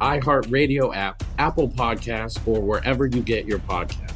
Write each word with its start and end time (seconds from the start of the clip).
iHeartRadio 0.00 0.94
app, 0.94 1.22
Apple 1.38 1.68
Podcasts, 1.68 2.40
or 2.46 2.60
wherever 2.60 3.06
you 3.06 3.22
get 3.22 3.46
your 3.46 3.58
podcasts. 3.60 4.12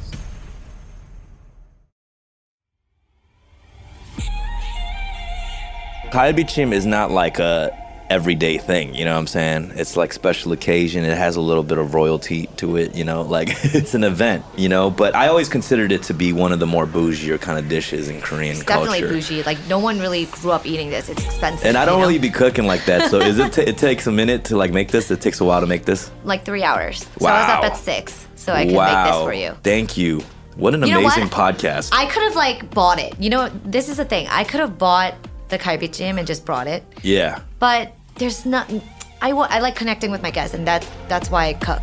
Kalbichim 6.11 6.73
is 6.73 6.85
not 6.85 7.09
like 7.09 7.39
a 7.39 7.71
everyday 8.11 8.57
thing, 8.57 8.93
you 8.93 9.05
know 9.05 9.13
what 9.13 9.19
I'm 9.19 9.27
saying? 9.27 9.71
It's 9.75 9.95
like 9.95 10.11
special 10.11 10.51
occasion. 10.51 11.05
It 11.05 11.17
has 11.17 11.37
a 11.37 11.41
little 11.41 11.63
bit 11.63 11.77
of 11.77 11.93
royalty 11.93 12.47
to 12.57 12.75
it, 12.75 12.93
you 12.93 13.05
know, 13.05 13.21
like 13.21 13.47
it's 13.63 13.93
an 13.93 14.03
event, 14.03 14.43
you 14.57 14.67
know. 14.67 14.89
But 14.91 15.15
I 15.15 15.29
always 15.29 15.47
considered 15.47 15.91
it 15.93 16.03
to 16.03 16.13
be 16.13 16.33
one 16.33 16.51
of 16.51 16.59
the 16.59 16.67
more 16.67 16.85
bougier 16.85 17.39
kind 17.39 17.57
of 17.57 17.69
dishes 17.69 18.09
in 18.09 18.19
Korean 18.19 18.51
It's 18.51 18.63
culture. 18.63 18.91
definitely 18.91 19.15
bougie. 19.15 19.43
Like 19.43 19.57
no 19.69 19.79
one 19.79 19.97
really 19.99 20.25
grew 20.25 20.51
up 20.51 20.65
eating 20.65 20.89
this. 20.89 21.07
It's 21.07 21.23
expensive. 21.23 21.65
And 21.65 21.77
I 21.77 21.85
don't 21.85 21.95
you 21.95 22.01
know? 22.01 22.07
really 22.07 22.19
be 22.19 22.29
cooking 22.29 22.67
like 22.67 22.83
that, 22.85 23.09
so 23.09 23.19
is 23.19 23.39
it? 23.39 23.53
T- 23.53 23.61
it 23.61 23.77
takes 23.77 24.05
a 24.07 24.11
minute 24.11 24.43
to 24.45 24.57
like 24.57 24.71
make 24.73 24.89
this. 24.91 25.09
It 25.09 25.21
takes 25.21 25.39
a 25.39 25.45
while 25.45 25.61
to 25.61 25.67
make 25.67 25.85
this. 25.85 26.11
like 26.25 26.43
three 26.43 26.63
hours. 26.63 27.07
Wow. 27.19 27.29
So 27.29 27.33
I 27.33 27.39
was 27.39 27.49
up 27.65 27.71
at 27.71 27.77
six, 27.77 28.27
so 28.35 28.53
I 28.53 28.65
could 28.65 28.75
wow! 28.75 29.03
make 29.03 29.13
this 29.13 29.23
for 29.23 29.33
you. 29.33 29.57
Thank 29.63 29.97
you. 29.97 30.21
What 30.57 30.73
an 30.75 30.81
You 30.81 30.93
know 30.95 31.01
what? 31.01 31.15
amazing 31.17 31.29
podcast. 31.31 31.89
I 31.93 32.05
could 32.07 32.23
have 32.23 32.35
like 32.35 32.69
bought 32.71 32.99
it. 32.99 33.17
You 33.19 33.29
know, 33.29 33.49
this 33.63 33.87
is 33.87 33.97
the 33.97 34.05
thing. 34.05 34.27
I 34.27 34.43
could 34.43 34.59
have 34.59 34.77
bought 34.77 35.15
the 35.47 35.57
kalbichim 35.57 36.17
and 36.17 36.25
just 36.27 36.45
brought 36.45 36.67
it, 36.67 36.83
yeah. 37.03 37.39
but 37.59 37.93
there's 38.21 38.45
not. 38.45 38.71
I 39.19 39.31
I 39.31 39.59
like 39.59 39.75
connecting 39.75 40.11
with 40.11 40.21
my 40.21 40.29
guests, 40.29 40.53
and 40.53 40.67
that 40.67 40.87
that's 41.07 41.31
why 41.31 41.47
I 41.47 41.53
cook. 41.53 41.81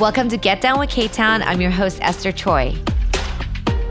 Welcome 0.00 0.28
to 0.30 0.36
Get 0.36 0.60
Down 0.60 0.80
with 0.80 0.90
K 0.90 1.06
Town. 1.06 1.42
I'm 1.42 1.60
your 1.60 1.70
host 1.70 2.00
Esther 2.02 2.32
Choi. 2.32 2.74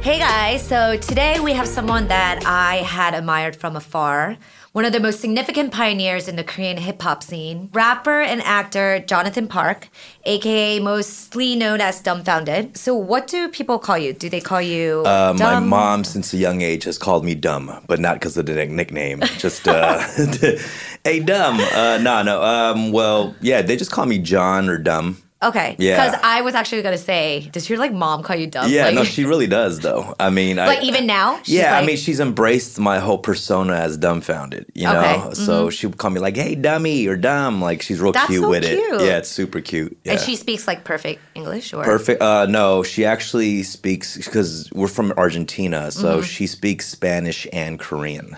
Hey 0.02 0.18
guys, 0.18 0.66
so 0.66 0.98
today 0.98 1.40
we 1.40 1.54
have 1.54 1.68
someone 1.68 2.08
that 2.08 2.44
I 2.44 2.78
had 2.78 3.14
admired 3.14 3.56
from 3.56 3.76
afar. 3.76 4.36
One 4.72 4.84
of 4.84 4.94
the 4.94 5.00
most 5.00 5.20
significant 5.20 5.72
pioneers 5.72 6.28
in 6.28 6.38
the 6.38 6.44
Korean 6.44 6.78
hip 6.78 7.00
hop 7.04 7.22
scene, 7.22 7.70
rapper 7.72 8.20
and 8.20 8.42
actor 8.42 8.98
Jonathan 9.06 9.48
Park, 9.48 9.90
aka 10.26 10.80
mostly 10.80 11.56
known 11.56 11.82
as 11.82 12.02
Dumbfounded. 12.02 12.78
So, 12.78 12.96
what 12.96 13.28
do 13.28 13.48
people 13.48 13.78
call 13.78 14.00
you? 14.00 14.12
Do 14.12 14.28
they 14.28 14.42
call 14.42 14.62
you 14.62 15.04
Uh, 15.06 15.36
my 15.38 15.60
mom, 15.60 16.04
since 16.04 16.34
a 16.34 16.38
young 16.38 16.62
age, 16.62 16.86
has 16.86 16.98
called 16.98 17.24
me 17.24 17.36
dumb, 17.36 17.72
but 17.86 18.00
not 18.00 18.16
because 18.16 18.36
of 18.38 18.48
the 18.48 18.66
nickname. 18.66 19.20
Just, 19.38 19.68
uh, 19.68 20.00
hey, 21.04 21.20
dumb. 21.20 21.60
Uh, 21.60 22.00
no, 22.02 22.24
no. 22.24 22.42
Um, 22.42 22.92
well, 22.92 23.36
yeah, 23.40 23.62
they 23.62 23.76
just 23.76 23.92
call 23.92 24.08
me 24.08 24.18
John 24.18 24.68
or 24.68 24.80
dumb. 24.80 25.22
Okay, 25.44 25.75
Yeah. 25.79 26.06
because 26.06 26.19
I 26.24 26.41
was 26.41 26.53
actually 26.53 26.84
gonna 26.84 26.97
say, 27.00 27.50
does 27.52 27.68
your 27.68 27.79
like 27.79 27.91
mom 27.94 28.22
call 28.22 28.35
you 28.35 28.46
dumb? 28.46 28.69
Yeah, 28.69 28.85
like, 28.85 28.96
no, 28.96 29.03
she 29.03 29.25
really 29.25 29.47
does, 29.47 29.79
though. 29.79 30.13
I 30.19 30.29
mean, 30.29 30.59
I, 30.59 30.68
Like 30.68 30.84
even 30.84 31.07
now? 31.07 31.40
Yeah, 31.46 31.75
I 31.78 31.84
mean, 31.84 31.97
she's 31.97 32.19
embraced 32.19 32.78
my 32.79 33.00
whole 33.00 33.18
persona 33.18 33.74
as 33.74 33.97
dumbfounded, 33.97 34.68
you 34.75 34.84
know. 34.84 35.00
Okay, 35.00 35.16
mm-hmm. 35.18 35.34
So 35.34 35.69
she 35.72 35.88
would 35.88 35.97
call 35.97 36.12
me 36.12 36.19
like, 36.19 36.35
"Hey, 36.35 36.53
dummy" 36.53 37.07
or 37.07 37.16
"dumb." 37.18 37.59
Like 37.62 37.81
she's 37.81 38.00
real 38.00 38.12
That's 38.12 38.28
cute 38.28 38.44
so 38.44 38.50
with 38.50 38.63
cute. 38.63 39.02
it. 39.02 39.02
Yeah, 39.06 39.18
it's 39.18 39.29
super 39.29 39.62
cute. 39.62 39.97
Yeah. 40.03 40.12
And 40.13 40.22
she 40.22 40.35
speaks 40.35 40.68
like 40.68 40.84
perfect 40.84 41.22
English, 41.34 41.73
or 41.73 41.84
Perfect. 41.84 42.22
Uh, 42.22 42.46
no, 42.46 42.84
she 42.84 43.03
actually 43.06 43.63
speaks 43.63 44.18
because 44.18 44.69
we're 44.73 44.88
from 44.88 45.12
Argentina, 45.18 45.90
so 45.91 46.18
Mm-hmm. 46.18 46.22
she 46.25 46.46
speaks 46.46 46.88
Spanish 46.88 47.47
and 47.52 47.79
Korean. 47.79 48.38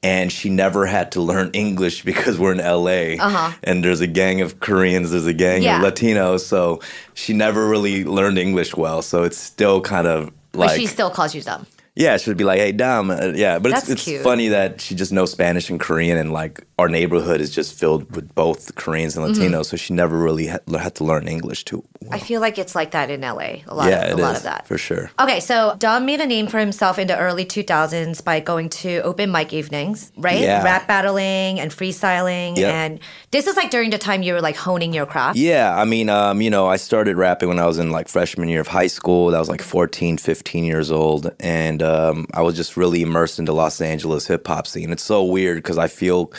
And 0.00 0.30
she 0.30 0.48
never 0.48 0.86
had 0.86 1.10
to 1.12 1.20
learn 1.20 1.50
English 1.54 2.04
because 2.04 2.38
we're 2.38 2.52
in 2.52 2.58
LA, 2.58 3.18
and 3.64 3.82
there's 3.84 4.00
a 4.00 4.06
gang 4.06 4.40
of 4.40 4.60
Koreans, 4.60 5.10
there's 5.10 5.26
a 5.26 5.32
gang 5.34 5.66
Uh-huh. 5.66 5.80
Yeah. 5.82 5.86
of 5.88 5.92
Latinos, 5.94 6.40
so 6.44 6.80
she 7.14 7.32
never 7.32 7.66
really 7.68 8.04
learned 8.04 8.38
English 8.38 8.76
well. 8.76 9.02
So 9.02 9.24
it's 9.24 9.36
still 9.38 9.80
kind 9.80 10.06
of 10.06 10.30
but 10.52 10.60
like 10.60 10.80
she 10.80 10.86
still 10.86 11.10
calls 11.10 11.34
you 11.34 11.42
dumb. 11.42 11.66
yeah, 11.96 12.16
she'd 12.16 12.36
be 12.36 12.44
like, 12.44 12.60
"Hey, 12.60 12.70
dumb." 12.70 13.10
Uh, 13.10 13.32
yeah, 13.34 13.58
but 13.58 13.72
That's 13.72 13.88
it's 13.90 14.06
it's 14.06 14.22
funny 14.22 14.48
that 14.48 14.80
she 14.80 14.94
just 14.94 15.10
knows 15.12 15.32
Spanish 15.32 15.68
and 15.68 15.80
Korean, 15.80 16.16
and 16.16 16.32
like 16.32 16.62
our 16.78 16.88
neighborhood 16.88 17.40
is 17.40 17.50
just 17.50 17.78
filled 17.78 18.14
with 18.14 18.34
both 18.34 18.74
Koreans 18.74 19.16
and 19.16 19.28
Mm-hmm. 19.28 19.42
Latinos, 19.54 19.66
so 19.66 19.76
she 19.76 19.92
never 19.92 20.16
really 20.16 20.46
had, 20.46 20.62
had 20.68 20.94
to 20.96 21.04
learn 21.04 21.28
English 21.28 21.64
too. 21.64 21.84
I 22.10 22.18
feel 22.18 22.40
like 22.40 22.58
it's 22.58 22.74
like 22.74 22.92
that 22.92 23.10
in 23.10 23.20
LA. 23.20 23.62
A 23.66 23.74
lot 23.74 23.90
yeah, 23.90 24.04
of 24.04 24.18
it 24.18 24.20
a 24.20 24.22
lot 24.22 24.32
is, 24.32 24.38
of 24.38 24.42
that. 24.44 24.66
for 24.66 24.78
sure. 24.78 25.10
Okay, 25.20 25.40
so 25.40 25.76
Dom 25.78 26.06
made 26.06 26.20
a 26.20 26.26
name 26.26 26.46
for 26.46 26.58
himself 26.58 26.98
in 26.98 27.06
the 27.08 27.18
early 27.18 27.44
2000s 27.44 28.24
by 28.24 28.40
going 28.40 28.68
to 28.70 29.00
open 29.00 29.30
mic 29.30 29.52
evenings, 29.52 30.12
right? 30.16 30.40
Yeah. 30.40 30.62
Rap 30.62 30.86
battling 30.86 31.60
and 31.60 31.70
freestyling. 31.70 32.56
Yep. 32.56 32.74
And 32.74 33.00
this 33.30 33.46
is 33.46 33.56
like 33.56 33.70
during 33.70 33.90
the 33.90 33.98
time 33.98 34.22
you 34.22 34.32
were 34.32 34.40
like 34.40 34.56
honing 34.56 34.94
your 34.94 35.06
craft. 35.06 35.36
Yeah, 35.36 35.76
I 35.76 35.84
mean, 35.84 36.08
um, 36.08 36.40
you 36.40 36.50
know, 36.50 36.66
I 36.66 36.76
started 36.76 37.16
rapping 37.16 37.48
when 37.48 37.58
I 37.58 37.66
was 37.66 37.78
in 37.78 37.90
like 37.90 38.08
freshman 38.08 38.48
year 38.48 38.60
of 38.60 38.68
high 38.68 38.86
school. 38.86 39.30
That 39.30 39.38
was 39.38 39.48
like 39.48 39.62
14, 39.62 40.16
15 40.16 40.64
years 40.64 40.90
old. 40.90 41.30
And 41.40 41.82
um, 41.82 42.26
I 42.32 42.42
was 42.42 42.56
just 42.56 42.76
really 42.76 43.02
immersed 43.02 43.38
into 43.38 43.52
Los 43.52 43.80
Angeles 43.80 44.26
hip 44.26 44.46
hop 44.46 44.66
scene. 44.66 44.92
It's 44.92 45.02
so 45.02 45.24
weird 45.24 45.58
because 45.58 45.76
I 45.76 45.88
feel 45.88 46.32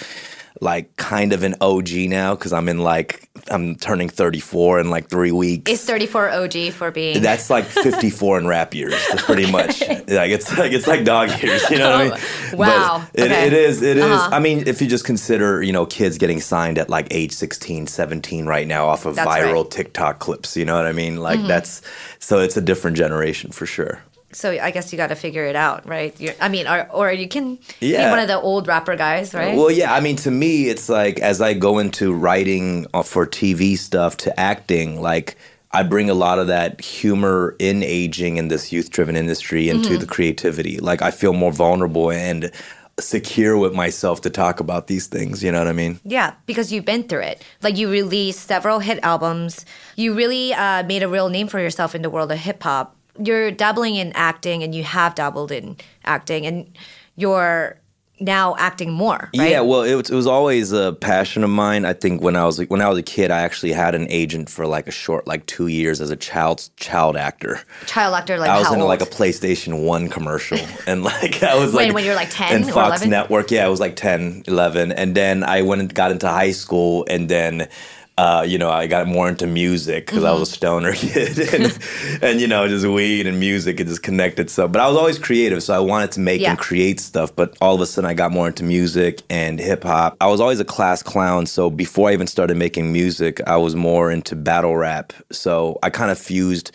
like 0.62 0.96
kind 0.98 1.34
of 1.34 1.44
an 1.44 1.56
OG 1.62 1.92
now 2.10 2.36
because 2.36 2.54
I'm 2.54 2.68
in 2.70 2.80
like, 2.80 3.30
I'm 3.50 3.76
turning 3.76 4.10
34 4.10 4.80
in 4.82 4.90
like 4.90 5.10
three 5.10 5.32
weeks. 5.32 5.72
Is 5.72 5.84
34 5.86 6.30
OG 6.32 6.72
for 6.74 6.92
being. 6.92 7.22
That's 7.22 7.50
like 7.50 7.66
54 7.66 8.40
in 8.40 8.48
rap 8.48 8.74
years, 8.74 8.96
pretty 9.20 9.50
much. 9.52 9.82
Like 9.82 10.32
it's 10.32 10.58
like 10.58 10.72
it's 10.72 10.88
like 10.88 11.06
dog 11.06 11.30
years, 11.42 11.70
you 11.70 11.78
know 11.78 11.90
what 11.92 12.14
I 12.14 12.50
mean? 12.50 12.58
Wow. 12.58 13.08
But 13.14 13.22
it, 13.22 13.32
Okay. 13.32 13.48
it 13.48 13.54
is 13.54 13.82
it 13.82 13.98
is. 13.98 14.04
Uh-huh. 14.04 14.30
I 14.32 14.40
mean, 14.40 14.68
if 14.68 14.82
you 14.82 14.88
just 14.88 15.06
consider, 15.06 15.62
you 15.62 15.72
know, 15.72 15.86
kids 15.86 16.18
getting 16.18 16.42
signed 16.42 16.78
at 16.78 16.90
like 16.90 17.08
age 17.12 17.32
16, 17.32 17.88
17 17.88 18.46
right 18.46 18.68
now 18.68 18.88
off 18.88 19.06
of 19.06 19.16
That's 19.16 19.30
viral 19.30 19.44
right. 19.44 19.56
Mm-hmm. 19.56 19.70
TikTok 19.70 20.20
clips, 20.20 20.58
you 20.58 20.66
know 20.66 20.76
what 20.76 20.86
I 20.86 20.92
mean? 20.94 21.18
Like 21.18 21.46
that's 21.48 21.82
so 22.20 22.40
it's 22.40 22.58
a 22.58 22.62
different 22.62 22.98
generation 22.98 23.52
for 23.52 23.66
sure. 23.66 24.02
So 24.32 24.52
I 24.52 24.72
guess 24.72 24.92
you 24.92 24.98
got 24.98 25.08
to 25.08 25.16
figure 25.16 25.46
it 25.46 25.56
out, 25.56 25.88
right? 25.88 26.14
You're, 26.20 26.34
I 26.40 26.50
mean, 26.50 26.68
or, 26.68 26.88
or 26.92 27.12
you 27.12 27.28
can 27.28 27.58
be 27.80 27.94
one 27.98 28.20
of 28.20 28.28
the 28.28 28.40
old 28.40 28.68
rapper 28.68 28.96
guys, 28.96 29.34
right? 29.34 29.56
Well, 29.58 29.72
yeah, 29.72 29.94
I 29.94 30.00
mean, 30.00 30.16
to 30.18 30.32
me, 30.32 30.70
it's 30.70 30.90
like 30.90 31.20
as 31.20 31.42
I 31.42 31.54
go 31.54 31.80
into 31.80 32.14
writing 32.14 32.86
uh, 32.94 33.04
for 33.04 33.26
TV 33.26 33.78
stuff 33.78 34.18
to 34.18 34.40
acting, 34.40 35.02
like 35.02 35.36
I 35.72 35.84
bring 35.84 36.10
a 36.10 36.14
lot 36.16 36.40
of 36.40 36.48
that 36.48 36.82
humor 36.82 37.56
in 37.60 37.84
aging 37.84 38.38
in 38.38 38.48
this 38.48 38.72
youth 38.72 38.90
driven 38.92 39.16
industry 39.16 39.70
into 39.70 39.90
Mm-hmm. 39.90 40.00
the 40.00 40.06
creativity. 40.08 40.80
Like 40.80 41.02
I 41.02 41.12
feel 41.12 41.34
more 41.34 41.52
vulnerable 41.52 42.12
and 42.12 42.52
secure 43.00 43.58
with 43.58 43.74
myself 43.74 44.20
to 44.22 44.30
talk 44.30 44.60
about 44.60 44.88
these 44.88 45.08
things. 45.08 45.42
You 45.44 45.52
know 45.52 45.60
what 45.60 45.68
I 45.68 45.74
mean? 45.74 46.00
Yeah, 46.04 46.34
because 46.46 46.72
you've 46.72 46.86
been 46.86 47.04
through 47.04 47.22
it. 47.22 47.42
Like 47.62 47.78
you 47.78 47.90
released 47.90 48.42
several 48.48 48.80
hit 48.80 49.00
albums. 49.04 49.66
You 49.96 50.14
really 50.14 50.54
uh, 50.54 50.84
made 50.84 51.02
a 51.04 51.08
real 51.08 51.30
name 51.30 51.48
for 51.48 51.60
yourself 51.60 51.96
in 51.96 52.02
the 52.02 52.10
world 52.10 52.32
of 52.32 52.40
hip 52.40 52.62
hop. 52.62 52.96
You're 53.18 53.52
dabbling 53.52 53.96
in 53.96 54.12
acting, 54.14 54.64
and 54.64 54.74
you 54.76 54.84
have 54.84 55.16
dabbled 55.16 55.52
in 55.52 55.78
acting, 56.06 56.46
and 56.46 56.70
you're 57.16 57.78
now 58.22 58.54
acting 58.58 58.92
more. 58.92 59.30
Right? 59.38 59.52
Yeah, 59.52 59.62
well, 59.62 59.84
it 59.84 59.96
was, 59.96 60.10
it 60.10 60.16
was 60.16 60.28
always 60.28 60.74
a 60.74 60.92
passion 60.92 61.42
of 61.44 61.50
mine. 61.50 61.86
I 61.86 61.94
think 61.94 62.22
when 62.22 62.36
I 62.36 62.46
was 62.46 62.60
when 62.68 62.82
I 62.82 62.90
was 62.90 62.98
a 62.98 63.04
kid, 63.04 63.32
I 63.32 63.42
actually 63.42 63.72
had 63.72 63.96
an 63.96 64.08
agent 64.10 64.50
for 64.50 64.68
like 64.68 64.88
a 64.88 64.92
short, 64.92 65.26
like 65.26 65.46
two 65.46 65.68
years 65.68 66.02
as 66.02 66.10
a 66.10 66.18
child 66.18 66.70
child 66.76 67.16
actor. 67.16 67.62
child 67.86 68.16
actor. 68.16 68.38
Like 68.38 68.50
I 68.50 68.60
was 68.60 68.72
in 68.74 68.80
like 68.82 69.02
a 69.02 69.06
PlayStation 69.06 69.84
1 69.86 70.10
commercial. 70.10 70.58
And 70.88 71.04
like, 71.04 71.44
I 71.44 71.56
was 71.56 71.74
When- 71.74 71.88
like. 71.88 71.94
when 71.96 72.04
you 72.04 72.10
were, 72.12 72.16
like, 72.16 72.30
10 72.32 72.56
And 72.56 72.66
or 72.70 72.74
Fox 72.74 72.88
11? 73.02 73.10
Network. 73.10 73.52
Yeah, 73.52 73.66
I 73.66 73.70
was 73.70 73.80
like 73.80 73.96
10, 73.96 74.44
11. 74.48 74.92
And 74.92 75.16
then 75.16 75.44
I 75.44 75.62
went 75.62 75.82
and 75.82 75.94
got 75.94 76.12
into 76.12 76.28
high 76.28 76.52
school. 76.52 77.06
And 77.10 77.30
then, 77.30 77.70
uh, 78.20 78.44
you 78.52 78.58
know, 78.58 78.70
I 78.70 78.88
got 78.88 79.08
more 79.08 79.28
into 79.30 79.48
music 79.48 80.06
because 80.06 80.24
I 80.26 80.32
was 80.34 80.42
a 80.42 80.52
Mm-hmm. 80.52 80.60
stoner 80.60 80.92
kid. 81.04 81.40
and, 81.54 81.80
and, 82.28 82.42
you 82.42 82.48
know, 82.48 82.68
just 82.68 82.86
weed 82.86 83.26
and 83.28 83.40
music, 83.40 83.80
it 83.80 83.88
just 83.88 84.04
connected. 84.04 84.50
So, 84.50 84.68
but 84.68 84.82
I 84.82 84.88
was 84.90 84.98
always 84.98 85.18
creative. 85.18 85.62
So 85.64 85.74
I 85.74 85.80
wanted 85.80 86.12
to 86.14 86.20
make 86.20 86.42
Yeah. 86.42 86.50
and 86.52 86.60
create 86.60 87.00
stuff. 87.00 87.30
But 87.34 87.56
all 87.62 87.76
of 87.76 87.82
a 87.82 87.86
sudden, 87.86 88.10
I 88.10 88.14
got 88.14 88.32
more 88.32 88.48
into 88.48 88.64
music 88.64 89.22
and 89.30 89.58
hip 89.60 89.84
hop. 89.84 90.18
I 90.20 90.28
was 90.28 90.42
always 90.42 90.60
a 90.60 90.66
class 90.66 91.02
clown. 91.02 91.46
So 91.46 91.70
before 91.70 92.10
I 92.10 92.14
even 92.14 92.28
started 92.28 92.58
making 92.58 92.92
music, 92.92 93.40
I 93.48 93.56
was 93.58 93.74
more 93.76 94.12
into 94.12 94.36
battle 94.36 94.76
rap. 94.76 95.14
So 95.32 95.80
I 95.82 95.90
kind 95.90 96.12
of 96.12 96.18
fused 96.20 96.72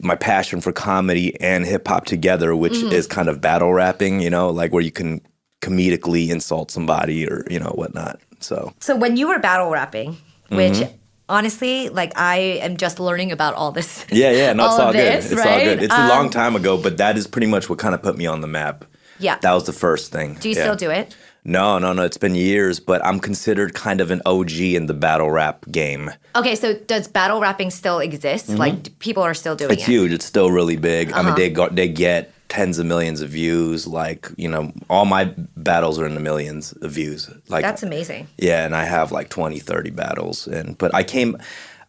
my 0.00 0.16
passion 0.16 0.60
for 0.60 0.72
comedy 0.72 1.28
and 1.40 1.64
hip 1.64 1.88
hop 1.88 2.04
together, 2.04 2.54
which 2.54 2.74
Mm-hmm. 2.74 2.92
is 2.92 3.06
kind 3.06 3.28
of 3.30 3.40
battle 3.40 3.72
rapping, 3.72 4.20
you 4.20 4.28
know, 4.30 4.50
like 4.50 4.72
where 4.74 4.82
you 4.82 4.92
can 4.92 5.20
comedically 5.62 6.28
insult 6.28 6.70
somebody 6.70 7.26
or, 7.26 7.44
you 7.50 7.58
know, 7.58 7.72
whatnot. 7.80 8.20
So, 8.40 8.74
So 8.80 8.94
when 8.94 9.16
you 9.16 9.26
were 9.28 9.38
battle 9.38 9.70
rapping, 9.70 10.18
which 10.48 10.74
Mm-hmm. 10.74 10.96
honestly, 11.28 11.88
like 11.88 12.12
I 12.16 12.36
am 12.62 12.76
just 12.76 13.00
learning 13.00 13.32
about 13.32 13.54
all 13.54 13.72
this. 13.72 14.04
yeah, 14.10 14.30
yeah, 14.30 14.52
no, 14.52 14.66
it's 14.66 14.74
All 14.78 14.80
all, 14.82 14.88
of 14.88 14.94
good. 14.94 15.12
this, 15.22 15.32
it's 15.32 15.40
all 15.40 15.58
good. 15.58 15.66
right? 15.78 15.82
It's 15.82 15.92
a 15.94 16.00
Um, 16.00 16.08
long 16.08 16.30
time 16.30 16.56
ago, 16.56 16.76
but 16.76 16.96
that 16.98 17.16
is 17.16 17.26
pretty 17.26 17.46
much 17.46 17.68
what 17.68 17.78
kind 17.78 17.94
of 17.94 18.02
put 18.02 18.16
me 18.16 18.26
on 18.26 18.40
the 18.40 18.46
map. 18.48 18.84
Yeah. 19.18 19.38
That 19.40 19.52
was 19.54 19.64
the 19.64 19.72
first 19.72 20.12
thing. 20.12 20.34
Do 20.40 20.48
you 20.48 20.54
Yeah. 20.54 20.62
still 20.62 20.76
do 20.76 20.90
it? 20.90 21.14
No, 21.48 21.78
no, 21.78 21.92
no. 21.92 22.02
It's 22.02 22.18
been 22.18 22.34
years, 22.34 22.80
but 22.80 23.04
I'm 23.06 23.20
considered 23.20 23.72
kind 23.72 24.00
of 24.00 24.10
an 24.10 24.20
OG 24.26 24.74
in 24.74 24.86
the 24.86 24.94
battle 24.94 25.30
rap 25.30 25.64
game. 25.70 26.10
Okay, 26.34 26.56
so 26.56 26.74
does 26.74 27.06
battle 27.06 27.40
rapping 27.40 27.70
still 27.70 28.00
exist? 28.00 28.48
Like 28.48 28.98
people 28.98 29.22
are 29.22 29.32
still 29.34 29.54
doing 29.54 29.70
Mm-hmm. 29.70 29.78
It's 29.78 29.86
huge. 29.86 30.12
It's 30.12 30.24
still 30.26 30.50
really 30.50 30.76
big. 30.76 31.12
I 31.12 31.18
mean, 31.18 31.26
Uh-huh. 31.28 31.36
they 31.36 31.50
got 31.50 31.76
they 31.76 31.86
get 31.88 32.32
tens 32.48 32.78
of 32.78 32.86
millions 32.86 33.20
of 33.22 33.28
views. 33.30 33.86
Like 33.86 34.28
you 34.36 34.48
know, 34.48 34.72
all 34.88 35.04
my 35.04 35.32
battles 35.56 35.98
are 35.98 36.06
in 36.06 36.14
the 36.14 36.20
millions 36.20 36.72
of 36.82 36.90
views. 36.92 37.28
Like 37.48 37.62
That's 37.62 37.82
amazing. 37.82 38.28
Yeah, 38.38 38.64
and 38.64 38.74
I 38.74 38.84
have 38.84 39.12
like 39.12 39.28
20, 39.28 39.58
30 39.58 39.90
battles. 39.90 40.46
And 40.46 40.76
but 40.78 40.94
I 40.94 41.02
came, 41.02 41.36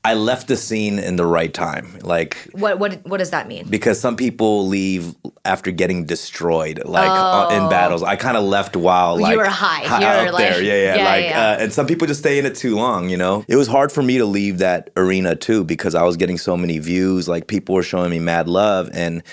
I 0.06 0.14
left 0.14 0.48
the 0.48 0.56
scene 0.56 1.00
in 1.00 1.16
the 1.18 1.26
right 1.26 1.54
time. 1.54 2.00
Like 2.02 2.38
What 2.54 2.80
what 2.80 3.06
what 3.06 3.18
does 3.18 3.32
that 3.32 3.48
mean? 3.48 3.68
because 3.70 4.00
some 4.00 4.16
people 4.16 4.68
leave 4.68 5.16
after 5.46 5.72
getting 5.72 6.06
destroyed, 6.06 6.82
like 6.86 7.10
uh, 7.10 7.50
in 7.56 7.70
battles. 7.70 8.04
I 8.04 8.16
kind 8.16 8.36
of 8.38 8.44
left 8.44 8.76
while 8.76 9.18
like 9.20 9.36
Oh. 9.36 9.38
were 9.38 9.46
high. 9.46 9.84
hi- 9.86 10.20
You 10.20 10.26
were 10.26 10.32
like- 10.34 10.54
there. 10.56 10.62
Yeah, 10.64 10.74
yeah. 10.74 10.96
yeah, 10.96 11.06
like, 11.06 11.26
yeah. 11.26 11.50
Uh, 11.52 11.58
and 11.64 11.74
some 11.74 11.88
people 11.88 12.06
just 12.08 12.20
stay 12.20 12.38
in 12.40 12.46
it 12.46 12.56
too 12.56 12.76
long. 12.76 13.10
You 13.10 13.18
know, 13.18 13.46
it 13.48 13.56
was 13.56 13.68
hard 13.68 13.92
for 13.92 14.02
me 14.04 14.18
to 14.18 14.26
leave 14.26 14.58
that 14.60 14.90
arena 14.98 15.36
too 15.36 15.64
because 15.64 15.94
I 15.96 16.04
was 16.04 16.18
getting 16.18 16.38
so 16.38 16.58
many 16.58 16.80
views. 16.80 17.28
Like 17.28 17.48
people 17.48 17.76
were 17.76 17.84
showing 17.84 18.10
me 18.12 18.20
mad 18.20 18.48
love, 18.50 18.90
and 18.94 19.24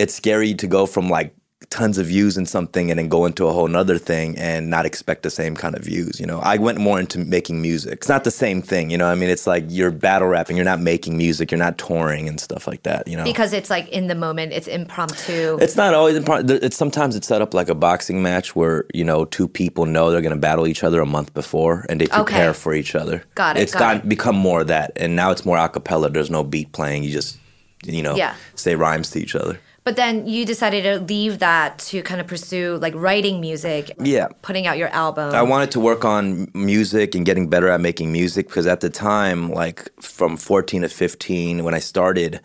it's 0.00 0.14
scary 0.14 0.54
to 0.54 0.66
go 0.66 0.86
from 0.86 1.08
like 1.08 1.34
tons 1.68 1.98
of 1.98 2.06
views 2.06 2.36
in 2.36 2.46
something 2.46 2.90
and 2.90 2.98
then 2.98 3.08
go 3.08 3.26
into 3.26 3.46
a 3.46 3.52
whole 3.52 3.68
nother 3.68 3.98
thing 3.98 4.36
and 4.38 4.70
not 4.70 4.84
expect 4.86 5.22
the 5.22 5.30
same 5.30 5.54
kind 5.54 5.76
of 5.76 5.82
views. 5.84 6.18
You 6.18 6.26
know, 6.26 6.40
I 6.40 6.56
went 6.56 6.78
more 6.78 6.98
into 6.98 7.18
making 7.18 7.60
music. 7.62 7.92
It's 7.92 8.08
not 8.08 8.24
the 8.24 8.30
same 8.30 8.60
thing. 8.62 8.90
You 8.90 8.98
know, 8.98 9.06
I 9.06 9.14
mean, 9.14 9.28
it's 9.30 9.46
like 9.46 9.64
you're 9.68 9.90
battle 9.92 10.26
rapping. 10.26 10.56
You're 10.56 10.64
not 10.74 10.80
making 10.80 11.16
music. 11.18 11.50
You're 11.52 11.64
not 11.68 11.76
touring 11.78 12.28
and 12.30 12.40
stuff 12.40 12.66
like 12.66 12.82
that. 12.84 13.06
You 13.06 13.16
know, 13.18 13.24
Because 13.24 13.52
it's 13.52 13.70
like 13.70 13.86
in 13.90 14.08
the 14.08 14.14
moment, 14.16 14.52
it's 14.52 14.66
impromptu. 14.66 15.58
it's 15.60 15.76
not 15.76 15.94
always 15.94 16.16
impromptu 16.16 16.54
It's 16.62 16.76
sometimes 16.76 17.14
it's 17.14 17.28
set 17.28 17.40
up 17.42 17.52
like 17.54 17.68
a 17.68 17.74
boxing 17.74 18.22
match 18.22 18.56
where 18.56 18.86
you 18.94 19.04
know 19.04 19.26
two 19.26 19.46
people 19.46 19.84
know 19.86 20.10
they're 20.10 20.22
going 20.28 20.34
to 20.34 20.40
battle 20.40 20.66
each 20.66 20.82
other 20.82 21.00
a 21.00 21.06
month 21.06 21.32
before, 21.34 21.86
and 21.88 22.00
they 22.00 22.06
prepare 22.06 22.50
Okay. 22.50 22.58
for 22.58 22.74
each 22.74 22.94
other. 22.96 23.22
Got 23.34 23.56
it, 23.58 23.62
It's 23.64 23.72
got 23.74 23.80
gone 23.80 23.96
it. 23.98 24.08
become 24.08 24.34
more 24.36 24.62
of 24.62 24.66
that, 24.68 24.92
and 24.96 25.14
now 25.14 25.30
it's 25.30 25.44
more 25.44 25.58
a 25.58 25.68
cappella. 25.68 26.10
There's 26.10 26.30
no 26.30 26.42
beat 26.42 26.72
playing. 26.72 27.04
You 27.04 27.12
just 27.12 27.36
you 27.84 28.02
know 28.02 28.16
Yeah. 28.16 28.34
say 28.56 28.74
rhymes 28.74 29.10
to 29.10 29.20
each 29.20 29.34
other. 29.36 29.60
But 29.90 29.96
then 29.96 30.24
you 30.24 30.46
decided 30.46 30.84
to 30.84 31.00
leave 31.12 31.40
that 31.40 31.80
to 31.80 32.00
kind 32.02 32.20
of 32.20 32.26
pursue 32.28 32.78
like 32.80 32.94
writing 32.94 33.40
music, 33.40 33.90
Yeah. 33.98 34.28
putting 34.40 34.68
out 34.68 34.78
your 34.78 34.86
album. 34.90 35.34
I 35.34 35.42
wanted 35.42 35.72
to 35.72 35.80
work 35.80 36.04
on 36.04 36.48
music 36.54 37.16
and 37.16 37.26
getting 37.26 37.48
better 37.48 37.68
at 37.68 37.80
making 37.80 38.12
music 38.12 38.46
because 38.46 38.68
at 38.68 38.82
the 38.82 38.88
time, 38.88 39.50
like 39.50 39.90
from 40.00 40.36
14 40.36 40.82
to 40.82 40.88
15, 40.88 41.64
when 41.64 41.74
I 41.74 41.80
started, 41.80 42.38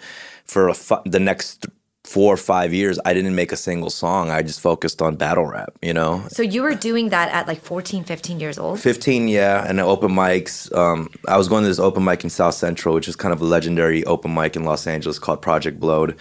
for 0.46 0.70
a 0.70 0.74
fu- 0.74 1.04
the 1.06 1.20
next 1.20 1.68
four 2.04 2.34
or 2.34 2.38
five 2.38 2.74
years, 2.74 2.98
I 3.06 3.14
didn't 3.14 3.36
make 3.36 3.52
a 3.52 3.56
single 3.58 3.92
song. 3.92 4.32
I 4.32 4.42
just 4.42 4.60
focused 4.60 5.00
on 5.04 5.16
battle 5.16 5.46
rap, 5.46 5.74
you 5.84 5.94
know? 5.94 6.24
so 6.30 6.42
you 6.42 6.64
were 6.64 6.74
doing 6.74 7.10
that 7.10 7.30
at 7.30 7.48
like 7.48 7.62
14, 7.62 8.04
15 8.06 8.40
years 8.40 8.58
old? 8.58 8.80
15, 8.80 9.28
yeah, 9.28 9.66
and 9.68 9.78
the 9.78 9.84
open 9.84 10.12
mics. 10.12 10.76
Um, 10.76 11.10
I 11.28 11.38
was 11.38 11.48
going 11.48 11.62
to 11.64 11.68
this 11.68 11.80
open 11.80 12.04
mic 12.04 12.24
in 12.24 12.30
South 12.32 12.56
Central, 12.56 12.96
which 12.96 13.08
is 13.08 13.16
kind 13.16 13.34
of 13.34 13.42
a 13.42 13.46
legendary 13.46 14.04
open 14.06 14.34
mic 14.34 14.56
in 14.56 14.64
Los 14.66 14.88
Angeles 14.88 15.20
called 15.20 15.42
Project 15.44 15.80
Blowed. 15.80 16.16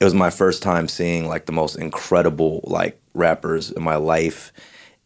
It 0.00 0.04
was 0.04 0.14
my 0.14 0.30
first 0.30 0.62
time 0.62 0.88
seeing 0.88 1.26
like 1.26 1.46
the 1.46 1.52
most 1.52 1.76
incredible 1.76 2.60
like 2.64 3.00
rappers 3.14 3.70
in 3.70 3.82
my 3.82 3.96
life. 3.96 4.52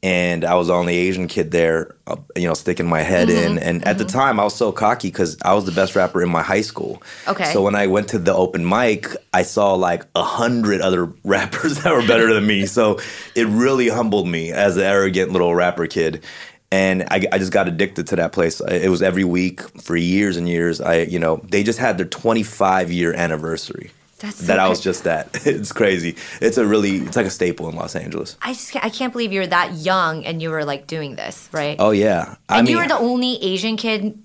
And 0.04 0.44
I 0.44 0.54
was 0.54 0.66
the 0.66 0.74
only 0.74 0.96
Asian 0.96 1.28
kid 1.28 1.52
there, 1.52 1.94
uh, 2.08 2.16
you 2.34 2.48
know, 2.48 2.54
sticking 2.54 2.88
my 2.88 3.02
head 3.02 3.30
in. 3.30 3.56
And 3.60 3.86
at 3.86 3.98
the 3.98 4.04
time, 4.04 4.40
I 4.40 4.44
was 4.44 4.54
so 4.56 4.72
cocky 4.72 5.08
because 5.08 5.38
I 5.42 5.54
was 5.54 5.64
the 5.64 5.70
best 5.70 5.94
rapper 5.94 6.20
in 6.20 6.28
my 6.28 6.42
high 6.42 6.62
school. 6.62 7.00
Okay. 7.28 7.52
So 7.52 7.62
when 7.62 7.76
I 7.76 7.86
went 7.86 8.08
to 8.08 8.18
the 8.18 8.34
open 8.34 8.68
mic, 8.68 9.06
I 9.32 9.42
saw 9.42 9.74
like 9.74 10.04
a 10.16 10.24
hundred 10.24 10.80
other 10.80 11.04
rappers 11.24 11.82
that 11.82 11.92
were 11.92 12.04
better 12.04 12.34
than 12.34 12.44
me. 12.44 12.66
So 12.66 12.98
it 13.36 13.46
really 13.46 13.88
humbled 13.88 14.26
me 14.26 14.50
as 14.50 14.76
an 14.76 14.82
arrogant 14.82 15.30
little 15.30 15.54
rapper 15.54 15.86
kid. 15.86 16.24
And 16.72 17.04
I, 17.04 17.24
I 17.30 17.38
just 17.38 17.52
got 17.52 17.68
addicted 17.68 18.08
to 18.08 18.16
that 18.16 18.32
place. 18.32 18.60
It 18.60 18.88
was 18.88 19.02
every 19.02 19.24
week 19.24 19.60
for 19.80 19.94
years 19.94 20.36
and 20.36 20.48
years. 20.48 20.80
I, 20.80 21.02
you 21.02 21.20
know, 21.20 21.36
they 21.44 21.62
just 21.62 21.78
had 21.78 21.96
their 21.96 22.06
25 22.06 22.90
year 22.90 23.12
anniversary. 23.12 23.92
That's 24.22 24.36
so 24.36 24.46
that 24.46 24.58
I 24.58 24.68
was 24.68 24.80
just 24.80 25.04
that. 25.04 25.28
It's 25.46 25.72
crazy. 25.72 26.16
It's 26.40 26.56
a 26.56 26.64
really, 26.64 26.98
it's 26.98 27.16
like 27.16 27.26
a 27.26 27.30
staple 27.30 27.68
in 27.68 27.74
Los 27.76 27.94
Angeles. 27.96 28.36
I 28.40 28.52
just 28.54 28.74
I 28.76 28.88
can't 28.88 29.12
believe 29.12 29.32
you're 29.32 29.46
that 29.48 29.74
young 29.74 30.24
and 30.24 30.40
you 30.40 30.50
were 30.50 30.64
like 30.64 30.86
doing 30.86 31.16
this, 31.16 31.48
right? 31.52 31.76
Oh 31.78 31.90
yeah. 31.90 32.36
I 32.48 32.58
and 32.58 32.66
mean, 32.66 32.72
you 32.76 32.82
were 32.82 32.88
the 32.88 32.98
only 32.98 33.42
Asian 33.42 33.76
kid 33.76 34.18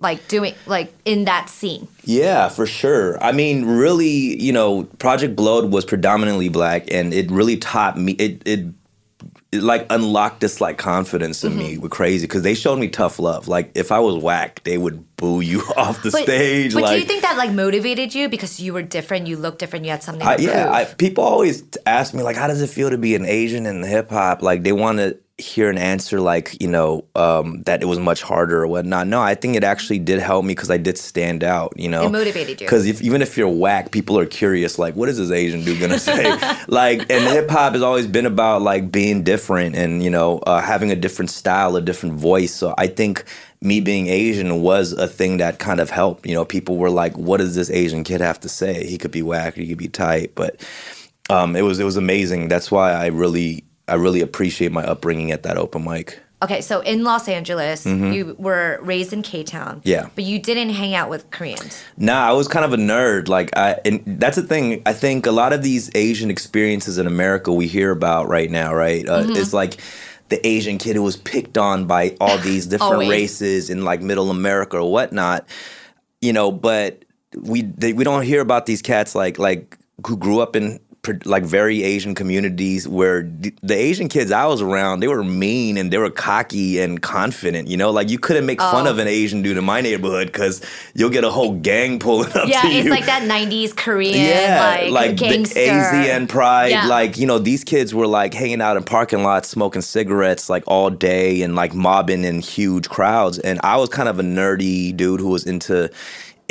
like 0.00 0.26
doing 0.28 0.54
like 0.66 0.92
in 1.04 1.24
that 1.26 1.48
scene. 1.48 1.86
Yeah, 2.04 2.48
for 2.48 2.66
sure. 2.66 3.22
I 3.22 3.32
mean, 3.32 3.66
really, 3.66 4.40
you 4.42 4.52
know, 4.52 4.84
Project 4.98 5.36
Blowed 5.36 5.70
was 5.72 5.84
predominantly 5.84 6.48
black, 6.48 6.90
and 6.92 7.12
it 7.14 7.30
really 7.30 7.56
taught 7.56 7.98
me. 7.98 8.12
It 8.12 8.42
it, 8.46 8.60
it 9.52 9.62
like 9.62 9.84
unlocked 9.90 10.40
this 10.40 10.60
like 10.60 10.78
confidence 10.78 11.44
in 11.44 11.52
Mm-hmm. 11.52 11.58
me 11.58 11.78
with 11.78 11.90
crazy 11.90 12.26
because 12.26 12.42
they 12.42 12.54
showed 12.54 12.78
me 12.78 12.88
tough 12.88 13.18
love. 13.18 13.46
Like 13.48 13.72
if 13.74 13.92
I 13.92 13.98
was 13.98 14.16
whack, 14.22 14.62
they 14.64 14.78
would 14.78 15.04
boo 15.20 15.40
you 15.40 15.62
off 15.76 16.02
the 16.02 16.10
stage. 16.10 16.74
But 16.74 16.82
like, 16.82 16.92
do 16.94 16.98
you 16.98 17.04
think 17.04 17.22
that 17.22 17.36
like 17.36 17.52
motivated 17.52 18.14
you 18.14 18.28
because 18.28 18.58
you 18.58 18.72
were 18.72 18.82
different, 18.82 19.26
you 19.26 19.36
looked 19.36 19.58
different, 19.58 19.84
you 19.84 19.90
had 19.92 20.02
something 20.02 20.26
to 20.26 20.32
I, 20.32 20.36
yeah, 20.38 20.72
I, 20.72 20.84
people 20.84 21.22
always 21.22 21.62
ask 21.86 22.14
me 22.14 22.22
like, 22.22 22.36
how 22.36 22.48
does 22.48 22.62
it 22.62 22.70
feel 22.70 22.90
to 22.90 22.98
be 22.98 23.14
an 23.14 23.26
Asian 23.26 23.66
in 23.66 23.82
hip 23.82 24.10
hop? 24.10 24.42
Like 24.42 24.64
they 24.64 24.72
want 24.72 24.98
to 24.98 25.18
hear 25.40 25.70
an 25.70 25.78
answer 25.78 26.20
like 26.20 26.60
you 26.60 26.68
know 26.68 27.04
um, 27.14 27.62
that 27.62 27.82
it 27.82 27.86
was 27.86 27.98
much 27.98 28.22
harder 28.22 28.62
or 28.62 28.66
whatnot. 28.66 29.06
No, 29.06 29.20
I 29.20 29.34
think 29.34 29.56
it 29.56 29.64
actually 29.64 29.98
did 29.98 30.20
help 30.20 30.44
me 30.44 30.54
because 30.54 30.70
I 30.70 30.76
did 30.76 30.98
stand 30.98 31.42
out. 31.42 31.72
You 31.76 31.88
know, 31.88 32.06
It 32.06 32.10
motivated 32.10 32.60
you. 32.60 32.66
because 32.66 32.86
if, 32.86 33.02
even 33.02 33.22
if 33.22 33.36
you're 33.36 33.48
whack, 33.48 33.90
people 33.90 34.18
are 34.18 34.26
curious. 34.26 34.78
Like, 34.78 34.94
what 34.96 35.08
is 35.08 35.18
this 35.18 35.30
Asian 35.30 35.64
dude 35.64 35.80
gonna 35.80 35.98
say? 35.98 36.30
like, 36.68 37.00
and 37.10 37.24
hip 37.24 37.50
hop 37.50 37.72
has 37.72 37.82
always 37.82 38.06
been 38.06 38.26
about 38.26 38.62
like 38.62 38.92
being 38.92 39.24
different 39.24 39.76
and 39.76 40.02
you 40.02 40.10
know 40.10 40.38
uh, 40.40 40.60
having 40.60 40.90
a 40.90 40.96
different 40.96 41.30
style, 41.30 41.76
a 41.76 41.82
different 41.82 42.16
voice. 42.16 42.54
So 42.54 42.74
I 42.78 42.86
think 42.86 43.24
me 43.62 43.80
being 43.80 44.06
Asian 44.08 44.62
was 44.62 44.92
a 44.92 45.06
thing 45.06 45.36
that 45.36 45.58
kind 45.58 45.80
of 45.80 45.90
helped. 45.90 46.26
You 46.26 46.34
know, 46.34 46.44
people 46.44 46.76
were 46.76 46.90
like, 46.90 47.16
"What 47.16 47.38
does 47.38 47.54
this 47.54 47.70
Asian 47.70 48.04
kid 48.04 48.20
have 48.20 48.40
to 48.40 48.48
say? 48.48 48.86
He 48.86 48.96
could 48.98 49.10
be 49.10 49.22
whack, 49.22 49.54
he 49.54 49.66
could 49.68 49.78
be 49.78 49.88
tight." 49.88 50.34
But 50.34 50.60
um, 51.28 51.56
it 51.56 51.62
was 51.62 51.78
it 51.78 51.84
was 51.84 51.96
amazing. 51.96 52.48
That's 52.48 52.70
why 52.70 52.92
I 52.92 53.06
really 53.06 53.64
I 53.86 53.94
really 53.94 54.20
appreciate 54.20 54.72
my 54.72 54.84
upbringing 54.84 55.30
at 55.30 55.42
that 55.42 55.56
open 55.56 55.84
mic. 55.84 56.18
Okay, 56.42 56.62
so 56.62 56.80
in 56.80 57.04
Los 57.04 57.28
Angeles, 57.28 57.84
you 57.84 58.34
were 58.38 58.78
raised 58.80 59.12
in 59.12 59.20
K 59.20 59.44
Town. 59.44 59.80
Mm-hmm. 59.80 59.88
Yeah. 59.88 60.08
But 60.14 60.24
you 60.24 60.38
didn't 60.38 60.70
hang 60.70 60.94
out 60.94 61.10
with 61.10 61.30
Koreans. 61.30 61.84
Nah, 61.98 62.30
I 62.30 62.32
was 62.32 62.48
kind 62.48 62.64
of 62.64 62.72
a 62.72 62.78
nerd. 62.78 63.28
Like 63.28 63.54
I, 63.58 63.78
and 63.84 64.02
that's 64.06 64.36
the 64.36 64.42
thing. 64.42 64.80
I 64.86 64.94
think 64.94 65.26
a 65.26 65.32
lot 65.32 65.52
of 65.52 65.62
these 65.62 65.90
Asian 65.94 66.30
experiences 66.30 66.96
in 66.96 67.06
America 67.06 67.52
we 67.52 67.66
hear 67.66 67.90
about 67.90 68.28
right 68.28 68.50
now, 68.50 68.72
right? 68.74 69.06
Uh, 69.06 69.20
Mm-hmm. 69.20 69.36
It's 69.36 69.52
like 69.52 69.82
the 70.30 70.44
Asian 70.46 70.78
kid 70.78 70.96
who 70.96 71.02
was 71.02 71.16
picked 71.16 71.58
on 71.58 71.86
by 71.86 72.16
all 72.20 72.38
these 72.50 72.66
different 72.66 73.08
races 73.08 73.70
in 73.70 73.84
like 73.84 74.00
Middle 74.00 74.30
America 74.30 74.78
or 74.78 74.90
whatnot. 74.90 75.46
You 76.20 76.32
know, 76.32 76.50
but 76.50 77.04
we 77.36 77.62
they, 77.62 77.92
we 77.92 78.04
don't 78.04 78.22
hear 78.22 78.40
about 78.40 78.66
these 78.66 78.82
cats 78.82 79.14
like 79.14 79.38
like 79.38 79.78
who 80.06 80.16
grew 80.16 80.40
up 80.40 80.56
in 80.56 80.80
like 81.24 81.44
very 81.44 81.82
Asian 81.82 82.14
communities 82.14 82.86
where 82.86 83.22
the, 83.22 83.54
the 83.62 83.74
Asian 83.74 84.08
kids 84.08 84.30
I 84.30 84.44
was 84.46 84.60
around 84.60 85.00
they 85.00 85.08
were 85.08 85.24
mean 85.24 85.78
and 85.78 85.90
they 85.90 85.96
were 85.96 86.10
cocky 86.10 86.78
and 86.78 87.00
confident. 87.00 87.68
You 87.68 87.78
know, 87.78 87.90
like 87.90 88.10
you 88.10 88.18
couldn't 88.18 88.44
make 88.44 88.60
fun 88.60 88.86
Oh. 88.86 88.90
of 88.90 88.98
an 88.98 89.08
Asian 89.08 89.40
dude 89.40 89.56
in 89.56 89.64
my 89.64 89.80
neighborhood 89.80 90.26
because 90.26 90.60
you'll 90.94 91.08
get 91.10 91.24
a 91.24 91.30
whole 91.30 91.54
gang 91.54 91.98
pulling 91.98 92.28
up 92.36 92.48
Yeah, 92.48 92.60
to 92.62 92.68
it's 92.68 92.84
you. 92.84 92.90
like 92.90 93.06
that 93.06 93.22
'90s 93.22 93.74
Korean, 93.74 94.14
Yeah, 94.14 94.88
like, 94.90 95.16
gangster. 95.16 95.54
the 95.54 95.60
AZN 95.68 96.28
pride. 96.28 96.70
Yeah. 96.70 96.86
Like, 96.86 97.16
you 97.16 97.26
know, 97.26 97.38
these 97.38 97.64
kids 97.64 97.94
were 97.94 98.06
like 98.06 98.34
hanging 98.34 98.60
out 98.60 98.76
in 98.76 98.82
parking 98.84 99.22
lots, 99.22 99.48
smoking 99.48 99.82
cigarettes 99.82 100.50
like 100.50 100.64
all 100.66 100.90
day 100.90 101.40
and 101.42 101.56
like 101.56 101.72
mobbing 101.74 102.24
in 102.24 102.40
huge 102.40 102.88
crowds. 102.90 103.38
And 103.38 103.58
I 103.62 103.76
was 103.78 103.88
kind 103.88 104.08
of 104.08 104.18
a 104.18 104.22
nerdy 104.22 104.94
dude 104.94 105.20
who 105.20 105.28
was 105.28 105.46
into 105.46 105.90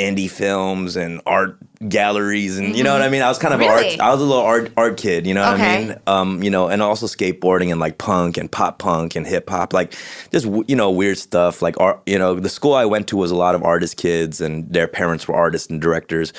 indie 0.00 0.30
films 0.30 0.96
and 0.96 1.20
art 1.26 1.56
galleries 1.88 2.58
and 2.58 2.76
you 2.76 2.84
know 2.84 2.92
what 2.92 3.02
I 3.02 3.08
mean? 3.08 3.22
I 3.22 3.28
was 3.28 3.38
kind 3.38 3.54
of 3.54 3.60
Mm-hmm. 3.60 3.74
Really? 3.74 4.00
art 4.00 4.00
I 4.00 4.12
was 4.12 4.20
a 4.20 4.24
little 4.24 4.42
art 4.42 4.72
art 4.76 4.96
kid, 4.96 5.26
you 5.26 5.34
know 5.34 5.42
what 5.42 5.60
I 5.60 5.78
mean? 5.78 5.96
Um, 6.06 6.42
you 6.42 6.50
know, 6.50 6.68
and 6.68 6.82
also 6.82 7.06
skateboarding 7.06 7.70
and 7.70 7.80
like 7.80 7.98
punk 7.98 8.36
and 8.36 8.50
pop 8.50 8.78
punk 8.78 9.16
and 9.16 9.26
hip 9.26 9.48
hop, 9.48 9.72
like 9.72 9.94
just 10.30 10.46
you 10.66 10.76
know 10.76 10.90
weird 10.90 11.18
stuff. 11.18 11.62
Like 11.62 11.78
art, 11.78 12.00
you 12.06 12.18
know, 12.18 12.34
the 12.34 12.48
school 12.48 12.74
I 12.74 12.84
went 12.86 13.08
to 13.08 13.16
was 13.16 13.30
a 13.30 13.36
lot 13.36 13.54
of 13.54 13.62
artist 13.62 13.96
kids, 13.96 14.40
and 14.40 14.70
their 14.72 14.88
parents 14.88 15.28
were 15.28 15.34
artists 15.34 15.70
and 15.70 15.80
directors. 15.80 16.32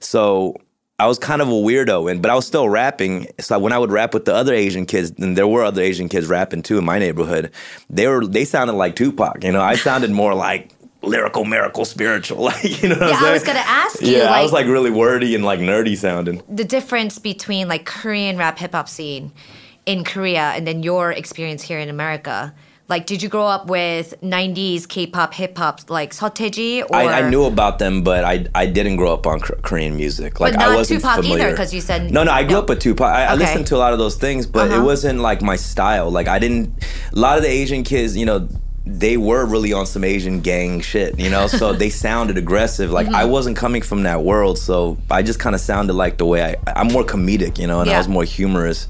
So 0.00 0.56
I 0.98 1.06
was 1.06 1.18
kind 1.18 1.42
of 1.42 1.48
a 1.48 1.52
weirdo, 1.52 2.10
and 2.10 2.22
but 2.22 2.30
I 2.30 2.34
was 2.34 2.46
still 2.46 2.68
rapping. 2.68 3.26
So 3.40 3.58
when 3.58 3.72
I 3.72 3.78
would 3.78 3.90
rap 3.90 4.14
with 4.14 4.24
the 4.26 4.34
other 4.34 4.54
Asian 4.54 4.86
kids, 4.86 5.12
and 5.18 5.36
there 5.36 5.46
were 5.48 5.64
other 5.64 5.82
Asian 5.82 6.08
kids 6.08 6.26
rapping 6.26 6.62
too 6.62 6.78
in 6.78 6.84
my 6.84 6.98
neighborhood, 6.98 7.50
they 7.90 8.06
were 8.06 8.26
they 8.26 8.44
sounded 8.44 8.74
like 8.74 8.96
Tupac. 8.96 9.42
You 9.44 9.52
know, 9.52 9.60
I 9.62 9.76
sounded 9.76 10.10
more 10.10 10.34
like 10.34 10.70
lyrical, 11.06 11.44
miracle, 11.44 11.84
spiritual. 11.84 12.38
Like 12.50 12.82
you 12.82 12.88
know, 12.88 12.96
what 12.96 13.08
Yeah, 13.08 13.14
I'm 13.14 13.20
saying? 13.20 13.30
I 13.30 13.32
was 13.32 13.44
gonna 13.44 13.58
ask 13.60 14.00
you, 14.02 14.16
Yeah, 14.16 14.30
I 14.32 14.42
was 14.42 14.52
like 14.52 14.66
really 14.66 14.90
wordy 14.90 15.34
and 15.34 15.44
like 15.44 15.60
nerdy 15.60 15.96
sounding. 15.96 16.42
the 16.48 16.64
difference 16.64 17.18
between 17.18 17.68
like 17.68 17.84
Korean 17.86 18.36
rap 18.36 18.58
hip 18.58 18.72
hop 18.72 18.88
scene 18.88 19.32
in 19.86 20.04
Korea 20.04 20.52
and 20.56 20.66
then 20.66 20.82
your 20.82 21.10
experience 21.12 21.62
here 21.62 21.78
in 21.78 21.88
America. 21.88 22.54
Like, 22.86 23.06
did 23.06 23.22
you 23.22 23.30
grow 23.30 23.46
up 23.46 23.68
with 23.68 24.12
'90s 24.20 24.86
K-pop, 24.86 25.32
hip 25.32 25.56
hop, 25.56 25.88
like 25.88 26.12
Seo 26.12 26.28
Taiji? 26.28 26.82
Or 26.82 26.96
I, 26.96 27.22
I 27.22 27.30
knew 27.30 27.44
about 27.44 27.78
them, 27.78 28.02
but 28.02 28.24
I 28.24 28.44
I 28.54 28.66
didn't 28.66 28.96
grow 28.96 29.14
up 29.14 29.26
on 29.26 29.40
K- 29.40 29.54
Korean 29.62 29.96
music. 29.96 30.38
Like 30.38 30.52
not 30.52 30.68
I 30.68 30.74
wasn't 30.76 31.00
Tupac 31.00 31.18
either, 31.20 31.22
familiar. 31.22 31.56
'cause 31.56 31.72
you 31.72 31.80
said- 31.80 32.10
no, 32.10 32.24
no. 32.24 32.30
I 32.30 32.42
grew 32.44 32.56
no. 32.56 32.58
up 32.62 32.68
with 32.68 32.80
Tupac. 32.80 33.06
I, 33.06 33.24
I 33.24 33.34
listened 33.36 33.66
to 33.68 33.76
a 33.76 33.80
lot 33.84 33.94
of 33.94 33.98
those 33.98 34.16
things, 34.16 34.46
but 34.46 34.66
it 34.66 34.72
Uh-huh. 34.74 34.84
wasn't 34.84 35.20
like 35.20 35.40
my 35.40 35.56
style. 35.56 36.10
Like 36.10 36.28
I 36.28 36.38
didn't. 36.38 36.74
A 37.14 37.18
lot 37.18 37.38
of 37.38 37.42
the 37.42 37.48
Asian 37.48 37.84
kids, 37.84 38.18
you 38.18 38.26
know. 38.26 38.48
They 38.86 39.16
were 39.16 39.46
really 39.46 39.72
on 39.72 39.86
some 39.86 40.04
Asian 40.04 40.40
gang 40.40 40.80
shit, 40.82 41.18
you 41.18 41.30
know. 41.30 41.46
So 41.46 41.72
they 41.72 41.88
sounded 42.06 42.36
aggressive. 42.36 42.90
Like 42.90 43.06
Mm-hmm. 43.06 43.14
I 43.16 43.24
wasn't 43.24 43.56
coming 43.56 43.82
from 43.82 44.02
that 44.04 44.22
world, 44.22 44.58
so 44.58 44.96
I 45.10 45.22
just 45.22 45.38
kind 45.38 45.54
of 45.54 45.60
sounded 45.60 45.94
like 45.94 46.18
the 46.18 46.26
way 46.26 46.42
I. 46.44 46.56
I'm 46.80 46.88
more 46.88 47.04
comedic, 47.04 47.58
you 47.58 47.66
know, 47.66 47.80
and 47.80 47.88
I 47.90 47.96
was 47.98 48.08
more 48.08 48.24
humorous. 48.24 48.88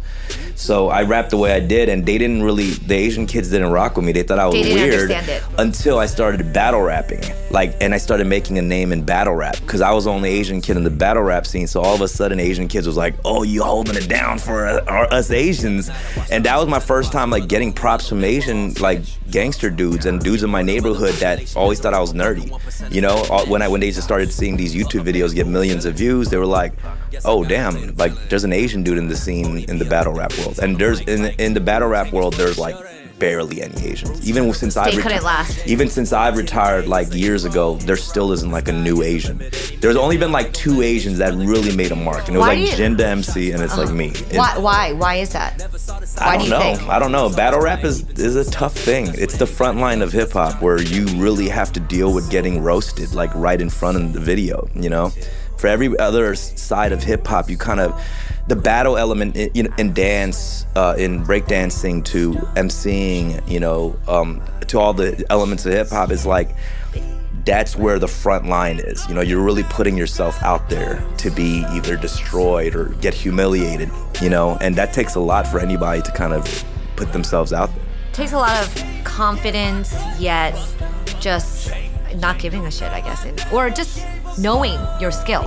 So 0.56 0.88
I 0.88 1.02
rapped 1.02 1.30
the 1.30 1.36
way 1.36 1.52
I 1.52 1.58
did, 1.60 1.88
and 1.88 2.06
they 2.06 2.16
didn't 2.18 2.42
really. 2.42 2.70
The 2.70 2.94
Asian 2.94 3.26
kids 3.26 3.50
didn't 3.50 3.70
rock 3.72 3.96
with 3.96 4.04
me. 4.06 4.12
They 4.12 4.22
thought 4.22 4.38
I 4.38 4.46
was 4.46 4.54
They 4.54 4.62
didn't 4.62 4.78
weird 4.78 5.10
understand 5.10 5.28
it. 5.28 5.42
until 5.58 5.98
I 5.98 6.06
started 6.06 6.52
battle 6.52 6.80
rapping. 6.82 7.20
Like, 7.50 7.76
and 7.80 7.92
I 7.94 7.98
started 7.98 8.26
making 8.26 8.58
a 8.58 8.62
name 8.62 8.92
in 8.92 9.04
battle 9.04 9.34
rap 9.34 9.56
because 9.60 9.80
I 9.80 9.92
was 9.92 10.04
the 10.04 10.10
only 10.12 10.30
Asian 10.30 10.60
kid 10.60 10.76
in 10.76 10.82
the 10.84 10.90
battle 10.90 11.22
rap 11.22 11.46
scene. 11.46 11.66
So 11.66 11.80
all 11.82 11.94
of 11.94 12.00
a 12.00 12.08
sudden, 12.08 12.40
Asian 12.40 12.66
kids 12.68 12.86
was 12.86 12.96
like, 12.96 13.14
"Oh, 13.24 13.42
you 13.42 13.62
holding 13.62 13.96
it 13.96 14.08
down 14.08 14.38
for 14.38 14.66
uh, 14.66 15.06
us 15.08 15.30
Asians," 15.30 15.90
and 16.30 16.44
that 16.46 16.56
was 16.58 16.68
my 16.68 16.80
first 16.80 17.12
time 17.12 17.30
like 17.30 17.46
getting 17.48 17.72
props 17.72 18.08
from 18.08 18.24
Asian 18.24 18.72
like 18.74 19.02
gangster 19.30 19.70
dudes 19.70 19.83
and 19.92 20.20
dudes 20.20 20.42
in 20.42 20.50
my 20.50 20.62
neighborhood 20.62 21.14
that 21.14 21.56
always 21.56 21.80
thought 21.80 21.94
I 21.94 22.00
was 22.00 22.12
nerdy. 22.12 22.48
You 22.92 23.00
know, 23.00 23.24
when 23.48 23.62
I 23.62 23.68
when 23.68 23.80
they 23.80 23.90
just 23.90 24.04
started 24.04 24.32
seeing 24.32 24.56
these 24.56 24.74
YouTube 24.74 25.04
videos 25.04 25.34
get 25.34 25.46
millions 25.46 25.84
of 25.84 25.94
views, 25.94 26.28
they 26.30 26.36
were 26.36 26.46
like, 26.46 26.72
"Oh, 27.24 27.44
damn! 27.44 27.94
Like, 27.96 28.12
there's 28.28 28.44
an 28.44 28.52
Asian 28.52 28.82
dude 28.82 28.98
in 28.98 29.08
the 29.08 29.16
scene 29.16 29.64
in 29.68 29.78
the 29.78 29.84
battle 29.84 30.12
rap 30.12 30.32
world." 30.38 30.58
And 30.60 30.78
there's 30.78 31.00
in 31.00 31.26
in 31.38 31.54
the 31.54 31.60
battle 31.60 31.88
rap 31.88 32.12
world, 32.12 32.34
there's 32.34 32.58
like 32.58 32.76
barely 33.18 33.62
any 33.62 33.74
Asians. 33.84 34.28
Even 34.28 34.52
since 34.52 34.76
I 34.76 34.90
last. 34.90 35.66
even 35.66 35.88
since 35.88 36.12
I've 36.12 36.36
retired 36.36 36.86
like 36.86 37.12
years 37.12 37.44
ago, 37.44 37.76
there 37.76 37.96
still 37.96 38.32
isn't 38.32 38.50
like 38.50 38.68
a 38.68 38.72
new 38.72 39.02
Asian. 39.02 39.38
There's 39.80 39.96
only 39.96 40.16
been 40.16 40.32
like 40.32 40.52
two 40.52 40.82
Asians 40.82 41.18
that 41.18 41.34
really 41.34 41.74
made 41.76 41.92
a 41.92 41.96
mark, 41.96 42.28
and 42.28 42.36
it 42.36 42.38
was 42.38 42.48
Why 42.48 42.54
like 42.54 42.70
do 42.70 42.76
Jin 42.76 42.96
the 42.96 43.06
MC, 43.06 43.52
and 43.52 43.62
it's 43.62 43.76
like 43.76 43.86
uh-huh. 43.86 43.94
me. 43.94 44.08
It- 44.08 44.36
Why? 44.36 44.58
Why? 44.58 44.92
Why 44.92 45.14
is 45.16 45.30
that? 45.30 45.60
Why 45.60 46.26
I 46.26 46.32
do 46.36 46.38
don't 46.38 46.44
you 46.44 46.50
know. 46.50 46.76
think? 46.76 46.88
I 46.88 46.98
don't 46.98 47.12
know. 47.12 47.28
Battle 47.28 47.60
rap 47.60 47.84
is 47.84 48.08
is 48.18 48.36
a 48.36 48.50
tough 48.50 48.74
thing. 48.74 49.08
It's 49.14 49.36
the 49.36 49.46
front 49.46 49.78
line 49.78 50.02
of 50.02 50.12
hip 50.12 50.32
hop 50.32 50.62
where 50.62 50.80
you 50.80 51.06
really 51.20 51.48
have 51.48 51.72
to 51.74 51.80
deal 51.80 52.12
with 52.12 52.30
getting 52.30 52.62
roasted 52.62 53.14
like 53.14 53.34
right 53.34 53.60
in 53.60 53.70
front 53.70 53.96
of 53.96 54.12
the 54.12 54.20
video. 54.20 54.68
You 54.74 54.90
know, 54.90 55.12
for 55.56 55.66
every 55.66 55.96
other 55.98 56.34
side 56.34 56.92
of 56.92 57.02
hip 57.02 57.26
hop, 57.26 57.50
you 57.50 57.56
kind 57.56 57.80
of 57.80 58.00
the 58.46 58.56
battle 58.56 58.98
element 58.98 59.36
in, 59.36 59.50
in, 59.54 59.74
in 59.78 59.92
dance, 59.94 60.66
uh, 60.76 60.94
in 60.98 61.24
breakdancing 61.24 62.04
to 62.04 62.32
emceeing, 62.56 63.46
you 63.48 63.58
know, 63.58 63.98
um, 64.06 64.42
to 64.66 64.78
all 64.78 64.92
the 64.92 65.24
elements 65.30 65.64
of 65.64 65.72
hip 65.72 65.88
hop 65.88 66.10
is 66.10 66.26
like 66.26 66.54
that's 67.44 67.76
where 67.76 67.98
the 67.98 68.08
front 68.08 68.46
line 68.46 68.78
is. 68.78 69.06
You 69.08 69.14
know, 69.14 69.20
you're 69.20 69.42
really 69.42 69.64
putting 69.64 69.96
yourself 69.96 70.42
out 70.42 70.68
there 70.68 71.04
to 71.18 71.30
be 71.30 71.64
either 71.70 71.96
destroyed 71.96 72.74
or 72.74 72.86
get 73.00 73.14
humiliated, 73.14 73.90
you 74.20 74.30
know, 74.30 74.56
and 74.60 74.76
that 74.76 74.92
takes 74.92 75.14
a 75.14 75.20
lot 75.20 75.46
for 75.46 75.60
anybody 75.60 76.02
to 76.02 76.12
kind 76.12 76.32
of 76.32 76.64
put 76.96 77.12
themselves 77.12 77.52
out 77.52 77.74
there. 77.74 77.84
It 78.08 78.14
takes 78.14 78.32
a 78.32 78.38
lot 78.38 78.62
of 78.62 79.04
confidence, 79.04 79.94
yet 80.18 80.56
just 81.20 81.72
not 82.20 82.38
giving 82.38 82.66
a 82.66 82.70
shit, 82.70 82.90
I 82.92 83.00
guess, 83.00 83.24
and, 83.24 83.44
or 83.52 83.70
just 83.70 84.04
knowing 84.38 84.78
your 85.00 85.10
skill, 85.10 85.42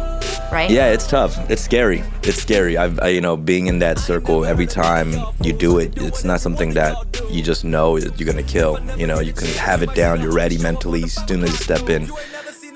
right? 0.51 0.69
Yeah, 0.69 0.87
it's 0.91 1.07
tough. 1.07 1.37
It's 1.49 1.61
scary. 1.61 2.03
It's 2.23 2.41
scary. 2.41 2.77
I've, 2.77 2.99
I, 3.01 3.09
you 3.09 3.21
know, 3.21 3.35
being 3.37 3.67
in 3.67 3.79
that 3.79 3.99
circle 3.99 4.45
every 4.45 4.65
time 4.67 5.13
you 5.41 5.53
do 5.53 5.77
it, 5.79 5.93
it's 6.01 6.23
not 6.23 6.39
something 6.41 6.73
that 6.73 6.95
you 7.29 7.41
just 7.43 7.63
know 7.65 7.99
that 7.99 8.19
you're 8.19 8.27
gonna 8.31 8.43
kill. 8.43 8.79
You 8.97 9.07
know, 9.07 9.19
you 9.19 9.33
can 9.33 9.47
have 9.57 9.81
it 9.83 9.93
down. 9.95 10.21
You're 10.21 10.33
ready 10.33 10.57
mentally. 10.57 11.03
As 11.03 11.13
soon 11.27 11.43
as 11.43 11.49
you 11.51 11.57
step 11.57 11.89
in, 11.89 12.09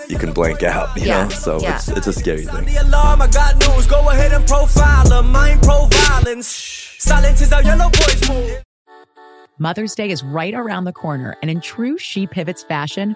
you 0.09 0.17
can 0.17 0.33
blank 0.33 0.63
out. 0.63 0.95
You 0.97 1.05
Yeah, 1.07 1.23
know, 1.23 1.29
so 1.29 1.59
yeah. 1.61 1.75
it's 1.75 1.87
it's 1.89 2.07
a 2.07 2.13
scary 2.13 2.45
thing. 2.45 2.65
The 2.65 2.77
alarm, 2.83 3.21
I 3.21 3.27
got 3.27 3.55
news. 3.67 3.87
Go 3.87 4.09
ahead 4.09 4.33
and 4.33 4.45
profile 4.45 5.07
them. 5.07 5.31
Mind 5.31 5.61
pro 5.61 5.85
violence. 5.85 6.47
Silence 6.99 7.41
is 7.41 7.53
our 7.53 7.63
yellow 7.63 7.89
boys 7.89 8.29
move. 8.29 8.61
Mother's 9.59 9.93
Day 9.93 10.09
is 10.09 10.23
right 10.23 10.55
around 10.55 10.85
the 10.85 10.91
corner, 10.93 11.35
and 11.41 11.51
in 11.51 11.61
true 11.61 11.97
She 11.97 12.25
Pivots 12.25 12.63
fashion, 12.63 13.15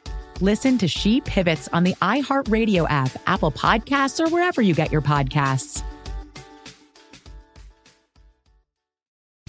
Listen 0.41 0.79
to 0.79 0.87
She 0.87 1.21
Pivots 1.21 1.69
on 1.71 1.83
the 1.83 1.93
iHeartRadio 2.01 2.87
app, 2.89 3.11
Apple 3.27 3.51
Podcasts, 3.51 4.19
or 4.19 4.27
wherever 4.29 4.59
you 4.59 4.73
get 4.73 4.91
your 4.91 5.01
podcasts. 5.01 5.83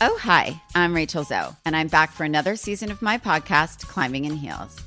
Oh, 0.03 0.19
hi, 0.21 0.61
I'm 0.75 0.93
Rachel 0.95 1.25
Zoe, 1.25 1.57
and 1.65 1.75
I'm 1.75 1.89
back 1.89 2.11
for 2.11 2.25
another 2.25 2.57
season 2.57 2.91
of 2.91 3.01
my 3.01 3.17
podcast, 3.17 3.87
Climbing 3.87 4.27
in 4.27 4.35
Heels. 4.37 4.79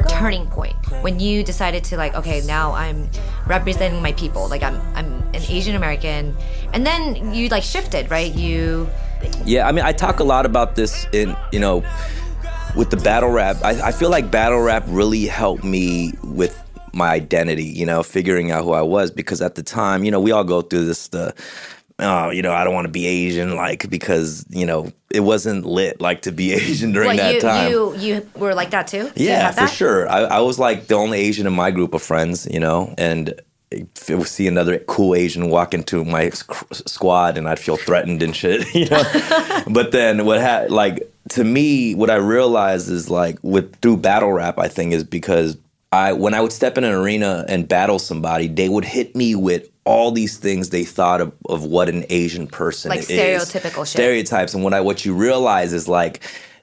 Your 0.00 0.08
turning 0.08 0.46
point? 0.46 0.74
When 1.02 1.20
you 1.20 1.42
decided 1.42 1.84
to 1.84 1.96
like, 1.96 2.14
okay, 2.14 2.40
now 2.46 2.72
I'm 2.72 3.08
representing 3.46 4.02
my 4.02 4.12
people. 4.12 4.48
Like 4.48 4.62
I'm 4.62 4.80
I'm 4.94 5.12
an 5.34 5.42
Asian 5.48 5.76
American. 5.76 6.36
And 6.72 6.86
then 6.86 7.34
you 7.34 7.48
like 7.48 7.62
shifted, 7.62 8.10
right? 8.10 8.32
You 8.34 8.88
Yeah, 9.44 9.68
I 9.68 9.72
mean, 9.72 9.84
I 9.84 9.92
talk 9.92 10.20
a 10.20 10.24
lot 10.24 10.46
about 10.46 10.76
this 10.76 11.06
in, 11.12 11.36
you 11.52 11.60
know, 11.60 11.84
with 12.76 12.90
the 12.90 12.96
battle 12.96 13.30
rap. 13.30 13.56
I, 13.62 13.88
I 13.88 13.92
feel 13.92 14.10
like 14.10 14.30
battle 14.30 14.60
rap 14.60 14.84
really 14.86 15.26
helped 15.26 15.64
me 15.64 16.12
with 16.22 16.62
my 16.92 17.10
identity, 17.10 17.64
you 17.64 17.86
know, 17.86 18.02
figuring 18.02 18.50
out 18.50 18.64
who 18.64 18.72
I 18.72 18.82
was 18.82 19.10
because 19.10 19.40
at 19.40 19.54
the 19.54 19.62
time, 19.62 20.04
you 20.04 20.10
know, 20.10 20.20
we 20.20 20.32
all 20.32 20.44
go 20.44 20.60
through 20.62 20.86
this, 20.86 21.08
the, 21.08 21.34
oh, 22.00 22.30
you 22.30 22.42
know, 22.42 22.52
I 22.52 22.64
don't 22.64 22.74
want 22.74 22.86
to 22.86 22.92
be 22.92 23.06
Asian, 23.06 23.56
like, 23.56 23.88
because, 23.90 24.44
you 24.50 24.66
know, 24.66 24.92
it 25.10 25.20
wasn't 25.20 25.64
lit, 25.64 26.00
like, 26.00 26.22
to 26.22 26.32
be 26.32 26.52
Asian 26.54 26.92
during 26.92 27.08
what, 27.08 27.16
that 27.16 27.34
you, 27.34 27.40
time. 27.40 27.70
you 27.70 27.96
you 27.96 28.28
were 28.34 28.54
like 28.54 28.70
that 28.70 28.86
too? 28.86 29.10
Yeah, 29.16 29.42
had 29.42 29.54
for 29.54 29.60
that? 29.60 29.70
sure. 29.70 30.08
I, 30.08 30.20
I 30.20 30.40
was 30.40 30.58
like 30.58 30.86
the 30.86 30.94
only 30.94 31.20
Asian 31.20 31.46
in 31.46 31.52
my 31.52 31.70
group 31.70 31.94
of 31.94 32.02
friends, 32.02 32.46
you 32.50 32.60
know, 32.60 32.94
and 32.98 33.40
see 34.24 34.48
another 34.48 34.78
cool 34.80 35.14
Asian 35.14 35.48
walk 35.48 35.74
into 35.74 36.04
my 36.04 36.30
squad, 36.30 37.38
and 37.38 37.48
I'd 37.48 37.58
feel 37.58 37.76
threatened 37.76 38.22
and 38.22 38.34
shit, 38.34 38.74
you 38.74 38.88
know. 38.88 39.02
but 39.68 39.92
then 39.92 40.24
what 40.24 40.40
had 40.40 40.70
like 40.70 41.10
to 41.30 41.44
me, 41.44 41.94
what 41.94 42.10
I 42.10 42.16
realized 42.16 42.90
is 42.90 43.08
like 43.08 43.38
with 43.42 43.76
through 43.76 43.98
battle 43.98 44.32
rap, 44.32 44.58
I 44.58 44.68
think 44.68 44.92
is 44.92 45.04
because 45.04 45.56
I 45.92 46.12
when 46.12 46.34
I 46.34 46.40
would 46.40 46.52
step 46.52 46.78
in 46.78 46.84
an 46.84 46.92
arena 46.92 47.44
and 47.48 47.68
battle 47.68 47.98
somebody, 47.98 48.48
they 48.48 48.68
would 48.68 48.84
hit 48.84 49.14
me 49.14 49.34
with 49.34 49.69
all 49.84 50.10
these 50.12 50.36
things 50.36 50.70
they 50.70 50.84
thought 50.84 51.20
of, 51.20 51.32
of 51.48 51.64
what 51.64 51.88
an 51.88 52.04
Asian 52.10 52.46
person 52.46 52.90
Like 52.90 53.00
is. 53.00 53.08
stereotypical 53.08 53.78
shit. 53.86 53.88
Stereotypes, 53.88 54.54
and 54.54 54.62
what 54.62 54.74
I 54.74 54.80
what 54.80 55.04
you 55.04 55.14
realize 55.14 55.72
is 55.72 55.88
like 55.88 56.22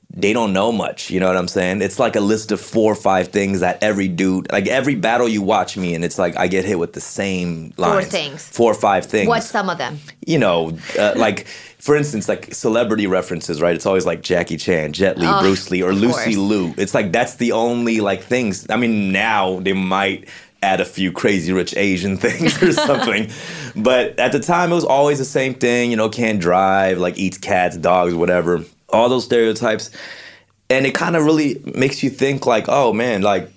they 0.09 0.31
don't 0.31 0.53
know 0.53 0.71
much. 0.71 1.09
You 1.09 1.19
know 1.19 1.27
what 1.27 1.35
I'm 1.35 1.49
saying? 1.49 1.81
It's 1.81 1.99
like 1.99 2.15
a 2.15 2.21
list 2.21 2.53
of 2.53 2.61
four 2.61 2.93
or 2.93 2.95
five 2.95 3.27
things 3.27 3.59
that 3.59 3.83
every 3.83 4.07
dude, 4.07 4.49
like 4.53 4.65
every 4.67 4.95
battle 4.95 5.27
you 5.27 5.41
watch 5.41 5.75
me, 5.75 5.93
and 5.95 6.05
it's 6.05 6.17
like 6.17 6.37
I 6.37 6.47
get 6.47 6.63
hit 6.63 6.79
with 6.79 6.93
the 6.93 7.01
same 7.01 7.73
lines. 7.75 7.93
Four 7.93 8.03
things. 8.03 8.47
Four 8.47 8.71
or 8.71 8.75
five 8.75 9.05
things. 9.05 9.27
What's 9.27 9.49
some 9.49 9.69
of 9.69 9.77
them? 9.77 9.99
you 10.25 10.39
know, 10.39 10.77
uh, 10.97 11.13
like 11.17 11.47
for 11.79 11.95
instance, 11.97 12.29
like 12.29 12.53
celebrity 12.53 13.05
references, 13.07 13.61
right? 13.61 13.75
It's 13.75 13.85
always 13.85 14.05
like 14.05 14.21
Jackie 14.21 14.57
Chan, 14.57 14.93
Jet 14.93 15.17
Li, 15.17 15.27
Oh, 15.27 15.41
Bruce 15.41 15.69
Lee, 15.71 15.81
or 15.83 15.93
Lucy 15.93 16.13
course. 16.13 16.37
Liu. 16.37 16.73
It's 16.77 16.93
like 16.93 17.11
that's 17.11 17.35
the 17.35 17.51
only 17.51 17.99
like 17.99 18.21
things. 18.21 18.65
I 18.69 18.77
mean, 18.77 19.11
now 19.11 19.59
they 19.59 19.73
might 19.73 20.29
add 20.63 20.79
a 20.81 20.85
few 20.85 21.11
crazy 21.11 21.53
rich 21.53 21.75
Asian 21.77 22.17
things 22.25 22.61
or 22.61 22.71
something, 22.71 23.29
but 23.75 24.19
at 24.19 24.31
the 24.31 24.39
time 24.39 24.71
it 24.71 24.75
was 24.75 24.83
always 24.85 25.17
the 25.19 25.25
same 25.25 25.53
thing. 25.53 25.91
You 25.91 25.97
know, 25.97 26.09
can't 26.09 26.39
drive, 26.39 26.97
like 26.97 27.17
eats 27.17 27.37
cats, 27.37 27.77
dogs, 27.77 28.13
whatever. 28.13 28.63
All 28.89 29.09
those 29.09 29.25
stereotypes, 29.25 29.91
and 30.69 30.85
it 30.85 30.93
kind 30.95 31.15
of 31.15 31.23
really 31.25 31.61
makes 31.75 32.01
you 32.03 32.09
think 32.09 32.45
like, 32.45 32.65
oh 32.69 32.93
man, 32.93 33.21
like 33.21 33.49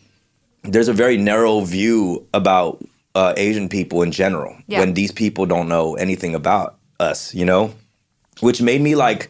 there's 0.63 0.89
a 0.89 0.93
very 0.93 1.17
narrow 1.17 1.61
view 1.61 2.27
about 2.35 2.83
uh, 3.15 3.33
Asian 3.37 3.69
people 3.69 4.03
in 4.03 4.13
general 4.13 4.57
Yeah. 4.67 4.81
when 4.81 4.95
these 4.95 5.11
people 5.13 5.47
don't 5.47 5.69
know 5.69 5.95
anything 5.95 6.35
about 6.35 6.77
us, 6.99 7.35
you 7.35 7.45
know, 7.45 7.73
which 8.41 8.61
made 8.61 8.81
me 8.81 8.95
like. 8.95 9.29